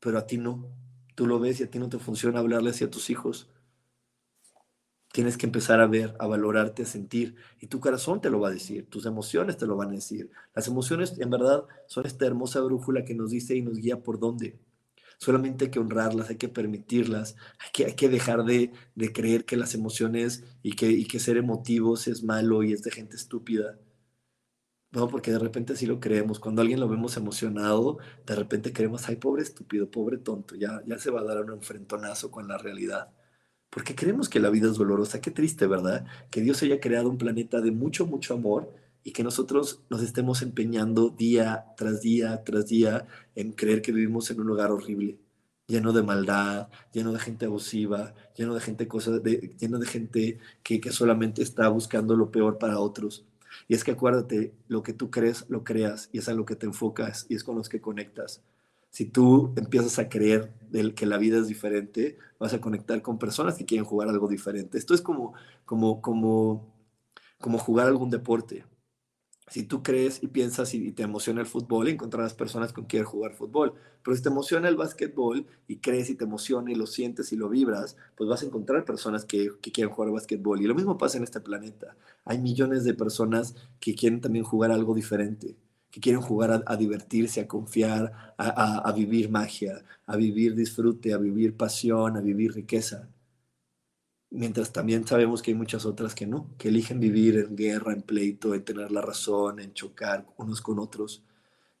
pero 0.00 0.16
a 0.16 0.26
ti 0.26 0.38
no. 0.38 0.66
Tú 1.14 1.26
lo 1.26 1.40
ves 1.40 1.60
y 1.60 1.64
a 1.64 1.70
ti 1.70 1.78
no 1.78 1.90
te 1.90 1.98
funciona 1.98 2.38
hablarle 2.38 2.70
así 2.70 2.84
a 2.84 2.90
tus 2.90 3.10
hijos. 3.10 3.50
Tienes 5.12 5.36
que 5.36 5.44
empezar 5.44 5.82
a 5.82 5.86
ver, 5.86 6.16
a 6.18 6.26
valorarte, 6.26 6.84
a 6.84 6.86
sentir. 6.86 7.36
Y 7.60 7.66
tu 7.66 7.80
corazón 7.80 8.22
te 8.22 8.30
lo 8.30 8.40
va 8.40 8.48
a 8.48 8.52
decir, 8.52 8.88
tus 8.88 9.04
emociones 9.04 9.58
te 9.58 9.66
lo 9.66 9.76
van 9.76 9.90
a 9.90 9.92
decir. 9.92 10.30
Las 10.54 10.68
emociones, 10.68 11.18
en 11.18 11.28
verdad, 11.28 11.64
son 11.86 12.06
esta 12.06 12.24
hermosa 12.24 12.62
brújula 12.62 13.04
que 13.04 13.14
nos 13.14 13.30
dice 13.30 13.54
y 13.56 13.60
nos 13.60 13.76
guía 13.76 14.02
por 14.02 14.18
dónde 14.18 14.58
solamente 15.22 15.66
hay 15.66 15.70
que 15.70 15.78
honrarlas, 15.78 16.30
hay 16.30 16.36
que 16.36 16.48
permitirlas, 16.48 17.36
hay 17.60 17.70
que, 17.72 17.84
hay 17.86 17.94
que 17.94 18.08
dejar 18.08 18.44
de, 18.44 18.72
creer 19.14 19.44
que 19.44 19.56
las 19.56 19.72
emociones 19.72 20.42
y 20.64 20.72
que, 20.72 21.06
que 21.06 21.20
ser 21.20 21.36
emotivos 21.36 22.08
es 22.08 22.24
malo 22.24 22.64
y 22.64 22.72
es 22.72 22.82
de 22.82 22.90
gente 22.90 23.14
estúpida. 23.14 23.78
No, 24.90 25.08
porque 25.08 25.30
de 25.30 25.38
repente 25.38 25.76
sí 25.76 25.86
lo 25.86 26.00
creemos. 26.00 26.40
Cuando 26.40 26.60
alguien 26.60 26.80
lo 26.80 26.88
vemos 26.88 27.16
emocionado, 27.16 27.98
de 28.26 28.34
repente 28.34 28.72
creemos, 28.72 29.08
ay, 29.08 29.16
pobre 29.16 29.42
estúpido, 29.42 29.88
pobre 29.90 30.18
tonto, 30.18 30.56
ya, 30.56 30.82
ya 30.86 30.98
se 30.98 31.10
va 31.12 31.20
a 31.20 31.24
dar 31.24 31.44
un 31.44 31.52
enfrentonazo 31.52 32.32
con 32.32 32.48
la 32.48 32.58
realidad. 32.58 33.12
Porque 33.70 33.94
creemos 33.94 34.28
que 34.28 34.40
la 34.40 34.50
vida 34.50 34.68
es 34.68 34.76
dolorosa. 34.76 35.20
Qué 35.20 35.30
triste, 35.30 35.68
¿verdad? 35.68 36.04
Que 36.30 36.40
Dios 36.40 36.62
haya 36.62 36.80
creado 36.80 37.08
un 37.08 37.18
planeta 37.18 37.60
de 37.60 37.70
mucho, 37.70 38.06
mucho 38.06 38.34
amor 38.34 38.74
y 39.04 39.12
que 39.12 39.24
nosotros 39.24 39.82
nos 39.90 40.02
estemos 40.02 40.42
empeñando 40.42 41.10
día 41.10 41.66
tras 41.76 42.00
día 42.00 42.42
tras 42.44 42.66
día 42.66 43.06
en 43.34 43.52
creer 43.52 43.82
que 43.82 43.92
vivimos 43.92 44.30
en 44.30 44.40
un 44.40 44.46
lugar 44.46 44.70
horrible, 44.70 45.18
lleno 45.66 45.92
de 45.92 46.02
maldad, 46.02 46.68
lleno 46.92 47.12
de 47.12 47.18
gente 47.18 47.46
abusiva, 47.46 48.14
lleno 48.36 48.54
de 48.54 48.60
gente, 48.60 48.86
de, 48.86 49.56
lleno 49.58 49.78
de 49.78 49.86
gente 49.86 50.38
que, 50.62 50.80
que 50.80 50.92
solamente 50.92 51.42
está 51.42 51.68
buscando 51.68 52.16
lo 52.16 52.30
peor 52.30 52.58
para 52.58 52.78
otros. 52.78 53.24
Y 53.68 53.74
es 53.74 53.84
que 53.84 53.92
acuérdate, 53.92 54.54
lo 54.68 54.82
que 54.82 54.92
tú 54.92 55.10
crees, 55.10 55.46
lo 55.48 55.64
creas, 55.64 56.08
y 56.12 56.18
es 56.18 56.28
a 56.28 56.34
lo 56.34 56.44
que 56.46 56.56
te 56.56 56.66
enfocas, 56.66 57.26
y 57.28 57.34
es 57.34 57.44
con 57.44 57.56
los 57.56 57.68
que 57.68 57.80
conectas. 57.80 58.42
Si 58.90 59.06
tú 59.06 59.52
empiezas 59.56 59.98
a 59.98 60.08
creer 60.08 60.52
del 60.70 60.94
que 60.94 61.06
la 61.06 61.18
vida 61.18 61.38
es 61.38 61.48
diferente, 61.48 62.18
vas 62.38 62.52
a 62.54 62.60
conectar 62.60 63.00
con 63.02 63.18
personas 63.18 63.56
que 63.56 63.64
quieren 63.64 63.84
jugar 63.84 64.08
algo 64.08 64.28
diferente. 64.28 64.78
Esto 64.78 64.94
es 64.94 65.02
como, 65.02 65.34
como, 65.64 66.02
como, 66.02 66.74
como 67.40 67.58
jugar 67.58 67.88
algún 67.88 68.10
deporte 68.10 68.64
si 69.52 69.64
tú 69.64 69.82
crees 69.82 70.22
y 70.22 70.28
piensas 70.28 70.72
y 70.72 70.92
te 70.92 71.02
emociona 71.02 71.42
el 71.42 71.46
fútbol, 71.46 71.88
encontrarás 71.88 72.32
personas 72.32 72.72
con 72.72 72.86
quien 72.86 73.04
jugar 73.04 73.34
fútbol. 73.34 73.74
Pero 74.02 74.16
si 74.16 74.22
te 74.22 74.30
emociona 74.30 74.66
el 74.66 74.76
básquetbol 74.76 75.44
y 75.68 75.76
crees 75.76 76.08
y 76.08 76.14
te 76.14 76.24
emociona 76.24 76.72
y 76.72 76.74
lo 76.74 76.86
sientes 76.86 77.34
y 77.34 77.36
lo 77.36 77.50
vibras, 77.50 77.98
pues 78.16 78.30
vas 78.30 78.42
a 78.42 78.46
encontrar 78.46 78.86
personas 78.86 79.26
que, 79.26 79.50
quieren 79.60 79.92
jugar 79.92 80.10
básquetbol. 80.10 80.62
Y 80.62 80.66
lo 80.66 80.74
mismo 80.74 80.96
pasa 80.96 81.18
en 81.18 81.24
este 81.24 81.38
planeta. 81.40 81.96
Hay 82.24 82.38
millones 82.38 82.84
de 82.84 82.94
personas 82.94 83.54
que 83.78 83.94
quieren 83.94 84.22
también 84.22 84.46
jugar 84.46 84.70
algo 84.70 84.94
diferente, 84.94 85.54
que 85.90 86.00
quieren 86.00 86.22
jugar 86.22 86.64
a, 86.64 86.76
divertirse, 86.78 87.42
a 87.42 87.46
confiar, 87.46 88.34
a 88.38 88.92
vivir 88.96 89.28
magia, 89.30 89.84
a 90.06 90.16
vivir 90.16 90.54
disfrute, 90.54 91.12
a 91.12 91.18
vivir 91.18 91.58
pasión, 91.58 92.16
a 92.16 92.22
vivir 92.22 92.54
riqueza 92.54 93.11
mientras 94.32 94.72
también 94.72 95.06
sabemos 95.06 95.42
que 95.42 95.50
hay 95.50 95.56
muchas 95.56 95.84
otras 95.86 96.14
que 96.14 96.26
no, 96.26 96.48
que 96.58 96.68
eligen 96.68 97.00
vivir 97.00 97.36
en 97.36 97.56
guerra, 97.56 97.92
en 97.92 98.02
pleito, 98.02 98.54
en 98.54 98.64
tener 98.64 98.90
la 98.90 99.02
razón, 99.02 99.60
en 99.60 99.74
chocar 99.74 100.26
unos 100.38 100.60
con 100.62 100.78
otros, 100.78 101.22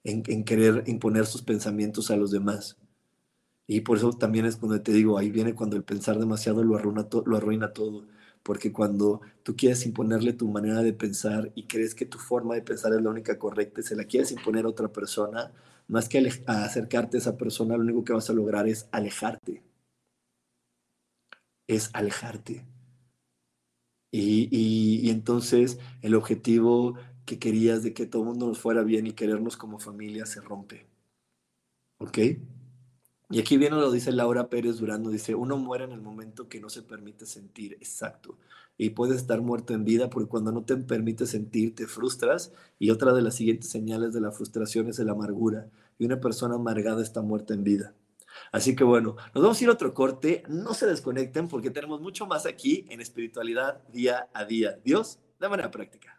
en, 0.04 0.22
querer 0.44 0.84
imponer 0.86 1.26
sus 1.26 1.42
pensamientos 1.42 2.10
a 2.10 2.16
los 2.16 2.30
demás. 2.30 2.76
Y 3.66 3.80
por 3.80 3.96
eso 3.96 4.12
también 4.12 4.44
es 4.46 4.56
cuando 4.56 4.82
te 4.82 4.92
digo, 4.92 5.18
ahí 5.18 5.30
viene 5.30 5.54
cuando 5.54 5.76
el 5.76 5.84
pensar 5.84 6.18
demasiado 6.18 6.62
lo 6.62 6.76
arruina, 6.76 7.08
lo 7.24 7.36
arruina 7.36 7.72
todo, 7.72 8.06
porque 8.42 8.72
cuando 8.72 9.22
tú 9.42 9.56
quieres 9.56 9.86
imponerle 9.86 10.32
tu 10.34 10.48
manera 10.48 10.82
de 10.82 10.92
pensar 10.92 11.52
y 11.54 11.66
crees 11.66 11.94
que 11.94 12.06
tu 12.06 12.18
forma 12.18 12.54
de 12.54 12.62
pensar 12.62 12.92
es 12.92 13.02
la 13.02 13.10
única 13.10 13.38
correcta 13.38 13.82
se 13.82 13.96
la 13.96 14.04
quieres 14.04 14.32
imponer 14.32 14.66
a 14.66 14.68
otra 14.68 14.88
persona, 14.88 15.52
más 15.88 16.08
que 16.08 16.18
acercarte 16.46 17.16
a 17.16 17.20
esa 17.20 17.36
persona, 17.36 17.76
lo 17.76 17.82
único 17.84 18.04
que 18.04 18.12
vas 18.12 18.28
a 18.30 18.32
lograr 18.34 18.68
es 18.68 18.88
alejarte 18.92 19.62
es 21.66 21.90
alejarte. 21.92 22.66
Y, 24.12 25.08
entonces 25.10 25.78
el 26.02 26.14
objetivo 26.14 26.94
que 27.24 27.38
querías 27.38 27.82
de 27.82 27.94
que 27.94 28.06
todo 28.06 28.24
mundo 28.24 28.46
nos 28.46 28.58
fuera 28.58 28.82
bien 28.82 29.06
y 29.06 29.12
querernos 29.12 29.56
como 29.56 29.78
familia 29.78 30.26
se 30.26 30.40
rompe. 30.40 30.86
¿Ok? 31.98 32.18
Y 33.30 33.40
aquí 33.40 33.56
viene 33.56 33.76
lo 33.76 33.90
dice 33.90 34.12
Laura 34.12 34.50
Pérez 34.50 34.76
Durando, 34.76 35.08
dice, 35.08 35.34
uno 35.34 35.56
muere 35.56 35.84
en 35.84 35.92
el 35.92 36.02
momento 36.02 36.48
que 36.48 36.60
no 36.60 36.68
se 36.68 36.82
permite 36.82 37.24
sentir, 37.24 37.74
exacto. 37.74 38.36
Y 38.76 38.90
puedes 38.90 39.16
estar 39.16 39.40
muerto 39.40 39.72
en 39.72 39.84
vida 39.84 40.10
porque 40.10 40.28
cuando 40.28 40.52
no 40.52 40.64
te 40.64 40.76
permite 40.76 41.26
sentir 41.26 41.74
te 41.74 41.86
frustras 41.86 42.52
y 42.78 42.90
otra 42.90 43.14
de 43.14 43.22
las 43.22 43.36
siguientes 43.36 43.70
señales 43.70 44.12
de 44.12 44.20
la 44.20 44.32
frustración 44.32 44.88
es 44.88 44.98
la 44.98 45.12
amargura. 45.12 45.70
Y 45.98 46.04
una 46.04 46.20
persona 46.20 46.56
amargada 46.56 47.02
está 47.02 47.22
muerta 47.22 47.54
en 47.54 47.64
vida. 47.64 47.94
Así 48.50 48.74
que 48.74 48.84
bueno, 48.84 49.16
nos 49.34 49.42
vamos 49.42 49.60
a 49.60 49.64
ir 49.64 49.70
a 49.70 49.74
otro 49.74 49.94
corte. 49.94 50.42
No 50.48 50.74
se 50.74 50.86
desconecten 50.86 51.48
porque 51.48 51.70
tenemos 51.70 52.00
mucho 52.00 52.26
más 52.26 52.46
aquí 52.46 52.86
en 52.90 53.00
espiritualidad 53.00 53.82
día 53.88 54.28
a 54.34 54.44
día. 54.44 54.78
Dios, 54.84 55.18
de 55.38 55.48
manera 55.48 55.70
práctica. 55.70 56.18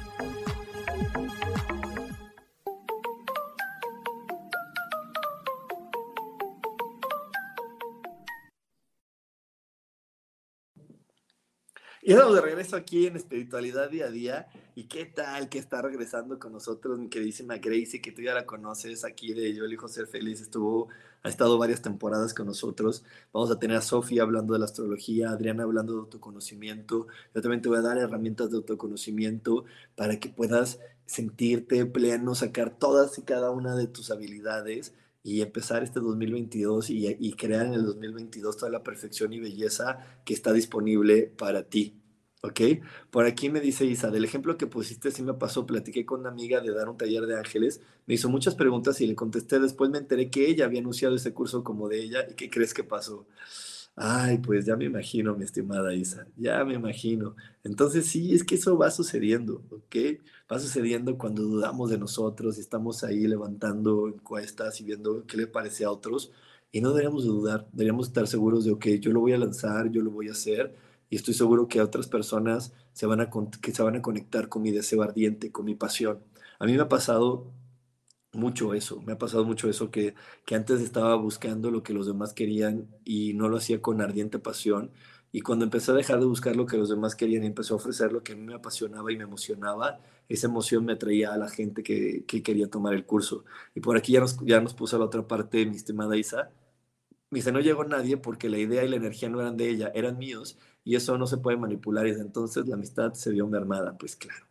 Y 12.11 12.13
estamos 12.13 12.35
de 12.35 12.41
regreso 12.41 12.75
aquí 12.75 13.07
en 13.07 13.15
Espiritualidad 13.15 13.89
Día 13.89 14.07
a 14.07 14.11
Día. 14.11 14.47
¿Y 14.75 14.89
qué 14.89 15.05
tal 15.05 15.47
que 15.47 15.59
está 15.59 15.81
regresando 15.81 16.39
con 16.39 16.51
nosotros 16.51 16.99
mi 16.99 17.07
queridísima 17.07 17.55
Gracie, 17.55 18.01
que 18.01 18.11
tú 18.11 18.21
ya 18.21 18.33
la 18.33 18.45
conoces 18.45 19.05
aquí 19.05 19.33
de 19.33 19.53
Yo 19.53 19.63
elijo 19.63 19.87
ser 19.87 20.07
feliz? 20.07 20.41
Estuvo, 20.41 20.89
ha 21.23 21.29
estado 21.29 21.57
varias 21.57 21.81
temporadas 21.81 22.33
con 22.33 22.47
nosotros. 22.47 23.05
Vamos 23.31 23.49
a 23.49 23.59
tener 23.59 23.77
a 23.77 23.81
Sofía 23.81 24.23
hablando 24.23 24.51
de 24.51 24.59
la 24.59 24.65
astrología, 24.65 25.29
Adriana 25.29 25.63
hablando 25.63 25.93
de 25.93 25.99
autoconocimiento. 25.99 27.07
Yo 27.33 27.41
también 27.41 27.61
te 27.61 27.69
voy 27.69 27.77
a 27.77 27.81
dar 27.81 27.97
herramientas 27.97 28.51
de 28.51 28.57
autoconocimiento 28.57 29.63
para 29.95 30.19
que 30.19 30.27
puedas 30.27 30.81
sentirte 31.05 31.85
pleno, 31.85 32.35
sacar 32.35 32.77
todas 32.77 33.17
y 33.19 33.21
cada 33.21 33.51
una 33.51 33.73
de 33.77 33.87
tus 33.87 34.11
habilidades 34.11 34.93
y 35.23 35.39
empezar 35.39 35.81
este 35.81 36.01
2022 36.01 36.89
y, 36.89 37.07
y, 37.07 37.33
crear 37.33 37.67
en 37.67 37.73
el 37.75 37.85
2022 37.85 38.57
toda 38.57 38.71
la 38.71 38.83
perfección 38.83 39.31
y 39.31 39.39
belleza 39.39 39.99
que 40.25 40.33
está 40.33 40.51
disponible 40.51 41.31
para 41.37 41.63
ti. 41.63 42.00
¿Ok? 42.43 42.59
Por 43.11 43.25
aquí 43.27 43.49
me 43.49 43.59
dice 43.59 43.85
Isa, 43.85 44.09
del 44.09 44.25
ejemplo 44.25 44.57
que 44.57 44.65
pusiste 44.65 45.11
sí 45.11 45.21
me 45.21 45.35
pasó, 45.35 45.67
platiqué 45.67 46.07
con 46.07 46.21
una 46.21 46.29
amiga 46.29 46.59
de 46.59 46.73
dar 46.73 46.89
un 46.89 46.97
taller 46.97 47.27
de 47.27 47.37
ángeles, 47.37 47.81
me 48.07 48.15
hizo 48.15 48.29
muchas 48.29 48.55
preguntas 48.55 48.99
y 48.99 49.05
le 49.05 49.13
contesté, 49.15 49.59
después 49.59 49.91
me 49.91 49.99
enteré 49.99 50.31
que 50.31 50.47
ella 50.47 50.65
había 50.65 50.79
anunciado 50.79 51.15
ese 51.15 51.33
curso 51.33 51.63
como 51.63 51.87
de 51.87 52.01
ella 52.01 52.25
y 52.27 52.33
¿qué 52.33 52.49
crees 52.49 52.73
que 52.73 52.83
pasó? 52.83 53.27
Ay, 53.95 54.39
pues 54.39 54.65
ya 54.65 54.75
me 54.75 54.85
imagino, 54.85 55.35
mi 55.35 55.43
estimada 55.43 55.93
Isa, 55.93 56.25
ya 56.35 56.63
me 56.65 56.73
imagino. 56.75 57.35
Entonces 57.63 58.07
sí, 58.07 58.33
es 58.33 58.43
que 58.43 58.55
eso 58.55 58.75
va 58.77 58.89
sucediendo, 58.89 59.63
¿ok? 59.69 59.95
Va 60.51 60.57
sucediendo 60.59 61.17
cuando 61.19 61.43
dudamos 61.43 61.91
de 61.91 61.99
nosotros 61.99 62.57
y 62.57 62.61
estamos 62.61 63.03
ahí 63.03 63.27
levantando 63.27 64.07
encuestas 64.07 64.81
y 64.81 64.85
viendo 64.85 65.25
qué 65.27 65.37
le 65.37 65.47
parece 65.47 65.85
a 65.85 65.91
otros. 65.91 66.31
Y 66.71 66.81
no 66.81 66.89
deberíamos 66.89 67.25
dudar, 67.25 67.67
deberíamos 67.71 68.07
estar 68.07 68.27
seguros 68.27 68.65
de, 68.65 68.71
ok, 68.71 68.87
yo 68.99 69.11
lo 69.11 69.19
voy 69.19 69.33
a 69.33 69.37
lanzar, 69.37 69.91
yo 69.91 70.01
lo 70.01 70.09
voy 70.11 70.29
a 70.29 70.31
hacer 70.31 70.73
y 71.11 71.17
estoy 71.17 71.33
seguro 71.35 71.67
que 71.67 71.81
otras 71.81 72.07
personas 72.07 72.73
se 72.93 73.05
van 73.05 73.19
a, 73.19 73.29
que 73.61 73.73
se 73.73 73.83
van 73.83 73.97
a 73.97 74.01
conectar 74.01 74.47
con 74.49 74.61
mi 74.63 74.71
deseo 74.71 75.03
ardiente, 75.03 75.51
con 75.51 75.65
mi 75.65 75.75
pasión. 75.75 76.23
A 76.57 76.65
mí 76.65 76.73
me 76.73 76.81
ha 76.81 76.89
pasado 76.89 77.51
mucho 78.31 78.73
eso, 78.73 79.01
me 79.01 79.11
ha 79.13 79.17
pasado 79.17 79.43
mucho 79.43 79.69
eso 79.69 79.91
que, 79.91 80.15
que 80.45 80.55
antes 80.55 80.79
estaba 80.81 81.15
buscando 81.15 81.69
lo 81.69 81.83
que 81.83 81.93
los 81.93 82.07
demás 82.07 82.33
querían 82.33 82.87
y 83.03 83.33
no 83.33 83.49
lo 83.49 83.57
hacía 83.57 83.81
con 83.81 84.01
ardiente 84.01 84.39
pasión. 84.39 84.91
Y 85.33 85.41
cuando 85.41 85.65
empecé 85.65 85.91
a 85.91 85.95
dejar 85.95 86.19
de 86.21 86.25
buscar 86.27 86.55
lo 86.55 86.65
que 86.65 86.77
los 86.77 86.89
demás 86.89 87.15
querían 87.15 87.43
y 87.43 87.47
empecé 87.47 87.73
a 87.73 87.75
ofrecer 87.77 88.13
lo 88.13 88.23
que 88.23 88.31
a 88.33 88.35
mí 88.37 88.43
me 88.43 88.53
apasionaba 88.55 89.11
y 89.11 89.17
me 89.17 89.23
emocionaba, 89.25 89.99
esa 90.29 90.47
emoción 90.47 90.85
me 90.85 90.93
atraía 90.93 91.33
a 91.33 91.37
la 91.37 91.49
gente 91.49 91.83
que, 91.83 92.23
que 92.25 92.41
quería 92.41 92.69
tomar 92.69 92.93
el 92.93 93.05
curso. 93.05 93.43
Y 93.75 93.81
por 93.81 93.97
aquí 93.97 94.13
ya 94.13 94.21
nos, 94.21 94.39
ya 94.45 94.61
nos 94.61 94.73
puso 94.73 94.97
la 94.97 95.05
otra 95.05 95.27
parte, 95.27 95.65
mi 95.65 95.75
estimada 95.75 96.15
Isa. 96.15 96.51
Me 97.29 97.39
dice, 97.39 97.51
no 97.51 97.61
llegó 97.61 97.85
nadie 97.85 98.17
porque 98.17 98.49
la 98.49 98.57
idea 98.59 98.83
y 98.83 98.89
la 98.89 98.97
energía 98.97 99.29
no 99.29 99.39
eran 99.41 99.57
de 99.57 99.69
ella, 99.69 99.91
eran 99.95 100.17
míos 100.17 100.57
y 100.83 100.95
eso 100.95 101.17
no 101.17 101.27
se 101.27 101.37
puede 101.37 101.57
manipular. 101.57 102.07
Y 102.07 102.11
entonces 102.11 102.67
la 102.67 102.75
amistad 102.75 103.13
se 103.13 103.31
vio 103.31 103.47
mermada. 103.47 103.97
Pues 103.97 104.15
claro, 104.15 104.47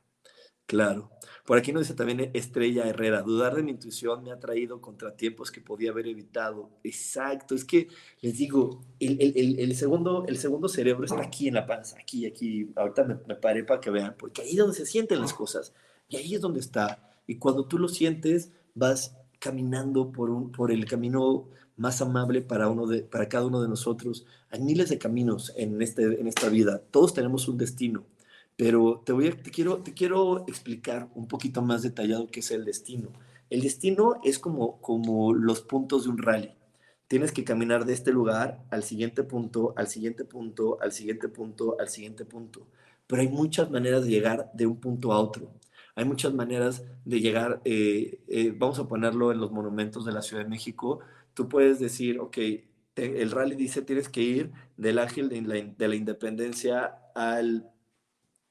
claro. 0.66 1.10
Por 1.44 1.58
aquí 1.58 1.72
nos 1.72 1.82
dice 1.82 1.94
también 1.94 2.30
Estrella 2.34 2.86
Herrera, 2.86 3.22
dudar 3.22 3.56
de 3.56 3.62
mi 3.62 3.72
intuición 3.72 4.22
me 4.22 4.30
ha 4.30 4.38
traído 4.38 4.80
contratiempos 4.80 5.50
que 5.50 5.60
podía 5.60 5.90
haber 5.90 6.06
evitado. 6.06 6.70
Exacto, 6.84 7.54
es 7.54 7.64
que 7.64 7.88
les 8.20 8.38
digo, 8.38 8.84
el, 9.00 9.74
segundo, 9.74 10.24
el 10.28 10.38
segundo 10.38 10.68
cerebro 10.68 11.04
está 11.04 11.22
aquí 11.22 11.48
en 11.48 11.54
la 11.54 11.66
panza, 11.66 11.96
aquí, 12.00 12.26
aquí. 12.26 12.70
Ahorita 12.76 13.04
me, 13.04 13.16
me 13.26 13.34
paré 13.34 13.64
para 13.64 13.80
que 13.80 13.90
vean, 13.90 14.14
porque 14.16 14.42
ahí 14.42 14.50
es 14.50 14.58
donde 14.58 14.76
se 14.76 14.86
sienten 14.86 15.20
las 15.20 15.34
cosas 15.34 15.72
y 16.08 16.16
ahí 16.16 16.34
es 16.34 16.40
donde 16.40 16.60
está. 16.60 17.10
Y 17.26 17.36
cuando 17.36 17.66
tú 17.66 17.78
lo 17.78 17.88
sientes, 17.88 18.52
vas 18.74 19.16
caminando 19.40 20.12
por, 20.12 20.30
un, 20.30 20.52
por 20.52 20.70
el 20.70 20.84
camino 20.84 21.48
más 21.80 22.00
amable 22.00 22.42
para, 22.42 22.68
uno 22.68 22.86
de, 22.86 23.02
para 23.02 23.28
cada 23.28 23.46
uno 23.46 23.60
de 23.60 23.68
nosotros. 23.68 24.26
Hay 24.50 24.60
miles 24.60 24.88
de 24.88 24.98
caminos 24.98 25.52
en, 25.56 25.80
este, 25.82 26.20
en 26.20 26.26
esta 26.28 26.48
vida, 26.48 26.82
todos 26.90 27.14
tenemos 27.14 27.48
un 27.48 27.58
destino 27.58 28.04
pero 28.60 29.02
te, 29.06 29.12
voy 29.14 29.30
te, 29.30 29.50
quiero, 29.50 29.78
te 29.78 29.94
quiero 29.94 30.44
explicar 30.46 31.08
un 31.14 31.26
poquito 31.26 31.62
más 31.62 31.80
detallado 31.80 32.26
qué 32.30 32.40
es 32.40 32.50
el 32.50 32.66
destino. 32.66 33.08
El 33.48 33.62
destino 33.62 34.20
es 34.22 34.38
como, 34.38 34.82
como 34.82 35.32
los 35.32 35.62
puntos 35.62 36.04
de 36.04 36.10
un 36.10 36.18
rally. 36.18 36.52
Tienes 37.08 37.32
que 37.32 37.42
caminar 37.42 37.86
de 37.86 37.94
este 37.94 38.12
lugar 38.12 38.62
al 38.70 38.82
siguiente 38.82 39.22
punto, 39.22 39.72
al 39.78 39.86
siguiente 39.88 40.24
punto, 40.24 40.76
al 40.82 40.92
siguiente 40.92 41.28
punto, 41.30 41.76
al 41.80 41.88
siguiente 41.88 42.26
punto. 42.26 42.66
Pero 43.06 43.22
hay 43.22 43.28
muchas 43.28 43.70
maneras 43.70 44.04
de 44.04 44.10
llegar 44.10 44.50
de 44.52 44.66
un 44.66 44.76
punto 44.76 45.14
a 45.14 45.20
otro. 45.20 45.50
Hay 45.94 46.04
muchas 46.04 46.34
maneras 46.34 46.84
de 47.06 47.18
llegar, 47.18 47.62
eh, 47.64 48.20
eh, 48.28 48.54
vamos 48.54 48.78
a 48.78 48.86
ponerlo 48.86 49.32
en 49.32 49.40
los 49.40 49.52
monumentos 49.52 50.04
de 50.04 50.12
la 50.12 50.20
Ciudad 50.20 50.42
de 50.42 50.50
México. 50.50 51.00
Tú 51.34 51.48
puedes 51.48 51.78
decir, 51.78 52.18
ok, 52.18 52.38
el 52.96 53.30
rally 53.30 53.56
dice 53.56 53.82
tienes 53.82 54.08
que 54.08 54.22
ir 54.22 54.52
del 54.76 54.98
Ángel 54.98 55.28
de 55.28 55.40
la, 55.42 55.54
de 55.54 55.88
la 55.88 55.94
Independencia 55.94 56.98
al 57.14 57.70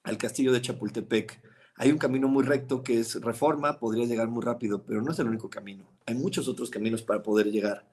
al 0.03 0.17
castillo 0.17 0.51
de 0.51 0.61
Chapultepec. 0.61 1.41
Hay 1.75 1.91
un 1.91 1.97
camino 1.97 2.27
muy 2.27 2.43
recto 2.43 2.83
que 2.83 2.99
es 2.99 3.21
reforma, 3.21 3.79
podría 3.79 4.05
llegar 4.05 4.27
muy 4.27 4.43
rápido, 4.43 4.83
pero 4.83 5.01
no 5.01 5.11
es 5.11 5.19
el 5.19 5.27
único 5.27 5.49
camino. 5.49 5.89
Hay 6.05 6.15
muchos 6.15 6.47
otros 6.47 6.69
caminos 6.69 7.03
para 7.03 7.23
poder 7.23 7.51
llegar. 7.51 7.85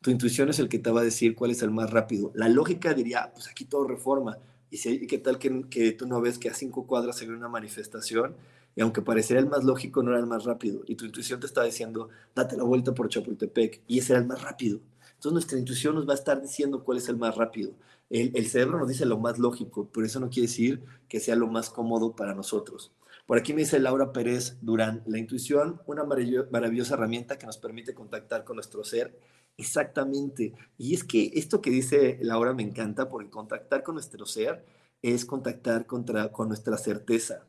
Tu 0.00 0.10
intuición 0.10 0.48
es 0.48 0.58
el 0.60 0.68
que 0.68 0.78
te 0.78 0.90
va 0.90 1.00
a 1.00 1.04
decir 1.04 1.34
cuál 1.34 1.50
es 1.50 1.60
el 1.62 1.70
más 1.70 1.90
rápido. 1.90 2.30
La 2.34 2.48
lógica 2.48 2.94
diría, 2.94 3.30
pues 3.34 3.48
aquí 3.48 3.64
todo 3.64 3.86
reforma. 3.86 4.38
Y 4.70 4.78
si, 4.78 5.06
qué 5.06 5.18
tal 5.18 5.38
que, 5.38 5.64
que 5.68 5.92
tú 5.92 6.06
no 6.06 6.20
ves 6.20 6.38
que 6.38 6.48
a 6.48 6.54
cinco 6.54 6.86
cuadras 6.86 7.16
se 7.16 7.26
ve 7.26 7.34
una 7.34 7.48
manifestación 7.48 8.36
y 8.74 8.80
aunque 8.80 9.02
pareciera 9.02 9.40
el 9.40 9.48
más 9.48 9.64
lógico, 9.64 10.02
no 10.02 10.10
era 10.10 10.20
el 10.20 10.26
más 10.26 10.44
rápido. 10.44 10.82
Y 10.86 10.94
tu 10.94 11.04
intuición 11.04 11.40
te 11.40 11.46
está 11.46 11.64
diciendo, 11.64 12.10
date 12.34 12.56
la 12.56 12.62
vuelta 12.62 12.94
por 12.94 13.08
Chapultepec. 13.08 13.82
Y 13.88 13.98
ese 13.98 14.12
era 14.12 14.22
el 14.22 14.28
más 14.28 14.42
rápido. 14.42 14.80
Entonces 15.14 15.32
nuestra 15.32 15.58
intuición 15.58 15.96
nos 15.96 16.08
va 16.08 16.12
a 16.12 16.16
estar 16.16 16.40
diciendo 16.40 16.84
cuál 16.84 16.98
es 16.98 17.08
el 17.08 17.16
más 17.16 17.34
rápido. 17.36 17.72
El, 18.08 18.46
cerebro 18.46 18.78
nos 18.78 18.88
dice 18.88 19.04
lo 19.04 19.18
más 19.18 19.38
lógico, 19.38 19.90
pero 19.92 20.06
eso 20.06 20.20
no 20.20 20.30
quiere 20.30 20.46
decir 20.46 20.82
que 21.08 21.20
sea 21.20 21.34
lo 21.34 21.48
más 21.48 21.70
cómodo 21.70 22.14
para 22.14 22.34
nosotros. 22.34 22.92
Por 23.26 23.36
aquí 23.36 23.52
me 23.52 23.62
dice 23.62 23.80
Laura 23.80 24.12
Pérez 24.12 24.56
Durán, 24.62 25.02
la 25.06 25.18
intuición, 25.18 25.82
una 25.86 26.04
maravillosa 26.04 26.94
herramienta 26.94 27.36
que 27.36 27.46
nos 27.46 27.58
permite 27.58 27.94
contactar 27.94 28.44
con 28.44 28.56
nuestro 28.56 28.84
ser. 28.84 29.18
Exactamente. 29.58 30.54
Y 30.78 30.94
es 30.94 31.02
que 31.02 31.32
esto 31.34 31.60
que 31.60 31.70
dice 31.70 32.18
Laura 32.22 32.54
me 32.54 32.62
encanta, 32.62 33.08
porque 33.08 33.28
contactar 33.28 33.82
con 33.82 33.96
nuestro 33.96 34.24
ser 34.24 34.64
es 35.02 35.24
contactar 35.24 35.84
contra, 35.84 36.30
con 36.30 36.48
nuestra 36.48 36.78
certeza, 36.78 37.44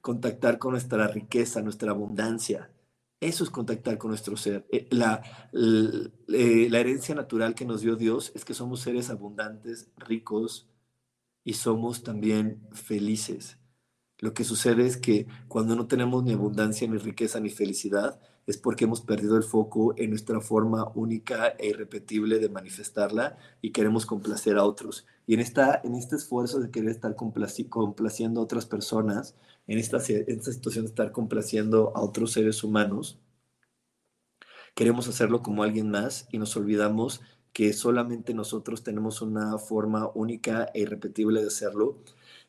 contactar 0.00 0.58
con 0.58 0.72
nuestra 0.72 1.06
riqueza, 1.08 1.62
nuestra 1.62 1.92
abundancia. 1.92 2.70
Eso 3.20 3.44
es 3.44 3.50
contactar 3.50 3.98
con 3.98 4.10
nuestro 4.10 4.36
ser. 4.36 4.66
Eh, 4.70 4.86
la, 4.90 5.22
eh, 5.52 6.68
la, 6.70 6.78
herencia 6.78 7.14
natural 7.14 7.54
que 7.54 7.66
nos 7.66 7.82
dio 7.82 7.96
Dios 7.96 8.32
es 8.34 8.44
que 8.44 8.54
somos 8.54 8.80
seres 8.80 9.10
abundantes, 9.10 9.88
ricos 9.98 10.68
y 11.44 11.54
somos 11.54 12.02
también 12.02 12.62
felices. 12.72 13.58
Lo 14.18 14.34
que 14.34 14.44
sucede 14.44 14.86
es 14.86 14.96
que 14.96 15.26
cuando 15.48 15.76
no 15.76 15.86
tenemos 15.86 16.24
ni 16.24 16.32
abundancia, 16.32 16.88
ni 16.88 16.98
riqueza, 16.98 17.40
ni 17.40 17.50
felicidad, 17.50 18.20
es 18.46 18.56
porque 18.56 18.84
hemos 18.84 19.00
perdido 19.00 19.36
el 19.36 19.42
foco 19.42 19.94
en 19.96 20.10
nuestra 20.10 20.40
forma 20.40 20.90
única 20.94 21.48
e 21.58 21.68
irrepetible 21.68 22.38
de 22.38 22.48
manifestarla 22.48 23.36
y 23.62 23.70
queremos 23.70 24.06
complacer 24.06 24.56
a 24.56 24.64
otros. 24.64 25.06
Y 25.26 25.34
en, 25.34 25.40
esta, 25.40 25.80
en 25.84 25.94
este 25.94 26.16
esfuerzo 26.16 26.58
de 26.58 26.70
querer 26.70 26.90
estar 26.90 27.14
complaciendo 27.14 28.40
a 28.40 28.44
otras 28.44 28.66
personas, 28.66 29.36
en 29.70 29.78
esta, 29.78 29.98
esta 29.98 30.52
situación 30.52 30.84
de 30.84 30.88
estar 30.88 31.12
complaciendo 31.12 31.92
a 31.94 32.00
otros 32.02 32.32
seres 32.32 32.64
humanos, 32.64 33.20
queremos 34.74 35.06
hacerlo 35.06 35.42
como 35.44 35.62
alguien 35.62 35.92
más 35.92 36.26
y 36.32 36.38
nos 36.38 36.56
olvidamos 36.56 37.20
que 37.52 37.72
solamente 37.72 38.34
nosotros 38.34 38.82
tenemos 38.82 39.22
una 39.22 39.58
forma 39.58 40.10
única 40.12 40.68
e 40.74 40.80
irrepetible 40.80 41.40
de 41.40 41.46
hacerlo 41.46 42.02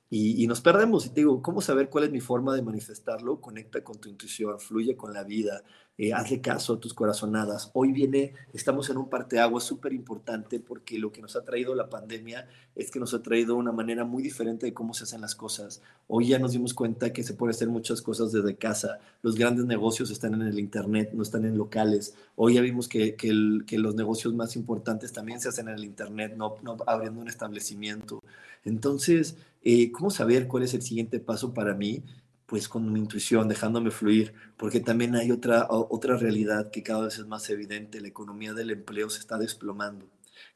y, 0.09 0.47
nos 0.47 0.61
perdemos. 0.61 1.05
Y 1.05 1.09
te 1.09 1.21
digo, 1.21 1.43
¿cómo 1.43 1.61
saber 1.61 1.89
cuál 1.91 2.05
es 2.05 2.11
mi 2.11 2.21
forma 2.21 2.55
de 2.55 2.63
manifestarlo? 2.63 3.39
Conecta 3.39 3.83
con 3.83 4.01
tu 4.01 4.09
intuición, 4.09 4.59
fluye 4.59 4.97
con 4.97 5.13
la 5.13 5.23
vida, 5.23 5.63
eh, 5.97 6.13
hazle 6.13 6.41
caso 6.41 6.73
a 6.73 6.79
tus 6.79 6.93
corazonadas. 6.93 7.69
Hoy 7.73 7.91
viene, 7.91 8.33
estamos 8.53 8.89
en 8.89 8.97
un 8.97 9.09
parteaguas 9.09 9.63
súper 9.63 9.93
importante 9.93 10.59
porque 10.59 10.97
lo 10.97 11.11
que 11.11 11.21
nos 11.21 11.35
ha 11.35 11.43
traído 11.43 11.75
la 11.75 11.89
pandemia 11.89 12.47
es 12.75 12.89
que 12.89 12.99
nos 12.99 13.13
ha 13.13 13.21
traído 13.21 13.55
una 13.55 13.71
manera 13.71 14.05
muy 14.05 14.23
diferente 14.23 14.65
de 14.65 14.73
cómo 14.73 14.93
se 14.93 15.03
hacen 15.03 15.21
las 15.21 15.35
cosas. 15.35 15.81
Hoy 16.07 16.29
ya 16.29 16.39
nos 16.39 16.53
dimos 16.53 16.73
cuenta 16.73 17.13
que 17.13 17.23
se 17.23 17.33
puede 17.33 17.51
hacer 17.51 17.67
muchas 17.67 18.01
cosas 18.01 18.31
desde 18.31 18.55
casa. 18.55 18.99
Los 19.21 19.35
grandes 19.35 19.65
negocios 19.65 20.09
están 20.09 20.33
en 20.33 20.43
el 20.43 20.59
Internet, 20.59 21.11
no 21.13 21.23
están 21.23 21.45
en 21.45 21.57
locales. 21.57 22.15
Hoy 22.35 22.55
ya 22.55 22.61
vimos 22.61 22.87
que, 22.87 23.15
que, 23.15 23.77
los 23.77 23.95
negocios 23.95 24.33
más 24.33 24.55
importantes 24.55 25.11
también 25.11 25.39
se 25.39 25.49
hacen 25.49 25.67
en 25.67 25.75
el 25.75 25.83
Internet, 25.83 26.33
no, 26.37 26.55
no 26.63 26.77
abriendo 26.87 27.21
un 27.21 27.27
establecimiento. 27.27 28.23
Entonces, 28.63 29.37
eh, 29.63 29.91
¿cómo 29.91 30.09
saber 30.09 30.47
cuál 30.47 30.63
es 30.63 30.73
el 30.73 30.81
siguiente 30.81 31.19
paso 31.19 31.53
para 31.53 31.73
mí? 31.73 32.03
Pues 32.51 32.67
con 32.67 32.91
mi 32.91 32.99
intuición, 32.99 33.47
dejándome 33.47 33.91
fluir, 33.91 34.33
porque 34.57 34.81
también 34.81 35.15
hay 35.15 35.31
otra, 35.31 35.67
otra 35.69 36.17
realidad 36.17 36.69
que 36.69 36.83
cada 36.83 37.05
vez 37.05 37.17
es 37.17 37.25
más 37.25 37.49
evidente, 37.49 38.01
la 38.01 38.09
economía 38.09 38.53
del 38.53 38.71
empleo 38.71 39.09
se 39.09 39.19
está 39.19 39.37
desplomando. 39.37 40.05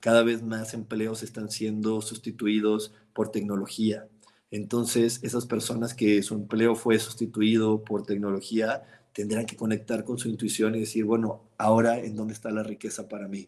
Cada 0.02 0.22
vez 0.22 0.43
más 0.43 0.74
empleos 0.74 1.24
están 1.24 1.50
siendo 1.50 2.02
sustituidos 2.02 2.93
por 3.14 3.32
tecnología. 3.32 4.10
Entonces, 4.52 5.22
esas 5.24 5.46
personas 5.46 5.93
que 5.93 6.22
su 6.22 6.34
empleo 6.34 6.76
fue 6.76 7.00
sustituido 7.00 7.86
por 7.86 8.06
tecnología 8.06 8.84
tendrán 9.14 9.46
que 9.46 9.56
conectar 9.56 10.04
con 10.04 10.18
su 10.18 10.28
intuición 10.28 10.76
y 10.76 10.82
decir, 10.82 11.06
bueno, 11.06 11.43
ahora 11.58 11.98
en 12.00 12.18
dónde 12.18 12.34
está 12.34 12.52
la 12.52 12.64
riqueza 12.64 13.08
para 13.08 13.30
mí. 13.30 13.48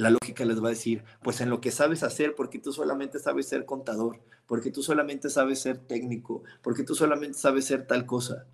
La 0.00 0.08
lógica 0.08 0.46
les 0.46 0.64
va 0.64 0.68
a 0.68 0.70
decir, 0.70 1.04
pues 1.22 1.42
en 1.42 1.50
lo 1.50 1.60
que 1.60 1.70
sabes 1.70 2.02
hacer, 2.02 2.34
porque 2.34 2.58
tú 2.58 2.72
solamente 2.72 3.18
sabes 3.18 3.46
ser 3.46 3.66
contador, 3.66 4.18
porque 4.46 4.70
tú 4.70 4.82
solamente 4.82 5.28
sabes 5.28 5.58
ser 5.60 5.76
técnico, 5.76 6.42
porque 6.62 6.84
tú 6.84 6.94
solamente 6.94 7.36
sabes 7.36 7.66
ser 7.66 7.86
tal 7.86 8.06
cosa. 8.06 8.46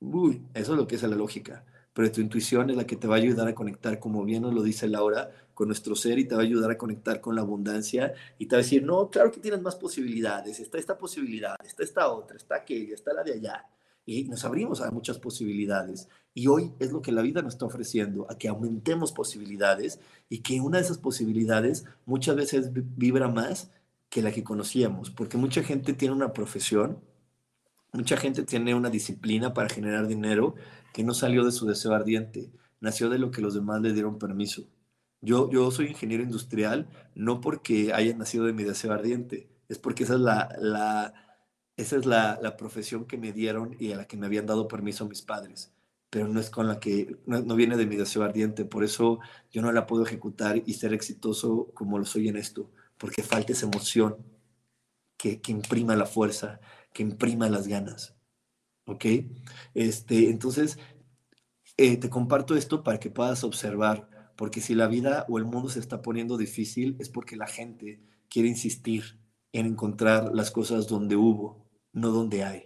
Uy, 0.00 0.42
eso 0.54 0.72
es 0.72 0.78
lo 0.78 0.88
que 0.88 0.96
es 0.96 1.04
la 1.04 1.14
lógica. 1.14 1.64
Pero 1.92 2.10
tu 2.10 2.20
intuición 2.20 2.68
es 2.70 2.76
la 2.76 2.84
que 2.84 2.96
te 2.96 3.06
va 3.06 3.14
a 3.14 3.18
ayudar 3.18 3.46
a 3.46 3.54
conectar, 3.54 4.00
como 4.00 4.24
bien 4.24 4.42
nos 4.42 4.54
lo 4.54 4.64
dice 4.64 4.88
Laura, 4.88 5.30
con 5.54 5.68
nuestro 5.68 5.94
ser 5.94 6.18
y 6.18 6.24
te 6.24 6.34
va 6.34 6.40
a 6.40 6.44
ayudar 6.44 6.72
a 6.72 6.78
conectar 6.78 7.20
con 7.20 7.36
la 7.36 7.42
abundancia 7.42 8.14
y 8.36 8.46
te 8.46 8.56
va 8.56 8.58
a 8.60 8.64
decir, 8.64 8.82
no, 8.82 9.08
claro 9.08 9.30
que 9.30 9.38
tienes 9.38 9.62
más 9.62 9.76
posibilidades, 9.76 10.58
está 10.58 10.78
esta 10.78 10.98
posibilidad, 10.98 11.54
está 11.64 11.84
esta 11.84 12.08
otra, 12.08 12.36
está 12.36 12.56
aquella, 12.56 12.96
está 12.96 13.12
la 13.12 13.22
de 13.22 13.34
allá 13.34 13.64
y 14.06 14.24
nos 14.24 14.44
abrimos 14.44 14.80
a 14.80 14.90
muchas 14.92 15.18
posibilidades. 15.18 16.08
Y 16.32 16.46
hoy 16.46 16.72
es 16.78 16.92
lo 16.92 17.02
que 17.02 17.10
la 17.12 17.22
vida 17.22 17.42
nos 17.42 17.54
está 17.54 17.66
ofreciendo, 17.66 18.26
a 18.30 18.38
que 18.38 18.48
aumentemos 18.48 19.10
posibilidades 19.10 19.98
y 20.28 20.38
que 20.38 20.60
una 20.60 20.78
de 20.78 20.84
esas 20.84 20.98
posibilidades 20.98 21.84
muchas 22.06 22.36
veces 22.36 22.70
vibra 22.72 23.28
más 23.28 23.70
que 24.08 24.22
la 24.22 24.30
que 24.30 24.44
conocíamos, 24.44 25.10
porque 25.10 25.36
mucha 25.36 25.62
gente 25.64 25.92
tiene 25.92 26.14
una 26.14 26.32
profesión, 26.32 27.00
mucha 27.92 28.16
gente 28.16 28.44
tiene 28.44 28.74
una 28.74 28.90
disciplina 28.90 29.52
para 29.52 29.68
generar 29.68 30.06
dinero 30.06 30.54
que 30.94 31.02
no 31.02 31.12
salió 31.12 31.44
de 31.44 31.52
su 31.52 31.66
deseo 31.66 31.92
ardiente, 31.92 32.52
nació 32.80 33.10
de 33.10 33.18
lo 33.18 33.32
que 33.32 33.42
los 33.42 33.54
demás 33.54 33.82
le 33.82 33.92
dieron 33.92 34.18
permiso. 34.18 34.68
Yo, 35.20 35.50
yo 35.50 35.70
soy 35.72 35.88
ingeniero 35.88 36.22
industrial 36.22 36.88
no 37.16 37.40
porque 37.40 37.92
haya 37.92 38.16
nacido 38.16 38.44
de 38.44 38.52
mi 38.52 38.62
deseo 38.62 38.92
ardiente, 38.92 39.48
es 39.68 39.78
porque 39.78 40.04
esa 40.04 40.14
es 40.14 40.20
la, 40.20 40.54
la 40.60 41.25
esa 41.76 41.96
es 41.96 42.06
la, 42.06 42.56
profesión 42.56 43.06
que 43.06 43.18
me 43.18 43.32
dieron 43.32 43.76
y 43.78 43.92
a 43.92 43.96
la 43.96 44.06
que 44.06 44.16
me 44.16 44.26
habían 44.26 44.46
dado 44.46 44.68
permiso 44.68 45.06
mis 45.06 45.22
padres, 45.22 45.72
pero 46.10 46.28
no 46.28 46.40
es 46.40 46.50
con 46.50 46.68
la 46.68 46.80
que, 46.80 47.18
no, 47.26 47.42
viene 47.54 47.76
de 47.76 47.86
mi 47.86 47.96
deseo 47.96 48.22
ardiente, 48.22 48.64
por 48.64 48.84
eso 48.84 49.20
yo 49.50 49.62
no 49.62 49.70
la 49.72 49.86
puedo 49.86 50.04
ejecutar 50.04 50.62
y 50.64 50.74
ser 50.74 50.94
exitoso 50.94 51.70
como 51.74 51.98
lo 51.98 52.06
soy 52.06 52.28
en 52.28 52.36
esto, 52.36 52.70
porque 52.98 53.22
falta 53.22 53.52
esa 53.52 53.66
emoción 53.66 54.16
que, 55.18 55.40
imprima 55.48 55.96
la 55.96 56.06
fuerza, 56.06 56.60
que 56.92 57.02
imprima 57.02 57.48
las 57.48 57.68
ganas. 57.68 58.14
¿Ok? 58.86 59.04
Este, 59.74 60.30
entonces, 60.30 60.78
eh, 61.76 61.96
te 61.98 62.08
comparto 62.08 62.56
esto 62.56 62.82
para 62.82 63.00
que 63.00 63.10
puedas 63.10 63.44
observar, 63.44 64.08
porque 64.36 64.60
si 64.60 64.74
la 64.74 64.86
vida 64.86 65.26
o 65.28 65.38
el 65.38 65.44
mundo 65.44 65.68
se 65.68 65.80
está 65.80 66.02
poniendo 66.02 66.36
difícil 66.38 66.96
es 67.00 67.08
porque 67.08 67.36
la 67.36 67.46
gente 67.46 68.00
quiere 68.28 68.48
insistir 68.48 69.18
en 69.52 69.66
encontrar 69.66 70.34
las 70.34 70.50
cosas 70.50 70.86
donde 70.86 71.16
hubo, 71.16 71.65
no 71.96 72.10
donde 72.10 72.44
hay. 72.44 72.64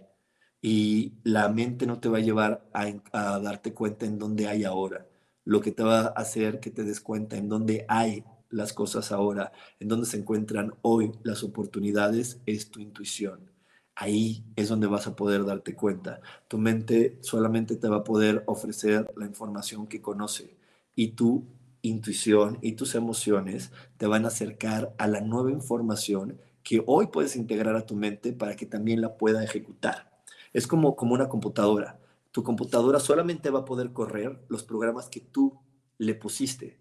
Y 0.61 1.13
la 1.23 1.49
mente 1.49 1.87
no 1.87 1.99
te 1.99 2.09
va 2.09 2.19
a 2.19 2.21
llevar 2.21 2.69
a, 2.73 3.39
darte 3.39 3.73
cuenta 3.73 4.05
en 4.05 4.19
dónde 4.19 4.47
hay 4.47 4.63
ahora. 4.63 5.07
Lo 5.45 5.61
que 5.61 5.71
te 5.71 5.83
va 5.83 6.01
a 6.01 6.07
hacer 6.09 6.59
que 6.59 6.69
te 6.69 6.83
des 6.83 7.01
cuenta 7.01 7.37
en 7.37 7.49
dónde 7.49 7.85
hay 7.87 8.25
las 8.49 8.73
cosas 8.73 9.11
ahora, 9.11 9.53
en 9.79 9.87
dónde 9.87 10.05
se 10.05 10.17
encuentran 10.17 10.75
hoy 10.81 11.13
las 11.23 11.43
oportunidades, 11.43 12.41
es 12.45 12.69
tu 12.69 12.79
intuición. 12.81 13.49
Ahí 13.95 14.43
es 14.55 14.69
donde 14.69 14.87
vas 14.87 15.07
a 15.07 15.15
poder 15.15 15.45
darte 15.45 15.75
cuenta. 15.75 16.19
Tu 16.47 16.57
mente 16.57 17.17
solamente 17.21 17.77
te 17.77 17.87
va 17.87 17.97
a 17.97 18.03
poder 18.03 18.43
ofrecer 18.47 19.09
la 19.15 19.25
información 19.25 19.87
que 19.87 20.01
conoce 20.01 20.57
y 20.93 21.09
tu 21.09 21.45
intuición 21.81 22.57
y 22.61 22.73
tus 22.73 22.95
emociones 22.95 23.71
te 23.97 24.07
van 24.07 24.25
a 24.25 24.27
acercar 24.27 24.93
a 24.97 25.07
la 25.07 25.21
nueva 25.21 25.51
información 25.51 26.37
que 26.63 26.83
hoy 26.85 27.07
puedes 27.07 27.35
integrar 27.35 27.75
a 27.75 27.85
tu 27.85 27.95
mente 27.95 28.33
para 28.33 28.55
que 28.55 28.65
también 28.65 29.01
la 29.01 29.17
pueda 29.17 29.43
ejecutar. 29.43 30.11
Es 30.53 30.67
como, 30.67 30.95
como 30.95 31.13
una 31.13 31.29
computadora. 31.29 31.99
Tu 32.31 32.43
computadora 32.43 32.99
solamente 32.99 33.49
va 33.49 33.59
a 33.59 33.65
poder 33.65 33.91
correr 33.93 34.39
los 34.47 34.63
programas 34.63 35.09
que 35.09 35.21
tú 35.21 35.59
le 35.97 36.15
pusiste. 36.15 36.79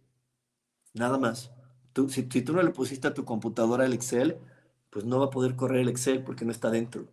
Nada 0.95 1.19
más. 1.19 1.51
Tú, 1.93 2.09
si, 2.09 2.23
tú 2.23 2.53
no 2.53 2.63
le 2.63 2.71
pusiste 2.71 3.09
a 3.09 3.15
tu 3.15 3.25
computadora 3.25 3.85
el 3.85 3.93
Excel, 3.93 4.39
pues 4.91 5.05
no 5.05 5.19
va 5.19 5.27
a 5.27 5.31
poder 5.31 5.57
correr 5.57 5.81
el 5.81 5.89
Excel 5.89 6.23
porque 6.23 6.45
no 6.45 6.53
está 6.53 6.71
dentro. 6.71 7.09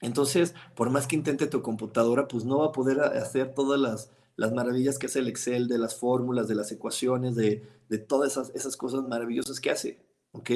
Entonces, 0.00 0.54
por 0.74 0.90
más 0.90 1.06
que 1.06 1.16
intente 1.16 1.46
tu 1.46 1.62
computadora, 1.62 2.28
pues 2.28 2.44
no 2.44 2.58
va 2.58 2.66
a 2.66 2.72
poder 2.72 3.00
hacer 3.00 3.52
todas 3.54 3.80
las, 3.80 4.10
las 4.36 4.52
maravillas 4.52 4.98
que 4.98 5.06
hace 5.06 5.18
el 5.18 5.28
Excel, 5.28 5.68
de 5.68 5.78
las 5.78 5.96
fórmulas, 5.96 6.48
de 6.48 6.54
las 6.54 6.72
ecuaciones, 6.72 7.34
de, 7.34 7.68
de 7.88 7.98
todas 7.98 8.32
esas, 8.32 8.50
esas 8.54 8.76
cosas 8.76 9.06
maravillosas 9.06 9.60
que 9.60 9.70
hace. 9.70 10.09
¿Ok? 10.32 10.50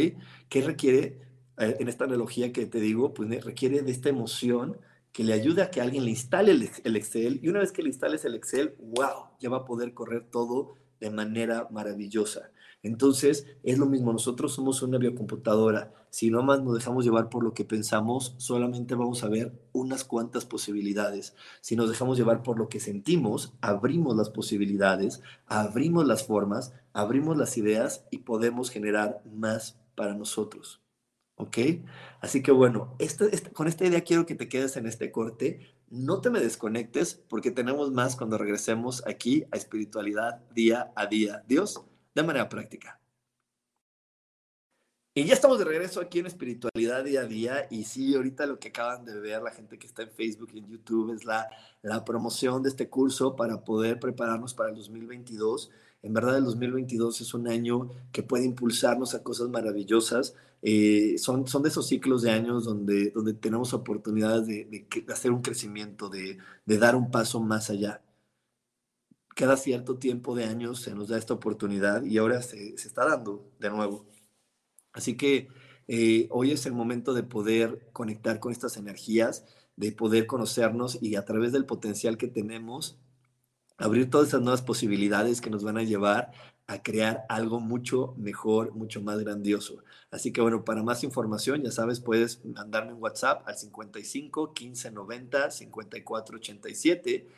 ¿Qué 0.48 0.62
requiere, 0.62 1.20
eh, 1.58 1.76
en 1.78 1.88
esta 1.88 2.04
analogía 2.04 2.52
que 2.52 2.66
te 2.66 2.80
digo, 2.80 3.14
pues 3.14 3.44
requiere 3.44 3.82
de 3.82 3.90
esta 3.92 4.08
emoción 4.08 4.78
que 5.12 5.24
le 5.24 5.32
ayude 5.32 5.62
a 5.62 5.70
que 5.70 5.80
alguien 5.80 6.04
le 6.04 6.10
instale 6.10 6.50
el, 6.50 6.96
Excel 6.96 7.38
y 7.42 7.48
una 7.48 7.60
vez 7.60 7.70
que 7.70 7.82
le 7.82 7.88
instales 7.88 8.24
el 8.24 8.34
Excel, 8.34 8.74
wow, 8.80 9.28
ya 9.38 9.48
va 9.48 9.58
a 9.58 9.64
poder 9.64 9.94
correr 9.94 10.24
todo 10.28 10.74
de 10.98 11.10
manera 11.10 11.68
maravillosa. 11.70 12.50
Entonces, 12.84 13.46
es 13.62 13.78
lo 13.78 13.86
mismo, 13.86 14.12
nosotros 14.12 14.52
somos 14.52 14.82
una 14.82 14.98
biocomputadora. 14.98 15.94
Si 16.10 16.30
no 16.30 16.42
más 16.42 16.62
nos 16.62 16.74
dejamos 16.74 17.02
llevar 17.06 17.30
por 17.30 17.42
lo 17.42 17.54
que 17.54 17.64
pensamos, 17.64 18.34
solamente 18.36 18.94
vamos 18.94 19.24
a 19.24 19.28
ver 19.30 19.58
unas 19.72 20.04
cuantas 20.04 20.44
posibilidades. 20.44 21.34
Si 21.62 21.76
nos 21.76 21.88
dejamos 21.88 22.18
llevar 22.18 22.42
por 22.42 22.58
lo 22.58 22.68
que 22.68 22.80
sentimos, 22.80 23.54
abrimos 23.62 24.14
las 24.16 24.28
posibilidades, 24.28 25.22
abrimos 25.46 26.06
las 26.06 26.26
formas, 26.26 26.74
abrimos 26.92 27.38
las 27.38 27.56
ideas 27.56 28.04
y 28.10 28.18
podemos 28.18 28.68
generar 28.68 29.22
más 29.24 29.80
para 29.94 30.14
nosotros. 30.14 30.82
¿Ok? 31.36 31.56
Así 32.20 32.42
que 32.42 32.52
bueno, 32.52 32.98
con 33.54 33.66
esta 33.66 33.86
idea 33.86 34.02
quiero 34.02 34.26
que 34.26 34.34
te 34.34 34.50
quedes 34.50 34.76
en 34.76 34.86
este 34.86 35.10
corte. 35.10 35.74
No 35.88 36.20
te 36.20 36.28
me 36.28 36.38
desconectes 36.38 37.14
porque 37.30 37.50
tenemos 37.50 37.92
más 37.92 38.14
cuando 38.14 38.36
regresemos 38.36 39.02
aquí 39.06 39.44
a 39.52 39.56
espiritualidad 39.56 40.42
día 40.54 40.92
a 40.96 41.06
día. 41.06 41.42
Dios 41.48 41.82
de 42.14 42.22
manera 42.22 42.48
práctica. 42.48 43.00
Y 45.16 45.26
ya 45.26 45.34
estamos 45.34 45.60
de 45.60 45.64
regreso 45.64 46.00
aquí 46.00 46.18
en 46.18 46.26
Espiritualidad 46.26 47.04
Día 47.04 47.20
a 47.20 47.24
Día. 47.24 47.68
Y 47.70 47.84
sí, 47.84 48.16
ahorita 48.16 48.46
lo 48.46 48.58
que 48.58 48.68
acaban 48.68 49.04
de 49.04 49.20
ver 49.20 49.42
la 49.42 49.52
gente 49.52 49.78
que 49.78 49.86
está 49.86 50.02
en 50.02 50.10
Facebook 50.10 50.50
y 50.52 50.58
en 50.58 50.66
YouTube 50.66 51.14
es 51.14 51.24
la, 51.24 51.48
la 51.82 52.04
promoción 52.04 52.64
de 52.64 52.70
este 52.70 52.88
curso 52.88 53.36
para 53.36 53.62
poder 53.62 54.00
prepararnos 54.00 54.54
para 54.54 54.70
el 54.70 54.76
2022. 54.76 55.70
En 56.02 56.12
verdad, 56.12 56.38
el 56.38 56.44
2022 56.44 57.20
es 57.20 57.32
un 57.32 57.46
año 57.46 57.90
que 58.10 58.24
puede 58.24 58.44
impulsarnos 58.44 59.14
a 59.14 59.22
cosas 59.22 59.48
maravillosas. 59.50 60.34
Eh, 60.62 61.14
son, 61.18 61.46
son 61.46 61.62
de 61.62 61.68
esos 61.68 61.86
ciclos 61.86 62.22
de 62.22 62.32
años 62.32 62.64
donde, 62.64 63.10
donde 63.10 63.34
tenemos 63.34 63.72
oportunidades 63.72 64.48
de, 64.48 64.64
de, 64.64 65.12
hacer 65.12 65.30
un 65.30 65.42
crecimiento, 65.42 66.08
de, 66.08 66.38
de 66.66 66.78
dar 66.78 66.96
un 66.96 67.12
paso 67.12 67.40
más 67.40 67.70
allá 67.70 68.02
cada 69.34 69.56
cierto 69.56 69.98
tiempo 69.98 70.34
de 70.34 70.44
años 70.44 70.80
se 70.80 70.94
nos 70.94 71.08
da 71.08 71.18
esta 71.18 71.34
oportunidad 71.34 72.04
y 72.04 72.18
ahora 72.18 72.42
se, 72.42 72.74
está 72.74 73.04
dando 73.04 73.50
de 73.58 73.70
nuevo. 73.70 74.06
Así 74.92 75.16
que 75.16 75.48
eh, 75.88 76.28
hoy 76.30 76.52
es 76.52 76.66
el 76.66 76.72
momento 76.72 77.14
de 77.14 77.24
poder 77.24 77.90
conectar 77.92 78.40
con 78.40 78.52
estas 78.52 78.76
energías, 78.76 79.44
de 79.76 79.92
poder 79.92 80.26
conocernos 80.26 80.98
y 81.02 81.16
a 81.16 81.24
través 81.24 81.52
del 81.52 81.66
potencial 81.66 82.16
que 82.16 82.28
tenemos, 82.28 82.98
abrir 83.76 84.08
todas 84.08 84.28
esas 84.28 84.40
nuevas 84.40 84.62
posibilidades 84.62 85.40
que 85.40 85.50
nos 85.50 85.64
van 85.64 85.78
a 85.78 85.82
llevar 85.82 86.32
a 86.66 86.82
crear 86.82 87.26
algo 87.28 87.60
mucho 87.60 88.14
mejor, 88.16 88.74
mucho 88.74 89.02
más 89.02 89.18
grandioso. 89.18 89.82
Así 90.10 90.32
que 90.32 90.40
bueno, 90.40 90.64
para 90.64 90.82
más 90.82 91.04
información, 91.04 91.62
ya 91.62 91.70
sabes, 91.70 92.00
puedes 92.00 92.44
mandarme 92.44 92.94
un 92.94 93.02
WhatsApp 93.02 93.46
al 93.46 93.56
55 93.56 94.54
15 94.54 94.90
90 94.92 95.50
54 95.50 96.36
87 96.36 97.28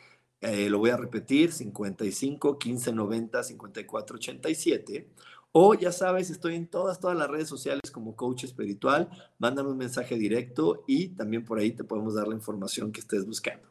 eh, 0.41 0.69
lo 0.69 0.79
voy 0.79 0.91
a 0.91 0.97
repetir, 0.97 1.51
55 1.51 2.57
15 2.57 2.93
90 2.93 3.43
54 3.43 4.15
87. 4.15 5.09
O 5.51 5.73
ya 5.73 5.91
sabes, 5.91 6.29
estoy 6.29 6.55
en 6.55 6.67
todas, 6.67 6.99
todas 6.99 7.17
las 7.17 7.29
redes 7.29 7.47
sociales 7.49 7.89
como 7.91 8.15
coach 8.15 8.43
espiritual. 8.43 9.09
Mándame 9.39 9.71
un 9.71 9.77
mensaje 9.77 10.15
directo 10.15 10.83
y 10.87 11.09
también 11.09 11.45
por 11.45 11.57
ahí 11.57 11.71
te 11.71 11.83
podemos 11.83 12.13
dar 12.13 12.27
la 12.27 12.35
información 12.35 12.91
que 12.91 12.99
estés 12.99 13.25
buscando. 13.25 13.67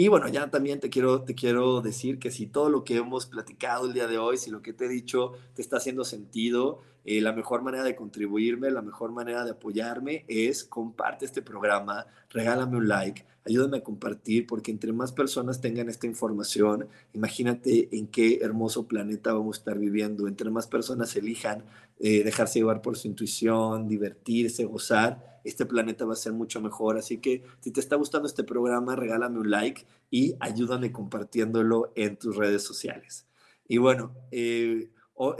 Y 0.00 0.06
bueno, 0.06 0.28
ya 0.28 0.48
también 0.48 0.78
te 0.78 0.90
quiero, 0.90 1.24
te 1.24 1.34
quiero 1.34 1.80
decir 1.80 2.20
que 2.20 2.30
si 2.30 2.46
todo 2.46 2.70
lo 2.70 2.84
que 2.84 2.96
hemos 2.96 3.26
platicado 3.26 3.86
el 3.86 3.94
día 3.94 4.06
de 4.06 4.16
hoy, 4.16 4.36
si 4.36 4.48
lo 4.48 4.62
que 4.62 4.72
te 4.72 4.84
he 4.84 4.88
dicho 4.88 5.32
te 5.54 5.60
está 5.60 5.78
haciendo 5.78 6.04
sentido, 6.04 6.82
eh, 7.10 7.22
la 7.22 7.32
mejor 7.32 7.62
manera 7.62 7.84
de 7.84 7.96
contribuirme, 7.96 8.70
la 8.70 8.82
mejor 8.82 9.12
manera 9.12 9.42
de 9.42 9.52
apoyarme 9.52 10.26
es 10.28 10.62
comparte 10.62 11.24
este 11.24 11.40
programa, 11.40 12.06
regálame 12.28 12.76
un 12.76 12.86
like, 12.86 13.24
ayúdame 13.46 13.78
a 13.78 13.82
compartir, 13.82 14.46
porque 14.46 14.70
entre 14.70 14.92
más 14.92 15.12
personas 15.12 15.62
tengan 15.62 15.88
esta 15.88 16.06
información, 16.06 16.86
imagínate 17.14 17.88
en 17.96 18.08
qué 18.08 18.40
hermoso 18.42 18.86
planeta 18.86 19.32
vamos 19.32 19.56
a 19.56 19.60
estar 19.60 19.78
viviendo, 19.78 20.28
entre 20.28 20.50
más 20.50 20.66
personas 20.66 21.16
elijan 21.16 21.64
eh, 21.98 22.22
dejarse 22.24 22.58
llevar 22.58 22.82
por 22.82 22.98
su 22.98 23.08
intuición, 23.08 23.88
divertirse, 23.88 24.66
gozar, 24.66 25.40
este 25.44 25.64
planeta 25.64 26.04
va 26.04 26.12
a 26.12 26.16
ser 26.16 26.34
mucho 26.34 26.60
mejor. 26.60 26.98
Así 26.98 27.16
que 27.22 27.42
si 27.60 27.70
te 27.70 27.80
está 27.80 27.96
gustando 27.96 28.28
este 28.28 28.44
programa, 28.44 28.96
regálame 28.96 29.38
un 29.38 29.50
like 29.50 29.86
y 30.10 30.34
ayúdame 30.40 30.92
compartiéndolo 30.92 31.90
en 31.96 32.18
tus 32.18 32.36
redes 32.36 32.64
sociales. 32.64 33.26
Y 33.66 33.78
bueno, 33.78 34.12
eh, 34.30 34.90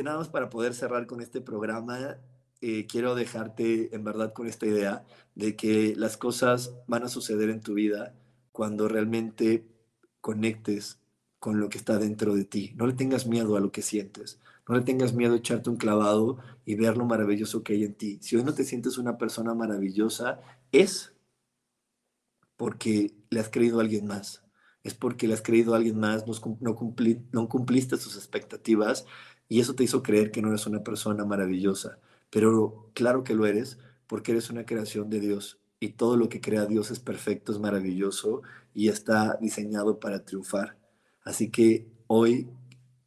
nada 0.03 0.18
más 0.18 0.29
para 0.29 0.51
poder 0.51 0.74
cerrar 0.74 1.07
con 1.07 1.20
este 1.20 1.41
programa, 1.41 2.18
eh, 2.61 2.87
quiero 2.87 3.14
dejarte 3.14 3.95
en 3.95 4.03
verdad 4.03 4.33
con 4.33 4.47
esta 4.47 4.66
idea 4.66 5.05
de 5.35 5.55
que 5.55 5.95
las 5.97 6.16
cosas 6.16 6.74
van 6.87 7.05
a 7.05 7.09
suceder 7.09 7.51
en 7.51 7.61
tu 7.61 7.74
vida 7.74 8.14
cuando 8.51 8.89
realmente 8.89 9.64
conectes 10.20 10.99
con 11.39 11.61
lo 11.61 11.68
que 11.68 11.79
está 11.79 11.99
dentro 11.99 12.35
de 12.35 12.45
ti. 12.45 12.72
No 12.76 12.87
le 12.87 12.95
tengas 12.95 13.26
miedo 13.26 13.57
a 13.57 13.61
lo 13.61 13.70
que 13.70 13.83
sientes, 13.83 14.41
No 14.68 14.74
le 14.74 14.83
tengas 14.83 15.14
miedo 15.14 15.33
a 15.33 15.39
echarte 15.39 15.70
un 15.70 15.76
clavado 15.76 16.39
y 16.66 16.74
ver 16.74 16.99
lo 16.99 17.07
maravilloso 17.07 17.62
que 17.62 17.72
hay 17.72 17.85
en 17.85 17.95
ti. 17.95 18.18
Si 18.20 18.37
hoy 18.37 18.45
no 18.45 18.53
te 18.53 18.64
sientes 18.64 18.99
una 18.99 19.16
persona 19.16 19.55
maravillosa, 19.55 20.41
es 20.72 21.14
porque 22.57 23.14
le 23.31 23.41
has 23.41 23.49
creído 23.49 23.79
a 23.79 23.83
alguien 23.83 24.07
más. 24.07 24.43
Es 24.83 24.95
porque 24.95 25.26
le 25.26 25.35
has 25.35 25.43
creído 25.43 25.74
a 25.74 25.76
alguien 25.76 25.99
más, 25.99 26.24
no, 26.61 26.74
cumpliste 27.49 27.97
sus 27.97 28.16
expectativas 28.16 29.07
y 29.49 29.61
eso 29.61 29.74
te 29.74 29.85
hizo 29.85 30.03
creer 30.03 30.31
que 30.31 30.43
no 30.43 30.49
eres 30.49 30.66
una 30.66 30.83
persona 30.83 31.24
maravillosa. 31.24 31.99
Pero 32.31 32.91
claro 32.95 33.24
que 33.24 33.35
lo 33.35 33.47
eres 33.47 33.79
porque 34.07 34.33
eres 34.33 34.51
una 34.51 34.64
creación 34.64 35.11
de 35.11 35.20
Dios 35.20 35.59
y 35.81 35.91
todo 35.91 36.16
lo 36.16 36.29
que 36.29 36.41
crea 36.41 36.66
Dios 36.66 36.91
es 36.91 37.01
perfecto, 37.01 37.53
es 37.53 37.59
maravilloso 37.59 38.43
y 38.74 38.89
está 38.89 39.39
diseñado 39.41 40.01
para 40.01 40.24
triunfar. 40.24 40.76
Así 41.22 41.51
que 41.51 41.89
hoy 42.07 42.49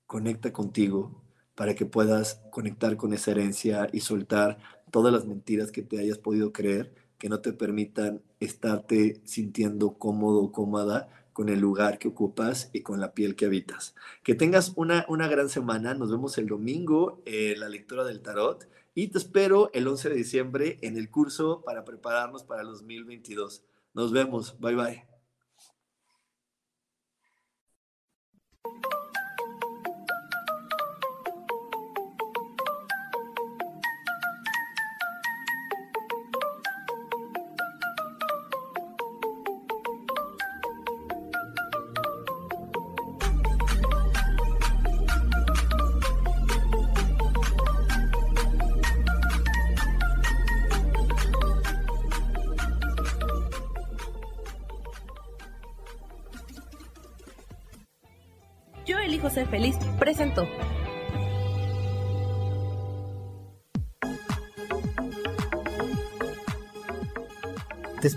conecta 0.05 0.51
contigo 0.53 1.23
para 1.55 1.75
que 1.75 1.85
puedas 1.85 2.41
conectar 2.51 2.97
con 2.97 3.13
esa 3.13 3.31
herencia 3.31 3.87
y 3.91 4.01
soltar 4.01 4.57
todas 4.91 5.13
las 5.13 5.25
mentiras 5.25 5.71
que 5.71 5.81
te 5.81 5.99
hayas 5.99 6.17
podido 6.17 6.51
creer 6.51 6.93
que 7.17 7.29
no 7.29 7.39
te 7.39 7.53
permitan 7.53 8.21
estarte 8.39 9.21
sintiendo 9.25 9.93
cómodo 9.99 10.41
o 10.41 10.51
cómoda 10.51 11.07
con 11.41 11.49
el 11.49 11.59
lugar 11.59 11.97
que 11.97 12.07
ocupas 12.07 12.69
y 12.71 12.81
con 12.81 12.99
la 12.99 13.15
piel 13.15 13.35
que 13.35 13.47
habitas. 13.47 13.95
Que 14.21 14.35
tengas 14.35 14.73
una, 14.75 15.07
una 15.09 15.27
gran 15.27 15.49
semana. 15.49 15.95
Nos 15.95 16.11
vemos 16.11 16.37
el 16.37 16.45
domingo 16.45 17.23
en 17.25 17.59
la 17.59 17.67
lectura 17.67 18.03
del 18.03 18.21
tarot 18.21 18.69
y 18.93 19.07
te 19.07 19.17
espero 19.17 19.71
el 19.73 19.87
11 19.87 20.09
de 20.09 20.15
diciembre 20.15 20.77
en 20.83 20.97
el 20.97 21.09
curso 21.09 21.63
para 21.65 21.83
prepararnos 21.83 22.43
para 22.43 22.61
el 22.61 22.67
2022. 22.67 23.63
Nos 23.95 24.11
vemos. 24.11 24.59
Bye 24.59 24.75
bye. 24.75 25.10